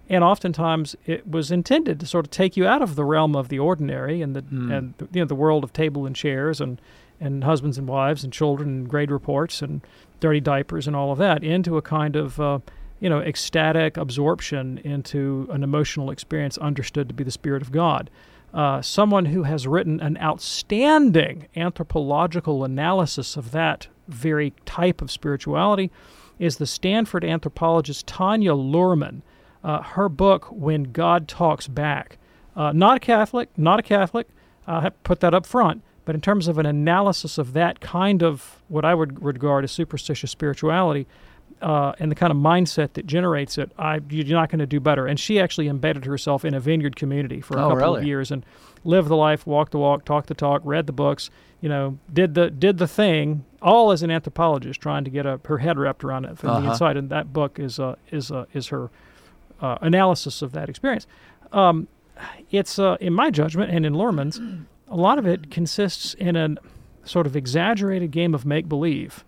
and 0.10 0.24
oftentimes 0.24 0.96
it 1.06 1.28
was 1.28 1.52
intended 1.52 2.00
to 2.00 2.06
sort 2.06 2.26
of 2.26 2.32
take 2.32 2.56
you 2.56 2.65
out 2.65 2.82
of 2.82 2.96
the 2.96 3.04
realm 3.04 3.36
of 3.36 3.50
the 3.50 3.60
ordinary 3.60 4.22
and 4.22 4.36
the 4.36 4.43
and 4.74 4.93
you 5.12 5.22
know 5.22 5.26
the 5.26 5.36
world 5.36 5.63
of 5.63 5.74
table 5.74 6.06
and 6.06 6.15
chairs 6.15 6.62
and 6.62 6.82
and 7.20 7.43
husbands 7.43 7.78
and 7.78 7.88
wives 7.88 8.24
and 8.24 8.32
children 8.32 8.70
and 8.70 8.89
grade 8.89 9.12
reports 9.12 9.62
and 9.62 9.82
dirty 10.20 10.39
diapers 10.39 10.88
and 10.88 10.96
all 10.96 11.12
of 11.12 11.17
that 11.17 11.43
into 11.43 11.78
a 11.78 11.82
kind 11.82 12.15
of 12.15 12.39
uh, 12.39 12.60
you 13.00 13.10
know 13.10 13.20
ecstatic 13.20 13.98
absorption 13.98 14.78
into 14.80 15.48
an 15.52 15.63
emotional 15.63 16.10
experience 16.12 16.58
understood 16.58 17.08
to 17.08 17.13
be 17.13 17.24
the 17.24 17.32
spirit 17.32 17.62
of 17.62 17.72
God. 17.72 18.10
Uh, 18.54 18.82
someone 18.82 19.26
who 19.26 19.43
has 19.43 19.67
written 19.67 20.00
an 20.00 20.17
outstanding 20.20 21.48
anthropological 21.56 22.63
analysis 22.63 23.36
of 23.36 23.52
that 23.52 23.88
very 24.08 24.52
type 24.65 25.02
of 25.02 25.12
spirituality 25.12 25.91
is 26.39 26.58
the 26.58 26.65
Stanford 26.65 27.26
anthropologist 27.26 28.08
Tanya 28.08 28.54
Luhrmann. 28.54 29.22
Uh, 29.67 29.82
her 29.82 30.08
book, 30.10 30.45
When 30.51 30.82
God 31.03 31.27
Talks 31.27 31.67
Back. 31.67 32.17
Uh, 32.56 32.71
not 32.71 32.97
a 32.97 32.99
Catholic, 32.99 33.49
not 33.58 33.80
a 33.80 33.84
Catholic. 33.84 34.27
I 34.65 34.82
have 34.82 34.93
to 34.93 34.99
put 35.03 35.19
that 35.19 35.34
up 35.34 35.45
front. 35.45 35.82
But 36.06 36.15
in 36.15 36.21
terms 36.21 36.47
of 36.47 36.58
an 36.58 36.65
analysis 36.65 37.38
of 37.38 37.51
that 37.53 37.82
kind 37.82 38.23
of 38.23 38.62
what 38.69 38.86
I 38.86 38.93
would 38.95 39.21
regard 39.21 39.63
as 39.65 39.71
superstitious 39.71 40.32
spirituality 40.32 41.06
uh, 41.62 41.91
and 41.99 42.10
the 42.10 42.15
kind 42.15 42.32
of 42.32 42.38
mindset 42.38 42.93
that 42.93 43.06
generates 43.06 43.58
it, 43.58 43.71
I, 43.77 43.99
you're 44.10 44.38
not 44.41 44.49
going 44.49 44.60
to 44.60 44.65
do 44.65 44.80
better. 44.80 45.06
And 45.06 45.19
she 45.19 45.38
actually 45.39 45.67
embedded 45.67 46.06
herself 46.06 46.45
in 46.45 46.53
a 46.53 46.60
vineyard 46.62 46.95
community 46.95 47.41
for 47.41 47.58
a 47.58 47.65
Oh, 47.65 47.69
couple 47.75 47.95
of 47.97 48.06
years 48.06 48.32
and 48.32 48.45
lived 48.86 49.10
the 49.10 49.17
life, 49.17 49.45
walked 49.45 49.71
the 49.73 49.80
walk, 49.80 50.06
talked 50.06 50.27
the 50.27 50.34
talk, 50.34 50.62
read 50.63 50.88
the 50.88 50.93
books. 50.93 51.30
You 51.62 51.69
know, 51.69 51.97
did 52.13 52.36
the 52.36 52.49
did 52.51 52.77
the 52.77 52.88
thing, 52.88 53.43
all 53.62 53.91
as 53.91 54.01
an 54.03 54.12
anthropologist, 54.12 54.80
trying 54.80 55.03
to 55.03 55.10
get 55.10 55.25
a, 55.25 55.39
her 55.45 55.58
head 55.58 55.77
wrapped 55.77 56.03
around 56.06 56.23
it 56.25 56.38
from 56.38 56.49
the 56.49 56.56
Uh-huh. 56.60 56.71
inside. 56.71 56.95
And 56.97 57.10
that 57.10 57.34
book 57.34 57.60
is 57.60 57.80
uh, 57.80 57.95
is 58.12 58.32
uh, 58.32 58.45
is 58.53 58.67
her 58.67 58.89
uh, 59.62 59.78
analysis 59.82 60.41
of 60.41 60.52
that 60.54 60.70
experience. 60.70 61.08
Um, 61.52 61.88
it's, 62.52 62.80
uh, 62.80 62.98
in 63.00 63.13
my 63.13 63.30
judgment, 63.30 63.72
and 63.72 63.86
in 63.86 63.93
Luhrmann's, 63.93 64.39
a 64.88 64.96
lot 64.96 65.20
of 65.20 65.28
it 65.28 65.52
consists 65.52 66.13
in 66.15 66.36
a 66.36 66.56
sort 67.04 67.28
of 67.28 67.36
exaggerated 67.36 68.12
game 68.12 68.34
of 68.34 68.46
make 68.46 68.67
believe, 68.67 69.24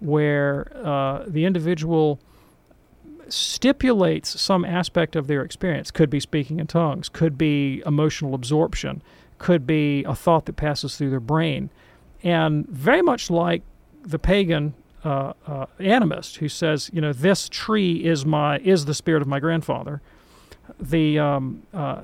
where 0.00 0.72
uh, 0.84 1.24
the 1.26 1.44
individual 1.44 2.20
stipulates 3.28 4.40
some 4.40 4.64
aspect 4.64 5.16
of 5.16 5.26
their 5.26 5.42
experience. 5.42 5.90
Could 5.90 6.10
be 6.10 6.20
speaking 6.20 6.58
in 6.60 6.66
tongues, 6.66 7.08
could 7.08 7.38
be 7.38 7.82
emotional 7.86 8.34
absorption, 8.34 9.02
could 9.38 9.66
be 9.66 10.04
a 10.04 10.14
thought 10.14 10.46
that 10.46 10.56
passes 10.56 10.96
through 10.96 11.10
their 11.10 11.20
brain. 11.20 11.70
And 12.22 12.66
very 12.68 13.02
much 13.02 13.30
like 13.30 13.62
the 14.02 14.18
pagan 14.18 14.74
uh, 15.04 15.32
uh, 15.46 15.66
animist 15.80 16.36
who 16.38 16.48
says, 16.48 16.90
you 16.92 17.00
know, 17.00 17.12
this 17.12 17.48
tree 17.48 18.04
is 18.04 18.24
my 18.24 18.58
is 18.58 18.84
the 18.84 18.94
spirit 18.94 19.22
of 19.22 19.28
my 19.28 19.40
grandfather. 19.40 20.00
The 20.80 21.18
um, 21.18 21.62
uh, 21.74 22.00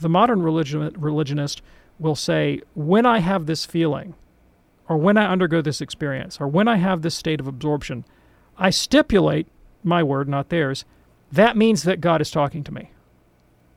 the 0.00 0.08
modern 0.08 0.42
religion, 0.42 0.92
religionist 0.98 1.62
will 1.98 2.16
say, 2.16 2.60
when 2.74 3.06
I 3.06 3.20
have 3.20 3.46
this 3.46 3.64
feeling, 3.64 4.14
or 4.88 4.96
when 4.96 5.16
I 5.16 5.26
undergo 5.30 5.62
this 5.62 5.80
experience, 5.80 6.40
or 6.40 6.48
when 6.48 6.68
I 6.68 6.76
have 6.76 7.02
this 7.02 7.14
state 7.14 7.40
of 7.40 7.46
absorption, 7.46 8.04
I 8.58 8.70
stipulate 8.70 9.46
my 9.82 10.02
word, 10.02 10.28
not 10.28 10.48
theirs. 10.48 10.84
That 11.32 11.56
means 11.56 11.84
that 11.84 12.00
God 12.00 12.20
is 12.20 12.30
talking 12.30 12.62
to 12.64 12.72
me. 12.74 12.90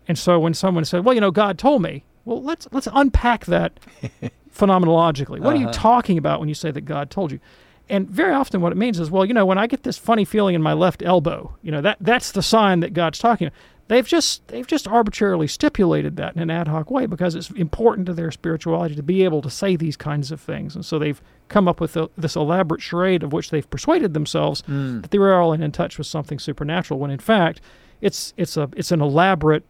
And 0.07 0.17
so 0.17 0.39
when 0.39 0.53
someone 0.55 0.85
said, 0.85 1.05
"Well, 1.05 1.13
you 1.13 1.21
know, 1.21 1.31
God 1.31 1.57
told 1.59 1.81
me," 1.83 2.03
well, 2.25 2.41
let's 2.41 2.67
let's 2.71 2.87
unpack 2.91 3.45
that 3.45 3.79
phenomenologically. 4.55 5.39
What 5.39 5.55
are 5.55 5.59
you 5.59 5.65
Uh-huh. 5.65 5.73
talking 5.73 6.17
about 6.17 6.39
when 6.39 6.49
you 6.49 6.55
say 6.55 6.71
that 6.71 6.81
God 6.81 7.09
told 7.09 7.31
you? 7.31 7.39
And 7.89 8.07
very 8.09 8.33
often, 8.33 8.61
what 8.61 8.71
it 8.71 8.77
means 8.77 8.99
is, 8.99 9.09
well, 9.09 9.25
you 9.25 9.33
know, 9.33 9.45
when 9.45 9.57
I 9.57 9.67
get 9.67 9.83
this 9.83 9.97
funny 9.97 10.25
feeling 10.25 10.55
in 10.55 10.61
my 10.61 10.73
left 10.73 11.01
elbow, 11.03 11.55
you 11.61 11.71
know, 11.71 11.81
that 11.81 11.97
that's 11.99 12.31
the 12.31 12.43
sign 12.43 12.81
that 12.81 12.93
God's 12.93 13.19
talking. 13.19 13.49
They've 13.87 14.05
just 14.05 14.47
they've 14.49 14.67
just 14.67 14.87
arbitrarily 14.87 15.47
stipulated 15.47 16.15
that 16.17 16.35
in 16.35 16.41
an 16.43 16.51
ad 16.51 16.67
hoc 16.67 16.91
way 16.91 17.07
because 17.07 17.33
it's 17.33 17.49
important 17.51 18.05
to 18.05 18.13
their 18.13 18.29
spirituality 18.29 18.93
to 18.93 19.01
be 19.01 19.23
able 19.23 19.41
to 19.41 19.49
say 19.49 19.75
these 19.75 19.97
kinds 19.97 20.31
of 20.31 20.39
things, 20.39 20.75
and 20.75 20.85
so 20.85 20.99
they've 20.99 21.19
come 21.47 21.67
up 21.67 21.81
with 21.81 21.97
a, 21.97 22.07
this 22.15 22.35
elaborate 22.35 22.81
charade 22.83 23.23
of 23.23 23.33
which 23.33 23.49
they've 23.49 23.69
persuaded 23.71 24.13
themselves 24.13 24.61
hmm. 24.67 25.01
that 25.01 25.09
they 25.09 25.17
were 25.17 25.33
all 25.33 25.53
in 25.53 25.71
touch 25.71 25.97
with 25.97 26.05
something 26.05 26.37
supernatural. 26.37 26.99
When 26.99 27.09
in 27.09 27.17
fact, 27.17 27.61
it's 27.99 28.33
it's 28.37 28.55
a 28.57 28.69
it's 28.75 28.91
an 28.91 29.01
elaborate 29.01 29.63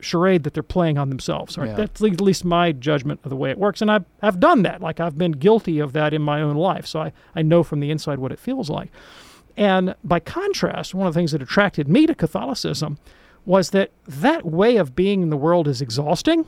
charade 0.00 0.44
that 0.44 0.54
they're 0.54 0.62
playing 0.62 0.98
on 0.98 1.08
themselves. 1.08 1.56
Right? 1.58 1.70
Yeah. 1.70 1.76
That's 1.76 2.02
at 2.02 2.20
least 2.20 2.44
my 2.44 2.72
judgment 2.72 3.20
of 3.24 3.30
the 3.30 3.36
way 3.36 3.50
it 3.50 3.58
works. 3.58 3.80
And 3.80 3.90
I've, 3.90 4.04
I've 4.22 4.40
done 4.40 4.62
that. 4.62 4.80
Like 4.80 5.00
I've 5.00 5.18
been 5.18 5.32
guilty 5.32 5.78
of 5.78 5.92
that 5.92 6.12
in 6.12 6.22
my 6.22 6.40
own 6.40 6.56
life. 6.56 6.86
So 6.86 7.00
I, 7.00 7.12
I 7.34 7.42
know 7.42 7.62
from 7.62 7.80
the 7.80 7.90
inside 7.90 8.18
what 8.18 8.32
it 8.32 8.38
feels 8.38 8.70
like. 8.70 8.90
And 9.56 9.94
by 10.02 10.20
contrast, 10.20 10.94
one 10.94 11.06
of 11.06 11.14
the 11.14 11.18
things 11.18 11.32
that 11.32 11.42
attracted 11.42 11.88
me 11.88 12.06
to 12.06 12.14
Catholicism 12.14 12.98
was 13.44 13.70
that 13.70 13.90
that 14.06 14.46
way 14.46 14.76
of 14.76 14.94
being 14.94 15.22
in 15.22 15.30
the 15.30 15.36
world 15.36 15.66
is 15.66 15.80
exhausting. 15.80 16.46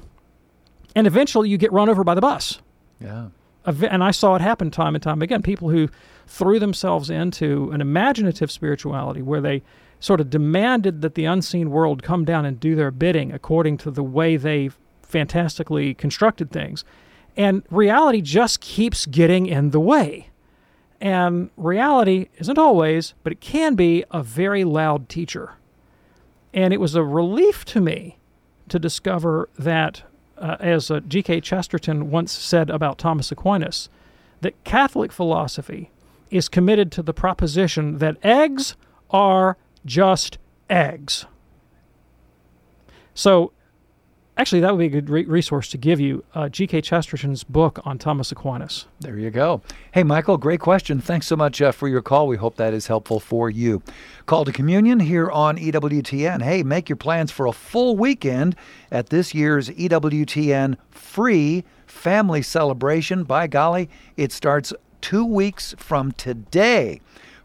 And 0.95 1.07
eventually 1.07 1.49
you 1.49 1.59
get 1.59 1.73
run 1.73 1.89
over 1.89 2.05
by 2.05 2.15
the 2.15 2.21
bus. 2.21 2.61
Yeah. 3.01 3.29
And 3.65 4.03
I 4.03 4.11
saw 4.11 4.35
it 4.35 4.43
happen 4.43 4.71
time 4.71 4.95
and 4.95 5.03
time 5.03 5.23
again. 5.23 5.43
People 5.43 5.71
who 5.71 5.89
threw 6.27 6.59
themselves 6.59 7.11
into 7.11 7.71
an 7.71 7.81
imaginative 7.81 8.51
spirituality 8.51 9.23
where 9.23 9.41
they 9.41 9.63
sort 10.03 10.21
of 10.21 10.29
demanded 10.29 11.01
that 11.01 11.15
the 11.15 11.25
unseen 11.25 11.71
world 11.71 12.03
come 12.03 12.25
down 12.25 12.45
and 12.45 12.59
do 12.59 12.75
their 12.75 12.91
bidding 12.91 13.31
according 13.33 13.79
to 13.79 13.89
the 13.89 14.03
way 14.03 14.37
they 14.37 14.69
fantastically 15.01 15.95
constructed 15.95 16.51
things. 16.51 16.85
And 17.37 17.63
reality 17.71 18.21
just 18.21 18.61
keeps 18.61 19.07
getting 19.07 19.47
in 19.47 19.71
the 19.71 19.79
way. 19.79 20.29
And 21.01 21.51
reality 21.57 22.27
isn't 22.39 22.59
always, 22.59 23.15
but 23.23 23.33
it 23.33 23.41
can 23.41 23.77
be 23.77 24.05
a 24.11 24.25
very 24.25 24.65
loud 24.65 25.09
teacher. 25.09 25.53
And 26.53 26.75
it 26.75 26.81
was 26.81 26.97
a 26.97 27.05
relief 27.05 27.65
to 27.67 27.81
me 27.81 28.19
to 28.71 28.81
discover 28.81 29.49
that, 29.57 30.03
uh, 30.37 30.57
as 30.59 30.91
uh, 30.91 30.99
G.K. 30.99 31.43
Chesterton 31.43 32.11
once 32.11 32.33
said 32.33 32.71
about 32.71 32.99
Thomas 32.99 33.31
Aquinas, 33.31 33.89
that 34.41 34.65
Catholic 34.65 35.13
philosophy 35.13 35.93
is 36.29 36.49
committed 36.49 36.91
to 36.91 37.03
the 37.03 37.15
proposition 37.15 37.99
that 37.99 38.17
eggs 38.25 38.75
are 39.11 39.57
just 39.85 40.39
eggs. 40.71 41.27
So, 43.15 43.53
actually, 44.39 44.61
that 44.61 44.73
would 44.73 44.79
be 44.79 44.87
a 44.87 45.01
good 45.01 45.11
re- 45.11 45.25
resource 45.25 45.69
to 45.71 45.79
give 45.79 46.01
you 46.01 46.25
uh, 46.35 46.49
G.K. 46.49 46.81
Chesterton's 46.81 47.45
book 47.45 47.79
on 47.85 47.99
Thomas 47.99 48.33
Aquinas. 48.33 48.87
There 49.01 49.19
you 49.19 49.31
go. 49.31 49.61
Hey, 49.93 50.03
Michael, 50.03 50.39
great 50.39 50.61
question. 50.61 51.01
Thanks 51.01 51.27
so 51.27 51.37
much 51.37 51.61
uh, 51.61 51.73
for 51.73 51.89
your 51.89 52.01
call. 52.01 52.27
We 52.27 52.37
hope 52.37 52.57
that 52.57 52.73
is 52.73 52.87
helpful 52.87 53.21
for 53.21 53.51
you. 53.51 53.83
Call 54.27 54.45
to 54.45 54.53
communion 54.53 55.01
here 55.01 55.31
on 55.31 55.59
EWTN. 55.59 56.43
Hey, 56.43 56.63
make 56.63 56.89
your 56.89 56.97
plans 56.97 57.31
for 57.31 57.47
a 57.47 57.53
full 57.53 57.97
weekend 57.97 58.57
at 58.91 59.11
this 59.11 59.35
year's 59.35 59.69
EWTN 59.69 60.77
free 60.91 61.65
family 61.87 62.43
celebration. 62.43 63.25
By 63.25 63.47
golly, 63.47 63.91
it 64.17 64.33
starts 64.33 64.73
two 65.03 65.27
weeks 65.27 65.75
from 65.77 66.13
today. 66.13 67.01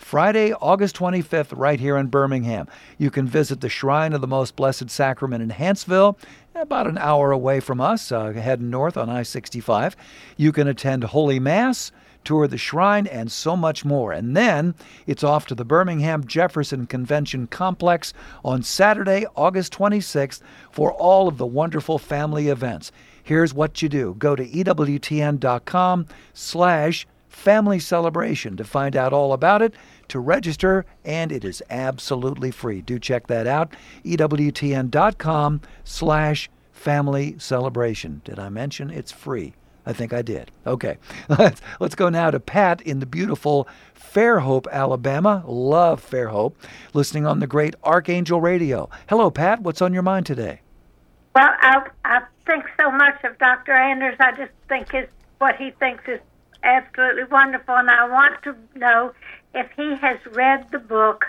Friday, 0.08 0.54
August 0.54 0.96
25th, 0.96 1.50
right 1.52 1.82
here 1.82 1.98
in 1.98 2.08
Birmingham. 2.08 2.70
You 2.98 3.12
can 3.12 3.28
visit 3.28 3.60
the 3.60 3.68
Shrine 3.68 4.14
of 4.14 4.22
the 4.22 4.28
Most 4.28 4.56
Blessed 4.56 4.90
Sacrament 4.90 5.44
in 5.44 5.50
Hanceville, 5.50 6.18
about 6.56 6.88
an 6.88 6.98
hour 6.98 7.34
away 7.34 7.60
from 7.60 7.82
us, 7.82 8.10
uh, 8.10 8.32
heading 8.32 8.70
north 8.70 8.96
on 8.96 9.10
I 9.10 9.24
65. 9.24 9.98
You 10.38 10.54
can 10.54 10.66
attend 10.66 11.04
Holy 11.04 11.42
Mass, 11.42 11.92
tour 12.24 12.48
the 12.48 12.58
shrine, 12.58 13.06
and 13.06 13.30
so 13.30 13.58
much 13.58 13.84
more. 13.84 14.14
And 14.14 14.34
then 14.34 14.76
it's 15.08 15.26
off 15.26 15.46
to 15.48 15.56
the 15.56 15.66
Birmingham 15.66 16.26
Jefferson 16.26 16.86
Convention 16.86 17.46
Complex 17.48 18.14
on 18.46 18.64
Saturday, 18.64 19.26
August 19.36 19.74
26th, 19.74 20.40
for 20.72 20.94
all 20.94 21.28
of 21.28 21.38
the 21.38 21.46
wonderful 21.46 22.00
family 22.00 22.48
events. 22.48 22.94
Here's 23.22 23.54
what 23.54 23.82
you 23.82 23.90
do 23.90 24.16
go 24.18 24.38
to 24.38 24.48
EWTN.com 24.48 26.08
slash 26.34 27.06
family 27.38 27.80
celebration 27.80 28.58
to 28.58 28.64
find 28.64 28.96
out 28.96 29.14
all 29.14 29.32
about 29.32 29.62
it 29.62 29.74
to 30.10 30.20
register, 30.20 30.86
and 31.04 31.32
it 31.32 31.44
is 31.44 31.64
absolutely 31.70 32.52
free. 32.52 32.82
Do 32.82 33.00
check 33.00 33.28
that 33.28 33.48
out. 33.48 33.74
EWTN.com 34.06 35.62
slash 35.84 36.50
family 36.72 37.36
celebration. 37.40 38.22
Did 38.24 38.40
I 38.40 38.50
mention 38.50 38.90
it's 38.90 39.12
free? 39.12 39.54
I 39.86 39.94
think 39.94 40.12
I 40.12 40.22
did. 40.22 40.52
Okay, 40.66 40.98
let's, 41.30 41.62
let's 41.80 41.96
go 41.96 42.10
now 42.10 42.30
to 42.30 42.40
Pat 42.40 42.82
in 42.82 43.00
the 43.00 43.06
beautiful 43.06 43.68
Fairhope, 43.96 44.68
Alabama. 44.72 45.44
Love 45.48 46.08
Fairhope. 46.08 46.54
Listening 46.94 47.26
on 47.26 47.40
the 47.40 47.48
great 47.48 47.76
Archangel 47.84 48.42
Radio. 48.42 48.90
Hello, 49.08 49.32
Pat. 49.32 49.62
What's 49.62 49.82
on 49.82 49.94
your 49.94 50.04
mind 50.04 50.26
today? 50.26 50.62
Well, 51.36 51.50
I, 51.60 51.88
I 52.04 52.22
think 52.46 52.66
so 52.80 52.92
much 52.92 53.24
of 53.24 53.38
Dr. 53.38 53.74
Anders. 53.74 54.16
I 54.20 54.32
just 54.32 54.52
think 54.68 54.92
his, 54.92 55.08
what 55.38 55.56
he 55.56 55.72
thinks 55.72 56.04
is 56.08 56.20
absolutely 56.64 57.26
wonderful, 57.26 57.76
and 57.76 57.90
I 57.90 58.08
want 58.10 58.42
to 58.44 58.56
know 58.76 59.14
if 59.58 59.72
he 59.76 59.96
has 59.96 60.20
read 60.34 60.68
the 60.72 60.78
book, 60.78 61.26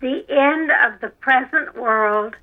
The 0.00 0.24
End 0.30 0.70
of 0.70 1.00
the 1.02 1.10
Present 1.20 1.76
World 1.76 2.34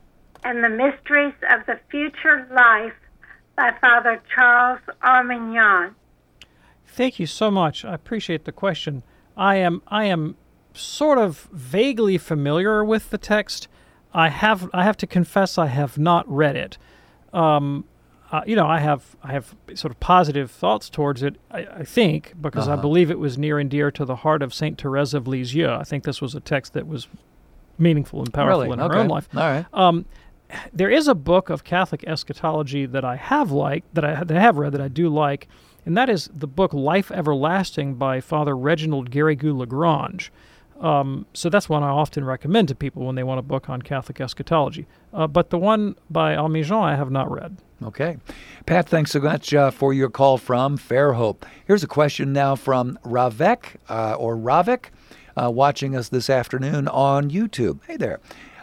and 0.43 0.63
the 0.63 0.69
Mysteries 0.69 1.33
of 1.49 1.65
the 1.65 1.79
Future 1.89 2.47
Life 2.53 2.93
by 3.55 3.73
Father 3.81 4.21
Charles 4.33 4.79
Arminjon. 5.03 5.95
Thank 6.85 7.19
you 7.19 7.25
so 7.25 7.49
much. 7.49 7.83
I 7.83 7.95
appreciate 7.95 8.45
the 8.45 8.51
question. 8.51 9.01
I 9.35 9.55
am 9.55 9.81
I 9.87 10.05
am 10.05 10.35
sort 10.73 11.17
of 11.17 11.49
vaguely 11.51 12.19
familiar 12.19 12.85
with 12.85 13.09
the 13.09 13.17
text. 13.17 13.67
I 14.13 14.29
have 14.29 14.69
I 14.71 14.83
have 14.83 14.97
to 14.97 15.07
confess 15.07 15.57
I 15.57 15.67
have 15.67 15.97
not 15.97 16.31
read 16.31 16.55
it. 16.55 16.77
Um, 17.33 17.85
uh, 18.31 18.41
you 18.45 18.55
know, 18.55 18.67
I 18.67 18.79
have 18.79 19.15
I 19.23 19.31
have 19.31 19.55
sort 19.75 19.91
of 19.91 19.99
positive 19.99 20.51
thoughts 20.51 20.89
towards 20.89 21.23
it. 21.23 21.35
I, 21.51 21.59
I 21.65 21.83
think 21.83 22.33
because 22.41 22.67
Uh-huh. 22.67 22.77
I 22.77 22.81
believe 22.81 23.09
it 23.09 23.19
was 23.19 23.37
near 23.37 23.57
and 23.59 23.69
dear 23.69 23.89
to 23.91 24.05
the 24.05 24.17
heart 24.17 24.41
of 24.41 24.53
Saint 24.53 24.79
Therese 24.81 25.13
of 25.13 25.27
Lisieux. 25.27 25.69
I 25.69 25.83
think 25.83 26.03
this 26.03 26.21
was 26.21 26.35
a 26.35 26.39
text 26.39 26.73
that 26.73 26.87
was 26.87 27.07
meaningful 27.77 28.19
and 28.19 28.33
powerful 28.33 28.61
Really? 28.63 28.73
in 28.73 28.79
her 28.79 28.95
own 28.97 29.07
life. 29.07 29.29
All 29.35 29.41
right. 29.43 29.65
Um, 29.73 30.05
there 30.73 30.89
is 30.89 31.07
a 31.07 31.15
book 31.15 31.49
of 31.49 31.63
Catholic 31.63 32.03
eschatology 32.07 32.85
that 32.85 33.03
I 33.05 33.15
have 33.17 33.51
liked, 33.51 33.93
that 33.93 34.05
I, 34.05 34.23
that 34.23 34.35
I 34.37 34.41
have 34.41 34.57
read, 34.57 34.71
that 34.73 34.81
I 34.81 34.87
do 34.87 35.09
like, 35.09 35.47
and 35.85 35.95
that 35.97 36.09
is 36.09 36.29
the 36.33 36.47
book 36.47 36.73
Life 36.73 37.11
Everlasting 37.11 37.95
by 37.95 38.19
Father 38.21 38.55
Reginald 38.57 39.11
Garrigou 39.11 39.55
Lagrange. 39.57 40.31
Um, 40.79 41.25
so 41.33 41.49
that's 41.49 41.67
one 41.69 41.83
I 41.83 41.89
often 41.89 42.23
recommend 42.23 42.67
to 42.69 42.75
people 42.75 43.05
when 43.05 43.15
they 43.15 43.23
want 43.23 43.39
a 43.39 43.43
book 43.43 43.69
on 43.69 43.81
Catholic 43.81 44.21
eschatology. 44.21 44.85
Uh, 45.13 45.27
but 45.27 45.49
the 45.49 45.57
one 45.57 45.95
by 46.09 46.35
Arminjon 46.35 46.81
I 46.83 46.95
have 46.95 47.11
not 47.11 47.29
read. 47.31 47.57
Okay. 47.83 48.17
Pat, 48.65 48.89
thanks 48.89 49.11
so 49.11 49.19
much 49.19 49.53
uh, 49.53 49.69
for 49.69 49.93
your 49.93 50.09
call 50.09 50.37
from 50.37 50.77
Fairhope. 50.77 51.43
Here's 51.65 51.83
a 51.83 51.87
question 51.87 52.33
now 52.33 52.55
from 52.55 52.97
Ravek 53.05 53.75
uh, 53.87 54.15
or 54.15 54.35
Ravik, 54.35 54.85
uh, 55.35 55.51
watching 55.51 55.95
us 55.95 56.09
this 56.09 56.29
afternoon 56.29 56.87
on 56.87 57.29
YouTube. 57.29 57.79
Hey 57.85 57.97
there. 57.97 58.19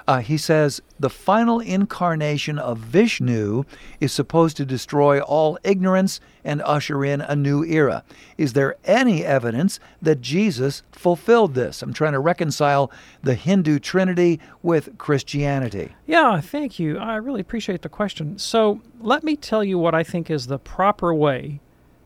Uh, 0.07 0.21
he 0.21 0.37
says 0.37 0.83
the 1.01 1.09
final 1.09 1.61
incarnation 1.61 2.59
of 2.59 2.79
Vishnu 2.79 3.65
is 4.01 4.13
supposed 4.13 4.57
to 4.59 4.67
destroy 4.67 5.21
all 5.21 5.59
ignorance 5.65 6.21
and 6.45 6.61
usher 6.63 7.05
in 7.05 7.23
a 7.23 7.35
new 7.35 7.65
era. 7.65 8.05
Is 8.37 8.53
there 8.53 8.77
any 8.85 9.25
evidence 9.25 9.81
that 10.03 10.21
Jesus 10.21 10.83
fulfilled 10.93 11.55
this? 11.55 11.81
I'm 11.81 11.95
trying 11.95 12.13
to 12.13 12.21
reconcile 12.21 12.91
the 13.23 13.35
Hindu 13.35 13.79
Trinity 13.79 14.41
with 14.63 14.99
Christianity. 14.99 15.95
Yeah, 16.07 16.41
thank 16.41 16.79
you. 16.79 16.99
I 16.99 17.17
really 17.17 17.41
appreciate 17.41 17.83
the 17.83 17.89
question. 17.89 18.39
So 18.39 18.83
let 19.01 19.25
me 19.25 19.37
tell 19.37 19.65
you 19.65 19.79
what 19.79 19.95
I 19.95 20.03
think 20.03 20.31
is 20.31 20.49
the 20.49 20.59
proper 20.59 21.15
way 21.15 21.61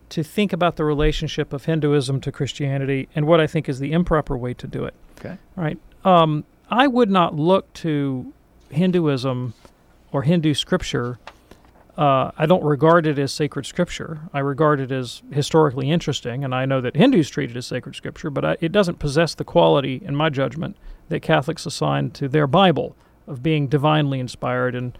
to 0.09 0.23
think 0.23 0.53
about 0.53 0.75
the 0.75 0.85
relationship 0.85 1.53
of 1.53 1.65
Hinduism 1.65 2.21
to 2.21 2.31
Christianity 2.31 3.09
and 3.13 3.27
what 3.27 3.39
I 3.39 3.45
think 3.45 3.69
is 3.69 3.79
the 3.79 3.91
improper 3.91 4.37
way 4.37 4.53
to 4.55 4.67
do 4.67 4.85
it. 4.85 4.93
Okay. 5.19 5.37
Right. 5.55 5.77
Um, 6.03 6.45
I 6.69 6.87
would 6.87 7.09
not 7.09 7.35
look 7.35 7.71
to 7.75 8.33
Hinduism 8.69 9.53
or 10.11 10.23
Hindu 10.23 10.53
scripture. 10.53 11.19
Uh, 11.97 12.31
I 12.37 12.45
don't 12.45 12.63
regard 12.63 13.05
it 13.05 13.19
as 13.19 13.33
sacred 13.33 13.65
scripture. 13.65 14.21
I 14.33 14.39
regard 14.39 14.79
it 14.79 14.91
as 14.91 15.21
historically 15.31 15.91
interesting, 15.91 16.43
and 16.43 16.55
I 16.55 16.65
know 16.65 16.79
that 16.81 16.95
Hindus 16.95 17.29
treat 17.29 17.51
it 17.51 17.57
as 17.57 17.67
sacred 17.67 17.95
scripture, 17.95 18.29
but 18.29 18.45
I, 18.45 18.57
it 18.61 18.71
doesn't 18.71 18.99
possess 18.99 19.35
the 19.35 19.43
quality, 19.43 20.01
in 20.05 20.15
my 20.15 20.29
judgment, 20.29 20.77
that 21.09 21.21
Catholics 21.21 21.65
assign 21.65 22.11
to 22.11 22.29
their 22.29 22.47
Bible 22.47 22.95
of 23.27 23.43
being 23.43 23.67
divinely 23.67 24.19
inspired 24.19 24.75
and 24.75 24.97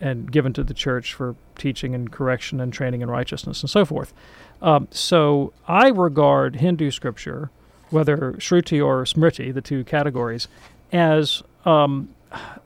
and 0.00 0.32
given 0.32 0.52
to 0.52 0.64
the 0.64 0.74
church 0.74 1.14
for 1.14 1.36
teaching 1.56 1.94
and 1.94 2.10
correction 2.10 2.60
and 2.60 2.72
training 2.72 3.02
in 3.02 3.08
righteousness 3.08 3.62
and 3.62 3.70
so 3.70 3.84
forth. 3.84 4.12
Um, 4.60 4.88
so 4.90 5.52
I 5.68 5.88
regard 5.90 6.56
Hindu 6.56 6.90
scripture, 6.90 7.50
whether 7.90 8.32
Shruti 8.32 8.84
or 8.84 9.04
Smriti, 9.04 9.54
the 9.54 9.60
two 9.60 9.84
categories, 9.84 10.48
as 10.92 11.42
um, 11.64 12.14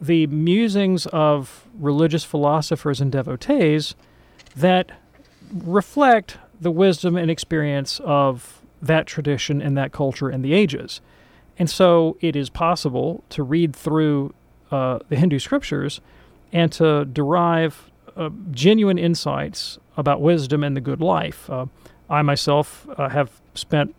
the 0.00 0.26
musings 0.26 1.06
of 1.06 1.66
religious 1.78 2.24
philosophers 2.24 3.00
and 3.00 3.12
devotees 3.12 3.94
that 4.54 4.90
reflect 5.52 6.38
the 6.60 6.70
wisdom 6.70 7.16
and 7.16 7.30
experience 7.30 8.00
of 8.04 8.62
that 8.82 9.06
tradition 9.06 9.60
and 9.60 9.76
that 9.76 9.92
culture 9.92 10.28
and 10.28 10.44
the 10.44 10.52
ages. 10.52 11.00
And 11.58 11.70
so 11.70 12.16
it 12.20 12.36
is 12.36 12.50
possible 12.50 13.24
to 13.30 13.42
read 13.42 13.74
through 13.74 14.34
uh, 14.70 14.98
the 15.08 15.16
Hindu 15.16 15.38
scriptures 15.38 16.00
and 16.52 16.70
to 16.72 17.04
derive 17.04 17.90
uh, 18.16 18.30
genuine 18.50 18.98
insights 18.98 19.78
about 19.96 20.20
wisdom 20.20 20.62
and 20.62 20.76
the 20.76 20.80
good 20.80 21.00
life. 21.00 21.48
Uh, 21.50 21.66
I 22.08 22.22
myself 22.22 22.86
uh, 22.96 23.08
have 23.08 23.40
spent, 23.54 23.94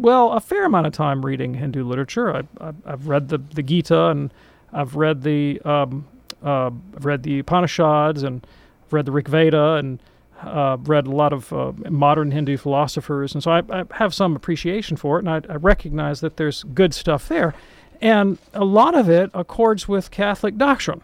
well, 0.00 0.32
a 0.32 0.40
fair 0.40 0.64
amount 0.64 0.86
of 0.86 0.92
time 0.92 1.24
reading 1.24 1.54
Hindu 1.54 1.84
literature. 1.84 2.34
I, 2.34 2.42
I've 2.84 3.06
read 3.06 3.28
the, 3.28 3.38
the 3.38 3.62
Gita 3.62 4.06
and 4.06 4.32
I've 4.72 4.96
read 4.96 5.22
the 5.22 5.60
um, 5.64 6.06
uh, 6.42 6.70
I've 6.96 7.04
read 7.04 7.22
the 7.22 7.40
Upanishads 7.40 8.22
and 8.22 8.46
read 8.90 9.04
the 9.04 9.12
Rig 9.12 9.28
Veda 9.28 9.74
and 9.74 10.00
uh, 10.42 10.78
read 10.80 11.06
a 11.06 11.10
lot 11.10 11.32
of 11.32 11.52
uh, 11.52 11.72
modern 11.90 12.30
Hindu 12.30 12.56
philosophers, 12.56 13.34
and 13.34 13.42
so 13.42 13.50
I, 13.50 13.62
I 13.70 13.84
have 13.92 14.14
some 14.14 14.34
appreciation 14.34 14.96
for 14.96 15.18
it, 15.18 15.26
and 15.26 15.28
I, 15.28 15.52
I 15.52 15.56
recognize 15.56 16.20
that 16.20 16.38
there's 16.38 16.62
good 16.62 16.94
stuff 16.94 17.28
there, 17.28 17.52
and 18.00 18.38
a 18.54 18.64
lot 18.64 18.94
of 18.94 19.10
it 19.10 19.30
accords 19.34 19.86
with 19.86 20.10
Catholic 20.10 20.56
doctrine. 20.56 21.02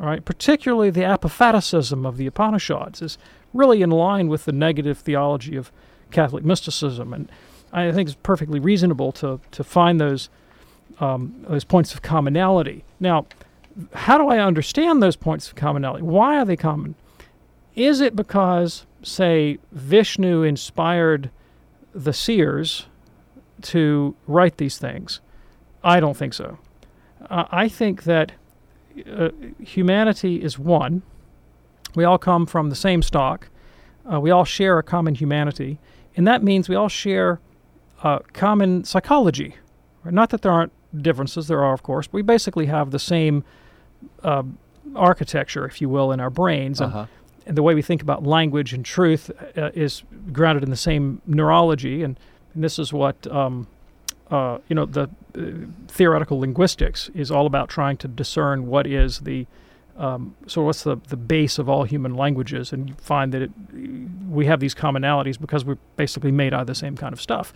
All 0.00 0.06
right, 0.06 0.24
particularly 0.24 0.90
the 0.90 1.04
apophaticism 1.04 2.04
of 2.04 2.16
the 2.16 2.26
Upanishads 2.26 3.02
is 3.02 3.18
really 3.52 3.82
in 3.82 3.90
line 3.90 4.28
with 4.28 4.46
the 4.46 4.52
negative 4.52 4.98
theology 4.98 5.56
of 5.56 5.70
Catholic 6.10 6.44
mysticism, 6.44 7.12
and 7.12 7.30
I 7.72 7.92
think 7.92 8.08
it's 8.08 8.18
perfectly 8.22 8.60
reasonable 8.60 9.12
to 9.12 9.40
to 9.52 9.64
find 9.64 10.00
those 10.00 10.28
um, 10.98 11.44
those 11.48 11.64
points 11.64 11.94
of 11.94 12.02
commonality. 12.02 12.84
Now, 12.98 13.26
how 13.94 14.18
do 14.18 14.28
I 14.28 14.38
understand 14.38 15.02
those 15.02 15.16
points 15.16 15.48
of 15.48 15.54
commonality? 15.54 16.02
Why 16.02 16.38
are 16.38 16.44
they 16.44 16.56
common? 16.56 16.94
Is 17.74 18.00
it 18.00 18.16
because, 18.16 18.84
say, 19.02 19.58
Vishnu 19.72 20.42
inspired 20.42 21.30
the 21.94 22.12
seers 22.12 22.86
to 23.62 24.14
write 24.26 24.58
these 24.58 24.76
things? 24.76 25.20
I 25.82 26.00
don't 26.00 26.16
think 26.16 26.34
so. 26.34 26.58
Uh, 27.28 27.44
I 27.50 27.68
think 27.68 28.04
that 28.04 28.32
uh, 29.10 29.30
humanity 29.60 30.42
is 30.42 30.58
one. 30.58 31.02
We 31.94 32.04
all 32.04 32.18
come 32.18 32.46
from 32.46 32.70
the 32.70 32.76
same 32.76 33.02
stock. 33.02 33.48
Uh, 34.10 34.20
we 34.20 34.30
all 34.30 34.44
share 34.44 34.78
a 34.78 34.82
common 34.82 35.14
humanity, 35.14 35.78
and 36.16 36.26
that 36.26 36.42
means 36.42 36.68
we 36.68 36.74
all 36.74 36.88
share 36.88 37.40
uh, 38.02 38.20
common 38.32 38.84
psychology. 38.84 39.56
Right? 40.04 40.14
Not 40.14 40.30
that 40.30 40.42
there 40.42 40.52
aren't 40.52 40.72
differences, 41.02 41.46
there 41.48 41.62
are, 41.62 41.72
of 41.72 41.82
course, 41.82 42.06
but 42.06 42.14
we 42.14 42.22
basically 42.22 42.66
have 42.66 42.90
the 42.90 42.98
same 42.98 43.44
uh, 44.22 44.42
architecture, 44.94 45.66
if 45.66 45.80
you 45.80 45.88
will, 45.88 46.12
in 46.12 46.20
our 46.20 46.30
brains. 46.30 46.80
And, 46.80 46.92
Uh-huh. 46.92 47.06
and 47.46 47.56
the 47.56 47.62
way 47.62 47.74
we 47.74 47.82
think 47.82 48.02
about 48.02 48.24
language 48.24 48.72
and 48.72 48.84
truth 48.84 49.30
uh, 49.56 49.70
is 49.74 50.02
grounded 50.32 50.62
in 50.64 50.70
the 50.70 50.76
same 50.76 51.20
neurology. 51.26 52.02
And, 52.02 52.18
and 52.54 52.64
this 52.64 52.78
is 52.78 52.92
what, 52.92 53.26
um, 53.28 53.66
uh, 54.30 54.58
you 54.68 54.74
know, 54.74 54.86
the 54.86 55.02
uh, 55.36 55.42
theoretical 55.88 56.40
linguistics 56.40 57.10
is 57.14 57.30
all 57.30 57.46
about 57.46 57.68
trying 57.68 57.96
to 57.98 58.08
discern 58.08 58.66
what 58.66 58.86
is 58.86 59.20
the 59.20 59.46
um, 59.98 60.34
so 60.46 60.62
what's 60.62 60.82
the, 60.82 60.96
the 61.08 61.16
base 61.16 61.58
of 61.58 61.68
all 61.68 61.84
human 61.84 62.14
languages 62.14 62.72
and 62.72 62.88
you 62.88 62.94
find 62.94 63.34
that 63.34 63.42
it, 63.42 63.50
we 64.30 64.46
have 64.46 64.58
these 64.58 64.74
commonalities 64.74 65.38
because 65.38 65.62
we're 65.62 65.76
basically 65.96 66.32
made 66.32 66.54
out 66.54 66.62
of 66.62 66.66
the 66.68 66.74
same 66.74 66.96
kind 66.96 67.12
of 67.12 67.20
stuff 67.20 67.52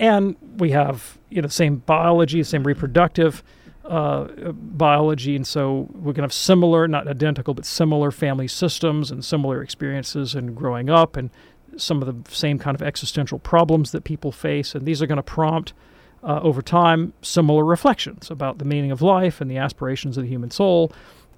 and 0.00 0.36
we 0.56 0.72
have 0.72 1.18
you 1.28 1.40
know 1.40 1.46
the 1.46 1.54
same 1.54 1.76
biology 1.76 2.42
same 2.42 2.64
reproductive 2.64 3.44
uh, 3.90 4.52
biology. 4.52 5.34
And 5.34 5.46
so 5.46 5.88
we 5.92 6.14
can 6.14 6.22
have 6.22 6.32
similar 6.32 6.86
not 6.86 7.08
identical 7.08 7.54
but 7.54 7.64
similar 7.64 8.10
family 8.10 8.46
systems 8.46 9.10
and 9.10 9.24
similar 9.24 9.62
experiences 9.62 10.34
in 10.34 10.54
growing 10.54 10.88
up 10.88 11.16
and 11.16 11.30
some 11.76 12.02
of 12.02 12.06
the 12.06 12.34
same 12.34 12.58
kind 12.58 12.74
of 12.74 12.82
existential 12.82 13.38
problems 13.38 13.90
that 13.90 14.04
people 14.04 14.30
face. 14.32 14.74
And 14.74 14.86
these 14.86 15.02
are 15.02 15.06
going 15.06 15.16
to 15.16 15.22
prompt 15.22 15.72
uh, 16.22 16.40
over 16.42 16.62
time 16.62 17.14
similar 17.22 17.64
reflections 17.64 18.30
about 18.30 18.58
the 18.58 18.64
meaning 18.64 18.92
of 18.92 19.02
life 19.02 19.40
and 19.40 19.50
the 19.50 19.56
aspirations 19.56 20.16
of 20.16 20.22
the 20.22 20.28
human 20.28 20.50
soul 20.50 20.92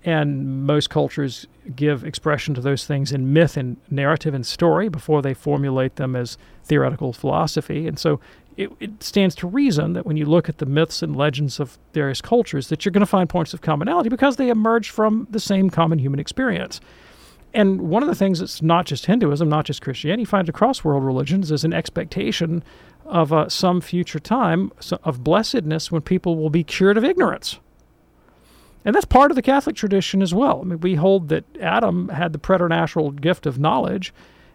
and 0.05 0.67
most 0.67 0.91
cultures 0.91 1.47
give 1.77 2.05
expression 2.05 2.55
to 2.55 2.61
those 2.61 2.85
things 2.85 3.13
in 3.13 3.33
myth 3.33 3.57
and 3.57 3.77
narrative 3.91 4.35
and 4.35 4.45
story 4.45 4.89
before 4.89 5.23
they 5.23 5.35
formulate 5.35 5.97
them 5.97 6.17
as 6.17 6.37
theoretical 6.65 7.13
philosophy. 7.13 7.87
And 7.87 7.99
so 7.99 8.21
it, 8.57 8.71
it 8.81 9.03
stands 9.03 9.35
to 9.37 9.47
reason 9.47 9.93
that 9.93 10.05
when 10.05 10.17
you 10.17 10.27
look 10.27 10.49
at 10.49 10.59
the 10.59 10.67
myths 10.67 11.03
and 11.03 11.17
legends 11.17 11.61
of 11.61 11.79
various 11.93 12.21
cultures, 12.21 12.69
that 12.69 12.85
you're 12.85 12.93
going 12.93 13.01
to 13.01 13.07
find 13.07 13.29
points 13.29 13.55
of 13.55 13.61
commonality 13.61 14.09
because 14.09 14.37
they 14.37 14.49
emerge 14.49 14.91
from 14.91 15.27
the 15.31 15.41
same 15.41 15.71
common 15.71 15.99
human 15.99 16.21
experience. 16.21 16.81
And 17.55 17.83
one 17.83 18.03
of 18.03 18.09
the 18.09 18.15
things 18.15 18.39
that's 18.39 18.63
not 18.63 18.87
just 18.87 19.07
Hinduism, 19.07 19.49
not 19.49 19.67
just 19.67 19.83
Christianity, 19.83 20.23
you 20.23 20.27
find 20.27 20.49
across 20.49 20.83
world 20.83 21.05
religions 21.05 21.51
is 21.51 21.65
an 21.65 21.73
expectation 21.73 22.65
of 23.05 23.33
uh, 23.33 23.49
some 23.49 23.81
future 23.81 24.19
time 24.19 24.73
of 25.05 25.23
blessedness 25.23 25.93
when 25.93 26.03
people 26.03 26.37
will 26.37 26.51
be 26.51 26.65
cured 26.65 26.97
of 26.97 27.05
ignorance. 27.05 27.59
And 28.85 28.95
that's 28.95 29.05
part 29.05 29.31
of 29.31 29.37
the 29.37 29.43
Catholic 29.43 29.77
tradition 29.77 30.23
as 30.23 30.35
well. 30.35 30.61
I 30.61 30.65
mean, 30.65 30.81
we 30.81 30.97
hold 30.97 31.29
that 31.29 31.45
Adam 31.61 32.09
had 32.09 32.33
the 32.33 32.39
preternatural 32.39 33.13
gift 33.13 33.47
of 33.47 33.59
knowledge, 33.59 34.13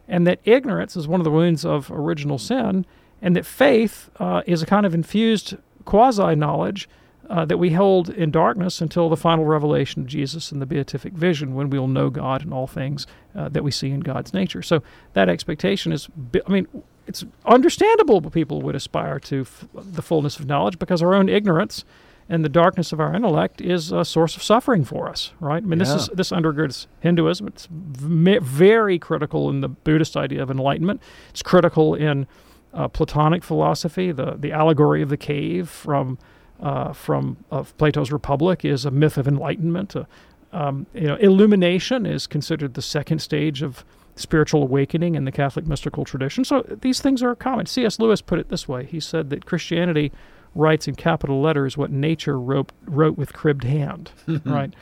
and 0.07 0.28
that 0.28 0.39
ignorance 0.43 0.95
is 0.95 1.07
one 1.07 1.19
of 1.19 1.25
the 1.25 1.32
wounds 1.32 1.65
of 1.65 1.91
original 1.91 2.38
sin, 2.38 2.86
and 3.21 3.36
that 3.36 3.45
faith 3.45 4.09
uh, 4.19 4.41
is 4.45 4.61
a 4.61 4.65
kind 4.65 4.86
of 4.86 4.93
infused 4.93 5.55
quasi 5.86 6.36
knowledge 6.36 6.89
uh, 7.30 7.45
that 7.45 7.57
we 7.57 7.71
hold 7.71 8.09
in 8.09 8.32
darkness 8.32 8.80
until 8.82 9.09
the 9.09 9.17
final 9.17 9.45
revelation 9.45 10.01
of 10.01 10.07
Jesus 10.07 10.51
and 10.51 10.61
the 10.61 10.65
beatific 10.65 11.13
vision, 11.13 11.55
when 11.55 11.69
we 11.69 11.80
will 11.80 11.88
know 11.88 12.09
God 12.09 12.41
and 12.41 12.53
all 12.53 12.67
things 12.67 13.05
uh, 13.36 13.49
that 13.49 13.63
we 13.63 13.71
see 13.71 13.89
in 13.89 13.99
God's 14.01 14.34
nature. 14.34 14.61
So 14.61 14.82
that 15.13 15.28
expectation 15.28 15.91
is, 15.91 16.07
I 16.45 16.51
mean, 16.51 16.67
it's 17.05 17.25
understandable 17.45 18.21
people 18.30 18.61
would 18.61 18.75
aspire 18.75 19.19
to 19.21 19.41
f- 19.41 19.65
the 19.73 20.01
fullness 20.01 20.39
of 20.39 20.45
knowledge 20.45 20.78
because 20.80 21.01
our 21.01 21.13
own 21.13 21.30
ignorance 21.30 21.86
and 22.30 22.43
the 22.43 22.49
darkness 22.49 22.91
of 22.91 22.99
our 22.99 23.13
intellect 23.13 23.61
is 23.61 23.91
a 23.91 24.03
source 24.03 24.36
of 24.36 24.43
suffering 24.43 24.84
for 24.84 25.07
us, 25.07 25.32
right? 25.39 25.63
I 25.63 25.65
mean, 25.65 25.80
this 25.80 25.89
is 25.89 26.09
this 26.13 26.32
undergirds 26.32 26.88
Hinduism. 26.99 27.47
It's 27.47 27.67
v- 27.71 28.39
very 28.39 28.99
critical 28.99 29.49
in 29.49 29.61
the 29.61 29.69
Buddhist 29.69 30.17
idea 30.17 30.43
of 30.43 30.51
enlightenment. 30.51 31.01
It's 31.30 31.41
critical 31.41 31.95
in 31.95 32.28
uh, 32.73 32.89
Platonic 32.89 33.43
philosophy. 33.43 34.11
The 34.11 34.36
the 34.38 34.51
allegory 34.51 35.01
of 35.01 35.09
the 35.09 35.17
cave 35.17 35.69
from 35.69 36.17
uh, 36.59 36.91
from 36.91 37.38
of 37.49 37.78
Plato's 37.78 38.11
Republic 38.11 38.65
is 38.65 38.84
a 38.84 38.91
myth 38.91 39.17
of 39.17 39.28
enlightenment. 39.28 39.95
Uh, 39.95 40.03
um, 40.51 40.86
you 40.93 41.07
know, 41.07 41.15
illumination 41.15 42.05
is 42.05 42.25
considered 42.28 42.73
the 42.73 42.82
second 42.82 43.19
stage 43.19 43.61
of 43.61 43.86
spiritual 44.15 44.63
awakening 44.63 45.15
in 45.15 45.25
the 45.25 45.32
Catholic 45.32 45.67
mystical 45.67 46.03
tradition. 46.03 46.43
So 46.43 46.61
these 46.82 46.99
things 47.01 47.21
are 47.21 47.36
common. 47.36 47.67
C.S. 47.67 47.99
Lewis 47.99 48.21
put 48.21 48.39
it 48.39 48.49
this 48.49 48.67
way: 48.67 48.86
He 48.86 48.99
said 48.99 49.30
that 49.30 49.45
Christianity 49.45 50.11
writes 50.57 50.87
in 50.87 50.95
capital 50.95 51.41
letters 51.41 51.77
what 51.77 51.91
nature 51.91 52.39
wrote 52.39 52.71
wrote 52.85 53.17
with 53.17 53.33
cribbed 53.33 53.63
hand, 53.63 54.11
right? 54.45 54.73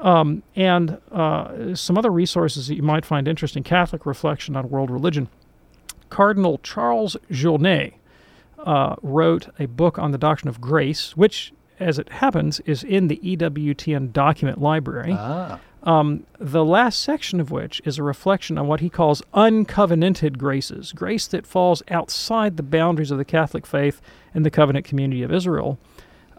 Um, 0.00 0.42
and 0.54 0.98
uh, 1.12 1.74
some 1.74 1.96
other 1.96 2.10
resources 2.10 2.68
that 2.68 2.76
you 2.76 2.82
might 2.82 3.04
find 3.04 3.26
interesting: 3.26 3.62
Catholic 3.62 4.06
reflection 4.06 4.56
on 4.56 4.68
world 4.70 4.90
religion. 4.90 5.28
Cardinal 6.10 6.58
Charles 6.58 7.16
Journet 7.30 7.94
uh, 8.64 8.96
wrote 9.02 9.48
a 9.58 9.66
book 9.66 9.98
on 9.98 10.12
the 10.12 10.18
doctrine 10.18 10.48
of 10.48 10.60
grace, 10.60 11.16
which, 11.16 11.52
as 11.80 11.98
it 11.98 12.08
happens, 12.10 12.60
is 12.60 12.84
in 12.84 13.08
the 13.08 13.16
EWTN 13.16 14.12
document 14.12 14.60
library. 14.60 15.12
Ah. 15.12 15.58
Um, 15.84 16.26
the 16.38 16.64
last 16.64 17.00
section 17.00 17.40
of 17.40 17.50
which 17.50 17.82
is 17.84 17.98
a 17.98 18.02
reflection 18.02 18.56
on 18.56 18.66
what 18.66 18.80
he 18.80 18.88
calls 18.88 19.22
uncovenanted 19.34 20.38
graces, 20.38 20.92
grace 20.92 21.26
that 21.28 21.46
falls 21.46 21.82
outside 21.90 22.56
the 22.56 22.62
boundaries 22.62 23.10
of 23.10 23.18
the 23.18 23.24
Catholic 23.24 23.66
faith 23.66 24.00
and 24.32 24.46
the 24.46 24.50
covenant 24.50 24.86
community 24.86 25.22
of 25.22 25.30
Israel. 25.30 25.78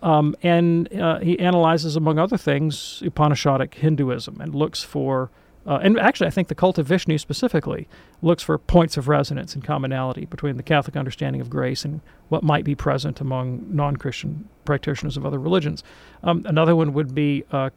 Um, 0.02 0.36
and 0.42 0.92
uh, 1.00 1.20
he 1.20 1.40
analyzes, 1.40 1.96
among 1.96 2.18
other 2.20 2.38
things, 2.38 3.02
Upanishadic 3.06 3.76
Hinduism 3.76 4.42
and 4.42 4.54
looks 4.54 4.84
for, 4.84 5.30
uh, 5.66 5.80
and 5.82 6.00
actually, 6.00 6.28
I 6.28 6.32
think 6.32 6.48
the 6.48 6.56
cult 6.56 6.78
of 6.78 6.88
Vishnu 6.88 7.18
specifically 7.20 7.88
looks 8.22 8.44
for 8.44 8.58
points 8.58 8.98
of 8.98 9.08
resonance 9.08 9.54
and 9.54 9.64
commonality 9.64 10.26
between 10.26 10.58
the 10.58 10.64
Catholic 10.64 10.96
understanding 10.96 11.42
of 11.42 11.50
grace 11.50 11.86
and 11.86 12.02
what 12.30 12.44
might 12.44 12.66
be 12.66 12.76
present 12.76 13.22
among 13.22 13.66
non 13.70 13.96
Christian 13.96 14.50
practitioners 14.64 15.18
of 15.18 15.26
other 15.26 15.40
religions. 15.40 15.84
Um, 16.24 16.44
another 16.46 16.76
one 16.76 16.94
would 16.94 17.16
be 17.16 17.44
uh, 17.52 17.70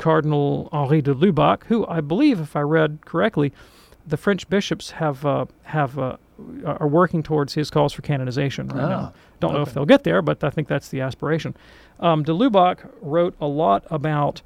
Cardinal 0.00 0.68
Henri 0.72 1.02
de 1.02 1.14
Lubac, 1.14 1.64
who 1.64 1.86
I 1.86 2.00
believe, 2.00 2.40
if 2.40 2.56
I 2.56 2.60
read 2.62 2.98
correctly, 3.04 3.52
the 4.06 4.16
French 4.16 4.48
bishops 4.48 4.92
have 4.92 5.24
uh, 5.24 5.44
have 5.64 5.98
uh, 5.98 6.16
are 6.64 6.88
working 6.88 7.22
towards 7.22 7.52
his 7.54 7.70
calls 7.70 7.92
for 7.92 8.00
canonization 8.02 8.68
right 8.68 8.84
Ah, 8.84 8.88
now. 8.88 9.12
Don't 9.40 9.52
know 9.54 9.62
if 9.62 9.74
they'll 9.74 9.84
get 9.86 10.04
there, 10.04 10.22
but 10.22 10.42
I 10.42 10.50
think 10.50 10.68
that's 10.68 10.88
the 10.88 11.00
aspiration. 11.02 11.54
Um, 12.00 12.22
de 12.24 12.32
Lubac 12.32 12.78
wrote 13.02 13.34
a 13.40 13.46
lot 13.46 13.84
about 13.90 14.40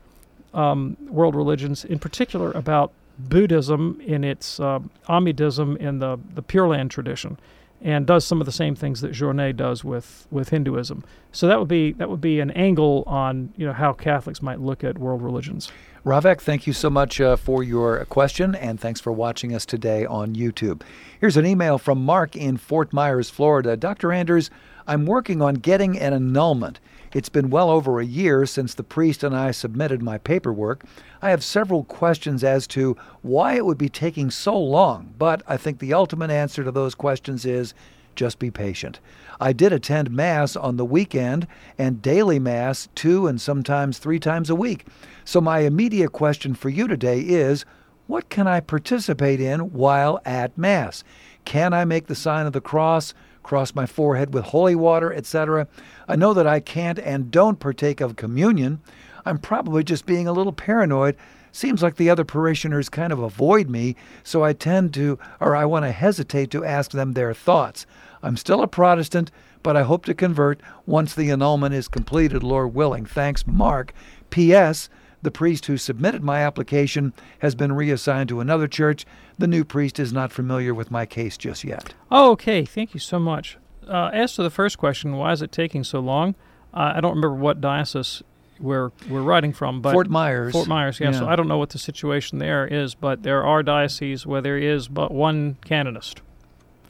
um, 0.53 0.97
world 1.09 1.35
religions, 1.37 1.85
in 1.85 1.99
particular 2.01 2.51
about 2.53 2.93
Buddhism 3.19 4.01
in 4.05 4.25
its 4.25 4.59
uh, 4.59 4.81
Amidism 5.09 5.77
in 5.77 6.01
the 6.01 6.19
the 6.35 6.43
Pure 6.43 6.69
Land 6.69 6.91
tradition, 6.91 7.39
and 7.85 8.07
does 8.07 8.25
some 8.25 8.41
of 8.41 8.47
the 8.47 8.53
same 8.53 8.75
things 8.75 9.03
that 9.03 9.13
Journet 9.13 9.57
does 9.57 9.85
with 9.85 10.27
with 10.31 10.49
Hinduism. 10.49 11.05
So 11.31 11.47
that 11.47 11.59
would 11.59 11.69
be 11.69 11.93
that 11.93 12.09
would 12.09 12.23
be 12.23 12.41
an 12.41 12.51
angle 12.53 13.05
on 13.07 13.53
you 13.57 13.67
know 13.67 13.75
how 13.75 13.93
Catholics 13.93 14.43
might 14.43 14.59
look 14.59 14.83
at 14.83 14.99
world 14.99 15.23
religions. 15.23 15.71
Ravek, 16.05 16.41
thank 16.41 16.67
you 16.67 16.73
so 16.73 16.91
much 16.91 17.21
uh, 17.21 17.37
for 17.37 17.63
your 17.63 18.05
question, 18.07 18.55
and 18.55 18.81
thanks 18.81 19.01
for 19.01 19.13
watching 19.13 19.55
us 19.55 19.65
today 19.65 20.05
on 20.05 20.35
YouTube. 20.35 20.83
Here's 21.19 21.37
an 21.37 21.47
email 21.47 21.79
from 21.79 22.05
Mark 22.05 22.37
in 22.37 22.59
Fort 22.59 22.93
Myers, 22.93 23.31
Florida. 23.31 23.75
Dr. 23.75 24.13
Anders, 24.13 24.51
I'm 24.87 25.07
working 25.07 25.41
on 25.41 25.55
getting 25.55 25.99
an 25.99 26.13
annulment. 26.13 26.79
It's 27.15 27.29
been 27.29 27.49
well 27.49 27.71
over 27.71 28.01
a 28.01 28.05
year 28.05 28.45
since 28.45 28.75
the 28.75 28.83
priest 28.83 29.23
and 29.23 29.37
I 29.37 29.53
submitted 29.53 30.03
my 30.03 30.19
paperwork. 30.19 30.83
I 31.23 31.31
have 31.31 31.45
several 31.45 31.85
questions 31.85 32.43
as 32.43 32.67
to 32.69 32.97
why 33.23 33.55
it 33.55 33.65
would 33.65 33.79
be 33.79 33.89
taking 33.89 34.33
so 34.33 34.59
long, 34.59 35.15
but 35.17 35.41
I 35.47 35.57
think 35.57 35.79
the 35.79 35.95
ultimate 35.95 36.33
answer 36.33 36.65
to 36.65 36.73
those 36.73 36.97
questions 36.97 37.47
is 37.47 37.73
just 38.17 38.41
be 38.41 38.51
patient. 38.51 38.99
I 39.41 39.53
did 39.53 39.73
attend 39.73 40.11
Mass 40.11 40.57
on 40.57 40.77
the 40.77 40.85
weekend 40.85 41.47
and 41.79 42.03
daily 42.03 42.41
Mass 42.41 42.89
two 42.97 43.29
and 43.29 43.41
sometimes 43.41 43.99
three 43.99 44.19
times 44.19 44.51
a 44.51 44.57
week. 44.57 44.85
So, 45.25 45.41
my 45.41 45.61
immediate 45.61 46.11
question 46.11 46.55
for 46.55 46.69
you 46.69 46.89
today 46.89 47.21
is 47.21 47.65
what 48.09 48.29
can 48.29 48.49
I 48.49 48.59
participate 48.59 49.41
in 49.41 49.73
while 49.73 50.21
at 50.25 50.59
Mass? 50.59 51.05
Can 51.45 51.73
I 51.73 51.85
make 51.85 52.07
the 52.07 52.15
sign 52.15 52.47
of 52.47 52.53
the 52.53 52.61
cross, 52.61 53.15
cross 53.45 53.75
my 53.77 53.87
forehead 53.87 54.35
with 54.35 54.47
holy 54.47 54.75
water, 54.75 55.13
etc.? 55.13 55.69
I 56.09 56.17
know 56.17 56.35
that 56.35 56.49
I 56.49 56.59
can't 56.59 56.99
and 56.99 57.31
don't 57.31 57.61
partake 57.61 58.01
of 58.01 58.17
communion. 58.17 58.81
I'm 59.25 59.39
probably 59.39 59.85
just 59.85 60.07
being 60.07 60.27
a 60.27 60.33
little 60.33 60.53
paranoid. 60.53 61.17
Seems 61.53 61.85
like 61.85 61.95
the 61.95 62.11
other 62.11 62.25
parishioners 62.25 62.89
kind 62.89 63.13
of 63.13 63.21
avoid 63.21 63.71
me, 63.71 63.95
so 64.25 64.43
I 64.43 64.55
tend 64.55 64.93
to, 64.95 65.21
or 65.39 65.55
I 65.55 65.65
want 65.67 65.85
to 65.85 65.93
hesitate 65.93 66.51
to 66.51 66.65
ask 66.65 66.91
them 66.91 67.13
their 67.13 67.33
thoughts. 67.33 67.87
I'm 68.25 68.37
still 68.37 68.61
a 68.61 68.67
Protestant, 68.67 69.31
but 69.63 69.77
I 69.77 69.85
hope 69.85 70.05
to 70.07 70.15
convert 70.15 70.61
once 70.85 71.15
the 71.15 71.31
annulment 71.31 71.75
is 71.75 71.87
completed, 71.87 72.43
Lord 72.43 72.75
willing. 72.75 73.07
Thanks, 73.07 73.47
Mark. 73.47 73.95
P.S. 74.31 74.89
The 75.25 75.31
priest 75.31 75.65
who 75.65 75.79
submitted 75.79 76.23
my 76.23 76.41
application 76.41 77.15
has 77.39 77.55
been 77.55 77.73
reassigned 77.73 78.29
to 78.29 78.41
another 78.41 78.69
church. 78.69 79.07
The 79.39 79.47
new 79.47 79.65
priest 79.65 79.99
is 79.99 80.13
not 80.13 80.31
familiar 80.31 80.75
with 80.75 80.91
my 80.91 81.07
case 81.07 81.39
just 81.39 81.65
yet. 81.65 81.95
Oh, 82.11 82.33
okay. 82.33 82.67
Thank 82.67 82.93
you 82.93 83.01
so 83.01 83.19
much. 83.19 83.57
Uh, 83.89 84.11
as 84.13 84.35
to 84.35 84.43
the 84.43 84.51
first 84.51 84.77
question, 84.77 85.17
why 85.17 85.33
is 85.33 85.41
it 85.41 85.51
taking 85.51 85.83
so 85.83 86.01
long? 86.01 86.35
Uh, 86.75 86.93
I 86.97 87.01
don't 87.01 87.17
remember 87.17 87.35
what 87.37 87.63
diocese 87.63 88.23
we're 88.61 88.93
we're 89.09 89.23
writing 89.23 89.55
from, 89.55 89.81
but 89.81 89.93
Fort 89.93 90.11
Myers. 90.11 90.53
Fort 90.53 90.69
Myers, 90.69 91.01
yeah, 91.01 91.13
So 91.13 91.27
I 91.27 91.37
don't 91.37 91.49
know 91.49 91.59
what 91.59 91.71
the 91.71 91.79
situation 91.79 92.39
there 92.39 92.67
is, 92.67 92.95
but 92.95 93.23
there 93.23 93.43
are 93.43 93.63
dioceses 93.63 94.27
where 94.27 94.43
there 94.43 94.59
is 94.59 94.89
but 94.89 95.11
one 95.11 95.57
canonist, 95.65 96.21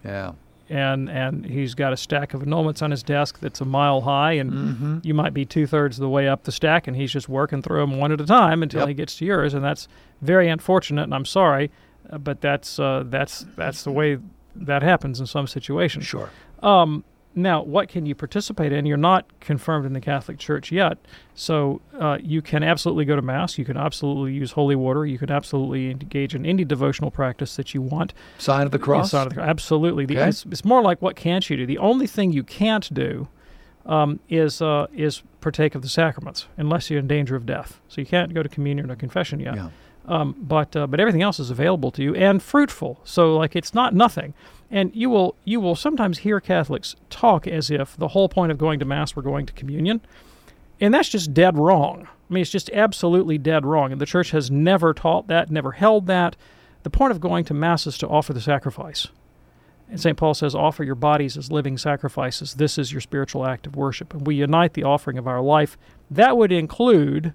Yeah. 0.04 0.32
And 0.70 1.08
and 1.10 1.44
he's 1.44 1.74
got 1.74 1.92
a 1.92 1.96
stack 1.96 2.32
of 2.34 2.42
annulments 2.42 2.82
on 2.82 2.90
his 2.90 3.02
desk 3.02 3.38
that's 3.40 3.60
a 3.60 3.64
mile 3.64 4.00
high, 4.02 4.32
and 4.32 4.50
Mm-hmm. 4.52 4.98
you 5.02 5.14
might 5.14 5.34
be 5.34 5.44
two 5.44 5.66
thirds 5.66 5.98
of 5.98 6.02
the 6.02 6.08
way 6.08 6.28
up 6.28 6.44
the 6.44 6.52
stack, 6.52 6.86
and 6.86 6.96
he's 6.96 7.12
just 7.12 7.28
working 7.28 7.60
through 7.62 7.80
them 7.80 7.98
one 7.98 8.12
at 8.12 8.20
a 8.20 8.26
time 8.26 8.62
until 8.62 8.80
Yep. 8.80 8.88
he 8.88 8.94
gets 8.94 9.16
to 9.16 9.24
yours, 9.24 9.54
and 9.54 9.62
that's 9.64 9.88
very 10.22 10.48
unfortunate, 10.48 11.02
and 11.04 11.14
I'm 11.14 11.24
sorry, 11.26 11.70
uh, 12.10 12.18
but 12.18 12.40
that's 12.40 12.78
uh, 12.78 13.04
that's 13.06 13.44
that's 13.56 13.84
the 13.84 13.90
way 13.92 14.18
that 14.56 14.82
happens 14.82 15.20
in 15.20 15.26
some 15.26 15.46
situations. 15.46 16.06
Sure. 16.06 16.30
Um, 16.62 17.04
now, 17.34 17.62
what 17.62 17.88
can 17.88 18.06
you 18.06 18.14
participate 18.14 18.72
in? 18.72 18.86
You're 18.86 18.96
not 18.96 19.26
confirmed 19.40 19.86
in 19.86 19.92
the 19.92 20.00
Catholic 20.00 20.38
Church 20.38 20.70
yet, 20.70 20.98
so 21.34 21.80
uh, 21.98 22.18
you 22.22 22.40
can 22.42 22.62
absolutely 22.62 23.04
go 23.04 23.16
to 23.16 23.22
Mass. 23.22 23.58
You 23.58 23.64
can 23.64 23.76
absolutely 23.76 24.32
use 24.32 24.52
holy 24.52 24.76
water. 24.76 25.04
You 25.04 25.18
can 25.18 25.30
absolutely 25.30 25.90
engage 25.90 26.34
in 26.34 26.46
any 26.46 26.64
devotional 26.64 27.10
practice 27.10 27.56
that 27.56 27.74
you 27.74 27.82
want. 27.82 28.14
Sign 28.38 28.66
of 28.66 28.70
the 28.72 28.78
cross? 28.78 29.10
Sign 29.10 29.26
of 29.26 29.30
the 29.30 29.36
cross. 29.36 29.48
Absolutely. 29.48 30.06
The, 30.06 30.16
Okay. 30.18 30.28
it's, 30.28 30.46
it's 30.46 30.64
more 30.64 30.82
like 30.82 31.02
what 31.02 31.16
can't 31.16 31.48
you 31.50 31.56
do? 31.56 31.66
The 31.66 31.78
only 31.78 32.06
thing 32.06 32.32
you 32.32 32.44
can't 32.44 32.92
do 32.94 33.28
um, 33.86 34.20
is 34.28 34.62
uh, 34.62 34.86
is 34.94 35.22
partake 35.40 35.74
of 35.74 35.82
the 35.82 35.88
sacraments 35.88 36.46
unless 36.56 36.88
you're 36.88 37.00
in 37.00 37.06
danger 37.06 37.36
of 37.36 37.44
death. 37.46 37.80
So 37.88 38.00
you 38.00 38.06
can't 38.06 38.32
go 38.32 38.42
to 38.42 38.48
communion 38.48 38.90
or 38.90 38.96
confession 38.96 39.40
yet. 39.40 39.56
Um, 40.06 40.36
but 40.38 40.76
uh, 40.76 40.86
but 40.86 41.00
everything 41.00 41.22
else 41.22 41.40
is 41.40 41.50
available 41.50 41.90
to 41.92 42.02
you 42.02 42.14
and 42.14 42.42
fruitful. 42.42 43.00
So 43.04 43.36
like 43.36 43.56
it's 43.56 43.72
not 43.72 43.94
nothing. 43.94 44.34
And 44.70 44.94
you 44.94 45.08
will 45.08 45.36
you 45.44 45.60
will 45.60 45.76
sometimes 45.76 46.18
hear 46.18 46.40
Catholics 46.40 46.94
talk 47.08 47.46
as 47.46 47.70
if 47.70 47.96
the 47.96 48.08
whole 48.08 48.28
point 48.28 48.52
of 48.52 48.58
going 48.58 48.78
to 48.80 48.84
mass 48.84 49.16
were 49.16 49.22
going 49.22 49.46
to 49.46 49.52
communion, 49.52 50.00
and 50.80 50.92
that's 50.92 51.08
just 51.08 51.32
dead 51.32 51.56
wrong. 51.56 52.06
I 52.28 52.34
mean, 52.34 52.42
it's 52.42 52.50
just 52.50 52.70
absolutely 52.70 53.38
dead 53.38 53.64
wrong. 53.64 53.92
And 53.92 54.00
the 54.00 54.06
church 54.06 54.30
has 54.30 54.50
never 54.50 54.92
taught 54.94 55.28
that, 55.28 55.50
never 55.50 55.72
held 55.72 56.06
that. 56.06 56.36
The 56.82 56.90
point 56.90 57.12
of 57.12 57.20
going 57.20 57.44
to 57.46 57.54
mass 57.54 57.86
is 57.86 57.96
to 57.98 58.08
offer 58.08 58.32
the 58.32 58.40
sacrifice. 58.40 59.08
And 59.90 60.00
St. 60.00 60.16
Paul 60.16 60.34
says, 60.34 60.54
offer 60.54 60.82
your 60.82 60.94
bodies 60.94 61.36
as 61.36 61.52
living 61.52 61.76
sacrifices. 61.76 62.54
This 62.54 62.78
is 62.78 62.92
your 62.92 63.02
spiritual 63.02 63.46
act 63.46 63.66
of 63.66 63.76
worship. 63.76 64.14
And 64.14 64.26
we 64.26 64.36
unite 64.36 64.72
the 64.72 64.84
offering 64.84 65.18
of 65.18 65.28
our 65.28 65.42
life. 65.42 65.76
That 66.10 66.36
would 66.36 66.52
include 66.52 67.34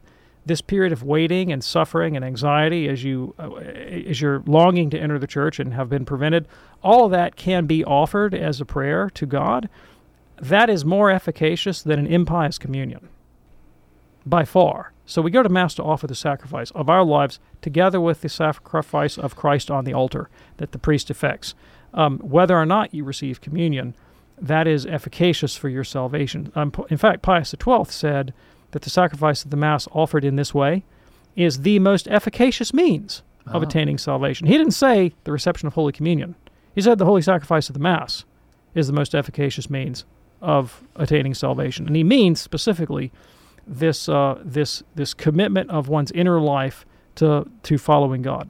this 0.49 0.59
period 0.59 0.91
of 0.91 1.03
waiting 1.03 1.51
and 1.51 1.63
suffering 1.63 2.17
and 2.17 2.25
anxiety 2.25 2.89
as 2.89 3.03
you 3.03 3.33
uh, 3.39 3.53
as 3.55 4.19
you're 4.19 4.43
longing 4.45 4.89
to 4.89 4.99
enter 4.99 5.17
the 5.17 5.27
church 5.27 5.59
and 5.59 5.73
have 5.73 5.87
been 5.87 6.03
prevented. 6.03 6.45
All 6.83 7.05
of 7.05 7.11
that 7.11 7.37
can 7.37 7.65
be 7.65 7.85
offered 7.85 8.33
as 8.33 8.59
a 8.59 8.65
prayer 8.65 9.09
to 9.11 9.25
God. 9.25 9.69
That 10.41 10.69
is 10.69 10.83
more 10.83 11.09
efficacious 11.09 11.81
than 11.81 11.99
an 11.99 12.07
impious 12.07 12.57
communion 12.57 13.07
by 14.25 14.43
far. 14.43 14.91
So 15.05 15.21
we 15.21 15.31
go 15.31 15.41
to 15.41 15.49
Mass 15.49 15.73
to 15.75 15.83
offer 15.83 16.07
the 16.07 16.15
sacrifice 16.15 16.71
of 16.71 16.89
our 16.89 17.03
lives 17.03 17.39
together 17.61 17.99
with 17.99 18.21
the 18.21 18.29
sacrifice 18.29 19.17
of 19.17 19.35
Christ 19.35 19.71
on 19.71 19.85
the 19.85 19.93
altar 19.93 20.29
that 20.57 20.71
the 20.71 20.77
priest 20.77 21.09
effects. 21.09 21.55
Um, 21.93 22.19
whether 22.19 22.55
or 22.55 22.65
not 22.65 22.93
you 22.93 23.03
receive 23.03 23.41
communion, 23.41 23.95
that 24.39 24.67
is 24.67 24.85
efficacious 24.85 25.55
for 25.55 25.67
your 25.69 25.83
salvation. 25.83 26.51
Um, 26.55 26.71
in 26.89 26.97
fact, 26.97 27.21
Pius 27.21 27.49
XII 27.49 27.85
said 27.85 28.33
that 28.71 28.81
the 28.83 28.89
sacrifice 28.89 29.43
of 29.43 29.51
the 29.51 29.57
Mass 29.57 29.87
offered 29.91 30.23
in 30.23 30.35
this 30.35 30.53
way 30.53 30.83
is 31.35 31.61
the 31.61 31.79
most 31.79 32.07
efficacious 32.07 32.73
means 32.73 33.23
of 33.47 33.63
Ah. 33.63 33.65
attaining 33.65 33.97
salvation. 33.97 34.47
He 34.47 34.57
didn't 34.57 34.73
say 34.73 35.13
the 35.23 35.31
reception 35.31 35.67
of 35.67 35.73
Holy 35.73 35.91
Communion. 35.91 36.35
He 36.75 36.81
said 36.81 36.97
the 36.97 37.05
holy 37.05 37.21
sacrifice 37.21 37.69
of 37.69 37.73
the 37.73 37.79
Mass 37.79 38.25
is 38.75 38.87
the 38.87 38.93
most 38.93 39.15
efficacious 39.15 39.69
means 39.69 40.05
of 40.41 40.83
attaining 40.95 41.33
salvation. 41.33 41.87
And 41.87 41.95
he 41.95 42.03
means 42.03 42.39
specifically 42.39 43.11
this 43.67 44.07
uh, 44.09 44.39
this 44.43 44.83
this 44.95 45.13
commitment 45.13 45.69
of 45.69 45.87
one's 45.89 46.11
inner 46.11 46.39
life 46.39 46.85
to 47.15 47.47
to 47.63 47.77
following 47.77 48.21
God. 48.21 48.49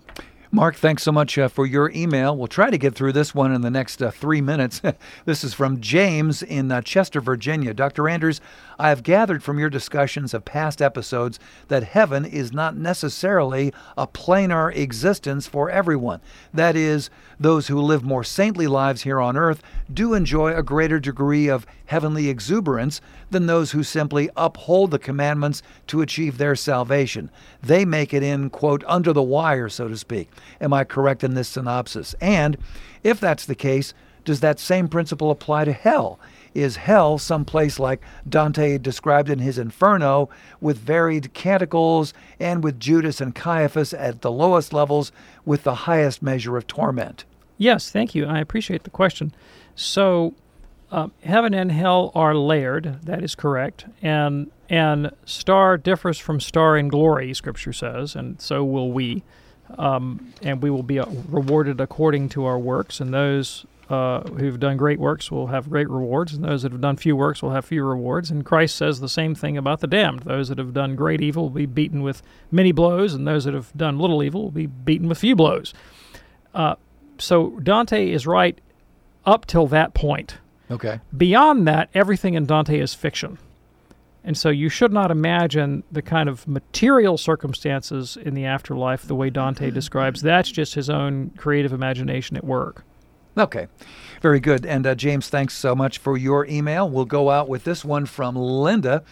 Mark, 0.52 0.76
thanks 0.76 1.04
so 1.04 1.12
much 1.12 1.38
uh, 1.38 1.48
for 1.48 1.68
your 1.68 1.92
email. 1.92 2.36
We'll 2.36 2.48
try 2.48 2.72
to 2.72 2.78
get 2.78 2.96
through 2.96 3.14
this 3.14 3.36
one 3.36 3.54
in 3.54 3.62
the 3.62 3.70
next 3.70 4.02
uh, 4.02 4.10
three 4.10 4.42
minutes. 4.42 4.82
this 5.26 5.44
is 5.44 5.54
from 5.54 5.80
James 5.80 6.42
in 6.42 6.72
uh, 6.72 6.82
Chester, 6.82 7.22
Virginia. 7.22 7.72
Dr. 7.72 8.10
Anders, 8.10 8.42
I 8.80 8.90
have 8.90 9.04
gathered 9.04 9.44
from 9.44 9.60
your 9.60 9.70
discussions 9.70 10.34
of 10.34 10.46
past 10.46 10.82
episodes 10.82 11.38
that 11.68 11.84
heaven 11.84 12.24
is 12.24 12.54
not 12.54 12.78
necessarily 12.78 13.74
a 13.98 14.08
planar 14.08 14.74
existence 14.74 15.48
for 15.48 15.70
everyone. 15.70 16.22
That 16.54 16.78
is, 16.78 17.10
those 17.38 17.68
who 17.68 17.82
live 17.82 18.04
more 18.04 18.24
saintly 18.24 18.68
lives 18.68 19.02
here 19.02 19.20
on 19.20 19.36
earth 19.36 19.62
do 19.94 20.14
enjoy 20.14 20.56
a 20.56 20.64
greater 20.64 20.98
degree 20.98 21.50
of 21.50 21.68
heavenly 21.88 22.30
exuberance 22.30 23.02
than 23.30 23.48
those 23.48 23.72
who 23.72 23.84
simply 23.84 24.30
uphold 24.38 24.92
the 24.92 25.00
commandments 25.00 25.62
to 25.88 26.02
achieve 26.02 26.38
their 26.38 26.56
salvation. 26.56 27.30
They 27.62 27.84
make 27.84 28.14
it 28.14 28.24
in, 28.24 28.50
quote, 28.50 28.86
under 28.88 29.12
the 29.12 29.22
wire, 29.22 29.68
so 29.68 29.90
to 29.90 29.98
speak. 29.98 30.30
Am 30.62 30.72
I 30.72 30.86
correct 30.86 31.26
in 31.26 31.34
this 31.34 31.50
synopsis? 31.50 32.16
And 32.22 32.58
if 33.04 33.20
that's 33.20 33.46
the 33.46 33.56
case, 33.56 33.94
does 34.24 34.40
that 34.40 34.60
same 34.60 34.88
principle 34.88 35.32
apply 35.32 35.66
to 35.66 35.74
hell? 35.74 36.18
Is 36.54 36.78
hell 36.78 37.18
some 37.18 37.46
place 37.46 37.80
like 37.80 38.02
Dante 38.28 38.78
described 38.78 39.30
in 39.30 39.40
his 39.40 39.58
Inferno, 39.58 40.30
with 40.60 40.78
varied 40.78 41.34
canticles 41.34 42.14
and 42.40 42.64
with 42.64 42.80
Judas 42.80 43.22
and 43.22 43.36
Caiaphas 43.36 43.94
at 43.94 44.22
the 44.22 44.32
lowest 44.32 44.74
levels 44.74 45.12
with 45.46 45.64
the 45.64 45.76
highest 45.76 46.22
measure 46.22 46.58
of 46.58 46.68
torment? 46.68 47.26
Yes, 47.58 47.92
thank 47.92 48.16
you. 48.16 48.26
I 48.26 48.40
appreciate 48.40 48.84
the 48.84 48.90
question. 48.90 49.34
So, 49.76 50.34
uh, 50.92 51.10
heaven 51.24 51.54
and 51.54 51.72
hell 51.72 52.12
are 52.16 52.34
layered. 52.34 53.00
That 53.04 53.24
is 53.24 53.36
correct, 53.36 53.86
and 54.02 54.50
and 54.70 55.12
star 55.26 55.78
differs 55.78 56.18
from 56.20 56.40
star 56.40 56.78
in 56.78 56.88
glory. 56.88 57.34
Scripture 57.34 57.74
says, 57.74 58.16
and 58.16 58.40
so 58.40 58.64
will 58.64 58.92
we, 58.92 59.24
um, 59.78 60.34
and 60.42 60.62
we 60.62 60.70
will 60.70 60.84
be 60.84 61.00
uh, 61.00 61.06
rewarded 61.28 61.82
according 61.82 62.30
to 62.30 62.46
our 62.46 62.58
works. 62.58 63.00
And 63.00 63.14
those 63.14 63.66
uh, 63.90 64.22
who've 64.22 64.60
done 64.60 64.78
great 64.78 65.00
works 65.00 65.32
will 65.32 65.48
have 65.48 65.70
great 65.70 65.90
rewards, 65.90 66.34
and 66.34 66.44
those 66.44 66.62
that 66.62 66.72
have 66.72 66.82
done 66.82 66.96
few 66.96 67.16
works 67.16 67.42
will 67.42 67.50
have 67.52 67.66
few 67.66 67.84
rewards. 67.84 68.30
And 68.30 68.46
Christ 68.46 68.76
says 68.76 69.00
the 69.00 69.10
same 69.10 69.34
thing 69.34 69.58
about 69.58 69.80
the 69.80 69.88
damned. 69.88 70.22
Those 70.22 70.50
that 70.50 70.60
have 70.60 70.74
done 70.74 70.96
great 70.96 71.22
evil 71.22 71.44
will 71.44 71.50
be 71.50 71.66
beaten 71.66 72.04
with 72.04 72.22
many 72.52 72.72
blows, 72.72 73.16
and 73.16 73.28
those 73.28 73.46
that 73.46 73.56
have 73.56 73.76
done 73.76 73.98
little 73.98 74.22
evil 74.22 74.44
will 74.44 74.52
be 74.52 74.68
beaten 74.68 75.08
with 75.08 75.18
few 75.18 75.36
blows. 75.36 75.74
Uh, 76.54 76.76
so 77.18 77.60
Dante 77.62 78.12
is 78.12 78.28
right 78.28 78.60
up 79.26 79.46
till 79.48 79.66
that 79.68 79.96
point. 79.96 80.38
Okay. 80.70 81.00
Beyond 81.16 81.68
that, 81.68 81.90
everything 81.96 82.36
in 82.36 82.46
Dante 82.46 82.80
is 82.80 82.94
fiction. 82.94 83.40
And 84.24 84.38
so 84.38 84.50
you 84.50 84.70
should 84.70 84.94
not 84.94 85.10
imagine 85.10 85.84
the 85.92 86.02
kind 86.04 86.30
of 86.30 86.48
material 86.48 87.18
circumstances 87.18 88.18
in 88.18 88.36
the 88.36 88.46
afterlife 88.46 89.04
the 89.04 89.16
way 89.16 89.30
Dante 89.32 89.72
describes. 89.72 90.22
That's 90.22 90.52
just 90.52 90.76
his 90.76 90.90
own 90.90 91.32
creative 91.32 91.74
imagination 91.74 92.38
at 92.38 92.44
work. 92.44 92.84
Okay, 93.38 93.68
very 94.22 94.40
good. 94.40 94.66
And 94.66 94.86
uh, 94.86 94.96
James, 94.96 95.30
thanks 95.30 95.54
so 95.54 95.76
much 95.76 95.98
for 95.98 96.18
your 96.18 96.46
email. 96.48 96.90
We'll 96.90 97.06
go 97.06 97.30
out 97.30 97.48
with 97.48 97.64
this 97.64 97.86
one 97.86 98.06
from 98.06 98.36
Linda. 98.36 99.04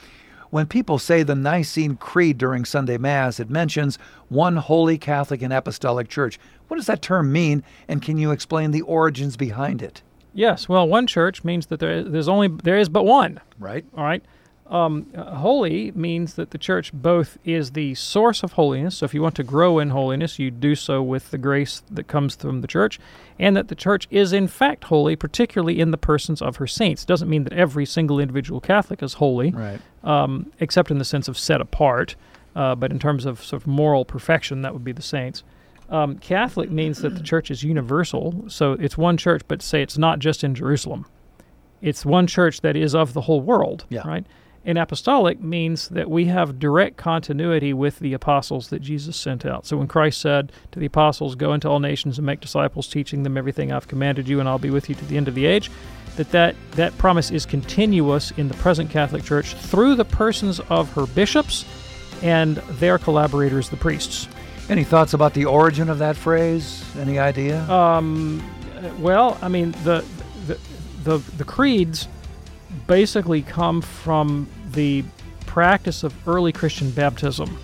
When 0.50 0.66
people 0.66 0.98
say 0.98 1.24
the 1.24 1.36
Nicene 1.36 1.98
Creed 1.98 2.38
during 2.38 2.66
Sunday 2.66 2.98
Mass, 2.98 3.40
it 3.40 3.50
mentions 3.50 3.98
one 4.30 4.56
holy 4.56 4.98
Catholic 4.98 5.42
and 5.42 5.52
Apostolic 5.52 6.08
Church. 6.08 6.40
What 6.68 6.78
does 6.78 6.88
that 6.88 7.02
term 7.02 7.32
mean, 7.32 7.64
and 7.88 8.02
can 8.02 8.18
you 8.18 8.32
explain 8.32 8.72
the 8.72 8.82
origins 8.82 9.38
behind 9.38 9.82
it? 9.82 10.02
Yes, 10.34 10.70
well, 10.70 10.88
one 10.88 11.08
church 11.08 11.44
means 11.44 11.66
that 11.68 11.80
there, 11.80 12.04
there's 12.04 12.28
only 12.28 12.48
there 12.48 12.78
is 12.78 12.90
but 12.90 13.04
one. 13.04 13.40
Right. 13.60 13.86
All 13.96 14.04
right. 14.04 14.24
Um, 14.70 15.06
holy 15.16 15.92
means 15.94 16.34
that 16.34 16.52
the 16.52 16.58
church 16.58 16.92
both 16.92 17.38
is 17.46 17.72
the 17.72 17.96
source 17.96 18.44
of 18.44 18.54
holiness. 18.54 18.98
So 18.98 19.06
if 19.06 19.14
you 19.14 19.22
want 19.22 19.36
to 19.36 19.44
grow 19.44 19.80
in 19.80 19.92
holiness, 19.92 20.40
you 20.40 20.52
do 20.52 20.76
so 20.76 21.02
with 21.02 21.32
the 21.32 21.38
grace 21.38 21.84
that 21.90 22.08
comes 22.08 22.36
from 22.36 22.60
the 22.60 22.68
church, 22.68 23.00
and 23.40 23.56
that 23.56 23.70
the 23.70 23.76
church 23.76 24.08
is 24.12 24.34
in 24.34 24.48
fact 24.50 24.84
holy, 24.86 25.16
particularly 25.16 25.80
in 25.80 25.92
the 25.92 25.98
persons 25.98 26.42
of 26.42 26.58
her 26.58 26.68
saints. 26.68 27.06
Doesn't 27.06 27.30
mean 27.30 27.46
that 27.46 27.54
every 27.54 27.86
single 27.86 28.20
individual 28.20 28.60
Catholic 28.60 29.02
is 29.02 29.14
holy, 29.14 29.52
Right. 29.52 29.80
um, 30.04 30.52
except 30.60 30.92
in 30.92 30.98
the 30.98 31.06
sense 31.06 31.28
of 31.30 31.38
set 31.38 31.62
apart. 31.62 32.16
Uh, 32.56 32.74
but 32.76 32.92
in 32.92 32.98
terms 33.00 33.26
of 33.26 33.42
sort 33.44 33.62
of 33.62 33.68
moral 33.68 34.04
perfection, 34.04 34.64
that 34.64 34.74
would 34.74 34.84
be 34.84 34.92
the 34.92 35.02
saints. 35.02 35.44
Um, 35.90 36.18
Catholic 36.18 36.70
means 36.72 37.02
that 37.04 37.16
the 37.16 37.24
church 37.32 37.52
is 37.52 37.64
universal, 37.64 38.44
so 38.50 38.74
it's 38.74 38.98
one 38.98 39.16
church, 39.16 39.44
but 39.48 39.62
say 39.62 39.82
it's 39.82 39.98
not 39.98 40.20
just 40.20 40.44
in 40.44 40.56
Jerusalem. 40.56 41.06
It's 41.82 42.04
one 42.06 42.26
church 42.28 42.62
that 42.62 42.76
is 42.76 42.96
of 42.96 43.14
the 43.14 43.22
whole 43.22 43.40
world, 43.40 43.86
Yeah. 43.90 44.06
right? 44.06 44.26
And 44.68 44.78
apostolic 44.78 45.42
means 45.42 45.88
that 45.88 46.10
we 46.10 46.26
have 46.26 46.60
direct 46.60 46.98
continuity 46.98 47.72
with 47.72 48.00
the 48.00 48.14
apostles 48.14 48.68
that 48.68 48.82
Jesus 48.82 49.16
sent 49.16 49.46
out. 49.46 49.66
So 49.66 49.78
when 49.78 49.88
Christ 49.88 50.20
said 50.20 50.52
to 50.74 50.80
the 50.80 50.88
apostles, 50.88 51.36
Go 51.36 51.54
into 51.54 51.70
all 51.70 51.80
nations 51.80 52.20
and 52.20 52.26
make 52.26 52.42
disciples, 52.42 52.90
teaching 52.90 53.24
them 53.24 53.38
everything 53.38 53.72
I've 53.72 53.88
commanded 53.88 54.28
you, 54.28 54.42
and 54.42 54.50
I'll 54.50 54.60
be 54.60 54.70
with 54.70 54.90
you 54.90 54.96
to 54.96 55.06
the 55.06 55.16
end 55.16 55.30
of 55.30 55.36
the 55.36 55.46
age, 55.46 55.72
that, 56.18 56.32
that 56.32 56.56
that 56.72 56.98
promise 56.98 57.32
is 57.32 57.46
continuous 57.46 58.32
in 58.32 58.50
the 58.50 58.56
present 58.56 58.90
Catholic 58.90 59.24
Church 59.24 59.54
through 59.54 59.96
the 59.96 60.04
persons 60.04 60.60
of 60.70 60.92
her 60.96 61.08
bishops 61.08 61.64
and 62.22 62.58
their 62.80 62.98
collaborators, 62.98 63.70
the 63.70 63.78
priests. 63.78 64.28
Any 64.68 64.84
thoughts 64.84 65.14
about 65.14 65.34
the 65.34 65.46
origin 65.46 65.90
of 65.90 66.00
that 66.00 66.18
phrase? 66.18 66.84
Any 66.98 67.20
idea? 67.20 67.62
Um, 67.72 68.44
well, 69.00 69.38
I 69.42 69.48
mean, 69.48 69.72
the, 69.86 70.04
the, 70.46 70.60
the, 71.06 71.18
the 71.38 71.46
creeds 71.46 72.10
basically 72.86 73.42
come 73.42 73.82
from 73.82 74.50
the 74.78 75.04
practice 75.48 76.04
of 76.04 76.14
early 76.28 76.52
Christian 76.52 76.92
baptism, 76.92 77.58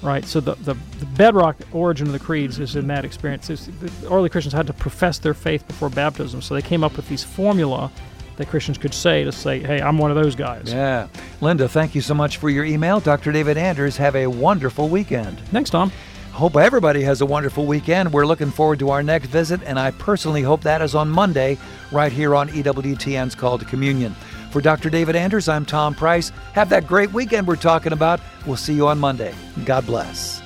right? 0.00 0.24
So 0.24 0.40
the, 0.40 0.54
the, 0.54 0.74
the 0.98 1.06
bedrock 1.14 1.56
origin 1.72 2.06
of 2.06 2.14
the 2.14 2.18
creeds 2.18 2.58
is 2.58 2.74
in 2.74 2.86
that 2.86 3.04
experience. 3.04 3.50
It's, 3.50 3.66
the 3.66 3.92
early 4.10 4.30
Christians 4.30 4.54
had 4.54 4.66
to 4.68 4.72
profess 4.72 5.18
their 5.18 5.34
faith 5.34 5.68
before 5.68 5.90
baptism, 5.90 6.40
so 6.40 6.54
they 6.54 6.62
came 6.62 6.82
up 6.82 6.96
with 6.96 7.06
these 7.06 7.22
formula 7.22 7.92
that 8.36 8.48
Christians 8.48 8.78
could 8.78 8.94
say 8.94 9.24
to 9.24 9.30
say, 9.30 9.60
hey, 9.60 9.82
I'm 9.82 9.98
one 9.98 10.10
of 10.10 10.16
those 10.16 10.34
guys. 10.34 10.72
Yeah. 10.72 11.06
Linda, 11.42 11.68
thank 11.68 11.94
you 11.94 12.00
so 12.00 12.14
much 12.14 12.38
for 12.38 12.48
your 12.48 12.64
email. 12.64 12.98
Dr. 12.98 13.30
David 13.30 13.58
Anders, 13.58 13.98
have 13.98 14.16
a 14.16 14.26
wonderful 14.26 14.88
weekend. 14.88 15.38
Thanks, 15.50 15.68
Tom. 15.68 15.92
Hope 16.32 16.56
everybody 16.56 17.02
has 17.02 17.20
a 17.20 17.26
wonderful 17.26 17.66
weekend. 17.66 18.10
We're 18.10 18.26
looking 18.26 18.50
forward 18.50 18.78
to 18.78 18.90
our 18.90 19.02
next 19.02 19.26
visit, 19.26 19.60
and 19.64 19.78
I 19.78 19.90
personally 19.92 20.42
hope 20.42 20.62
that 20.62 20.80
is 20.80 20.94
on 20.94 21.08
Monday, 21.10 21.58
right 21.92 22.10
here 22.10 22.34
on 22.34 22.48
EWTN's 22.48 23.34
Call 23.34 23.58
to 23.58 23.64
Communion. 23.66 24.16
For 24.54 24.60
Dr. 24.60 24.88
David 24.88 25.16
Anders, 25.16 25.48
I'm 25.48 25.66
Tom 25.66 25.96
Price. 25.96 26.28
Have 26.52 26.68
that 26.68 26.86
great 26.86 27.12
weekend 27.12 27.48
we're 27.48 27.56
talking 27.56 27.92
about. 27.92 28.20
We'll 28.46 28.56
see 28.56 28.72
you 28.72 28.86
on 28.86 29.00
Monday. 29.00 29.34
God 29.64 29.84
bless. 29.84 30.43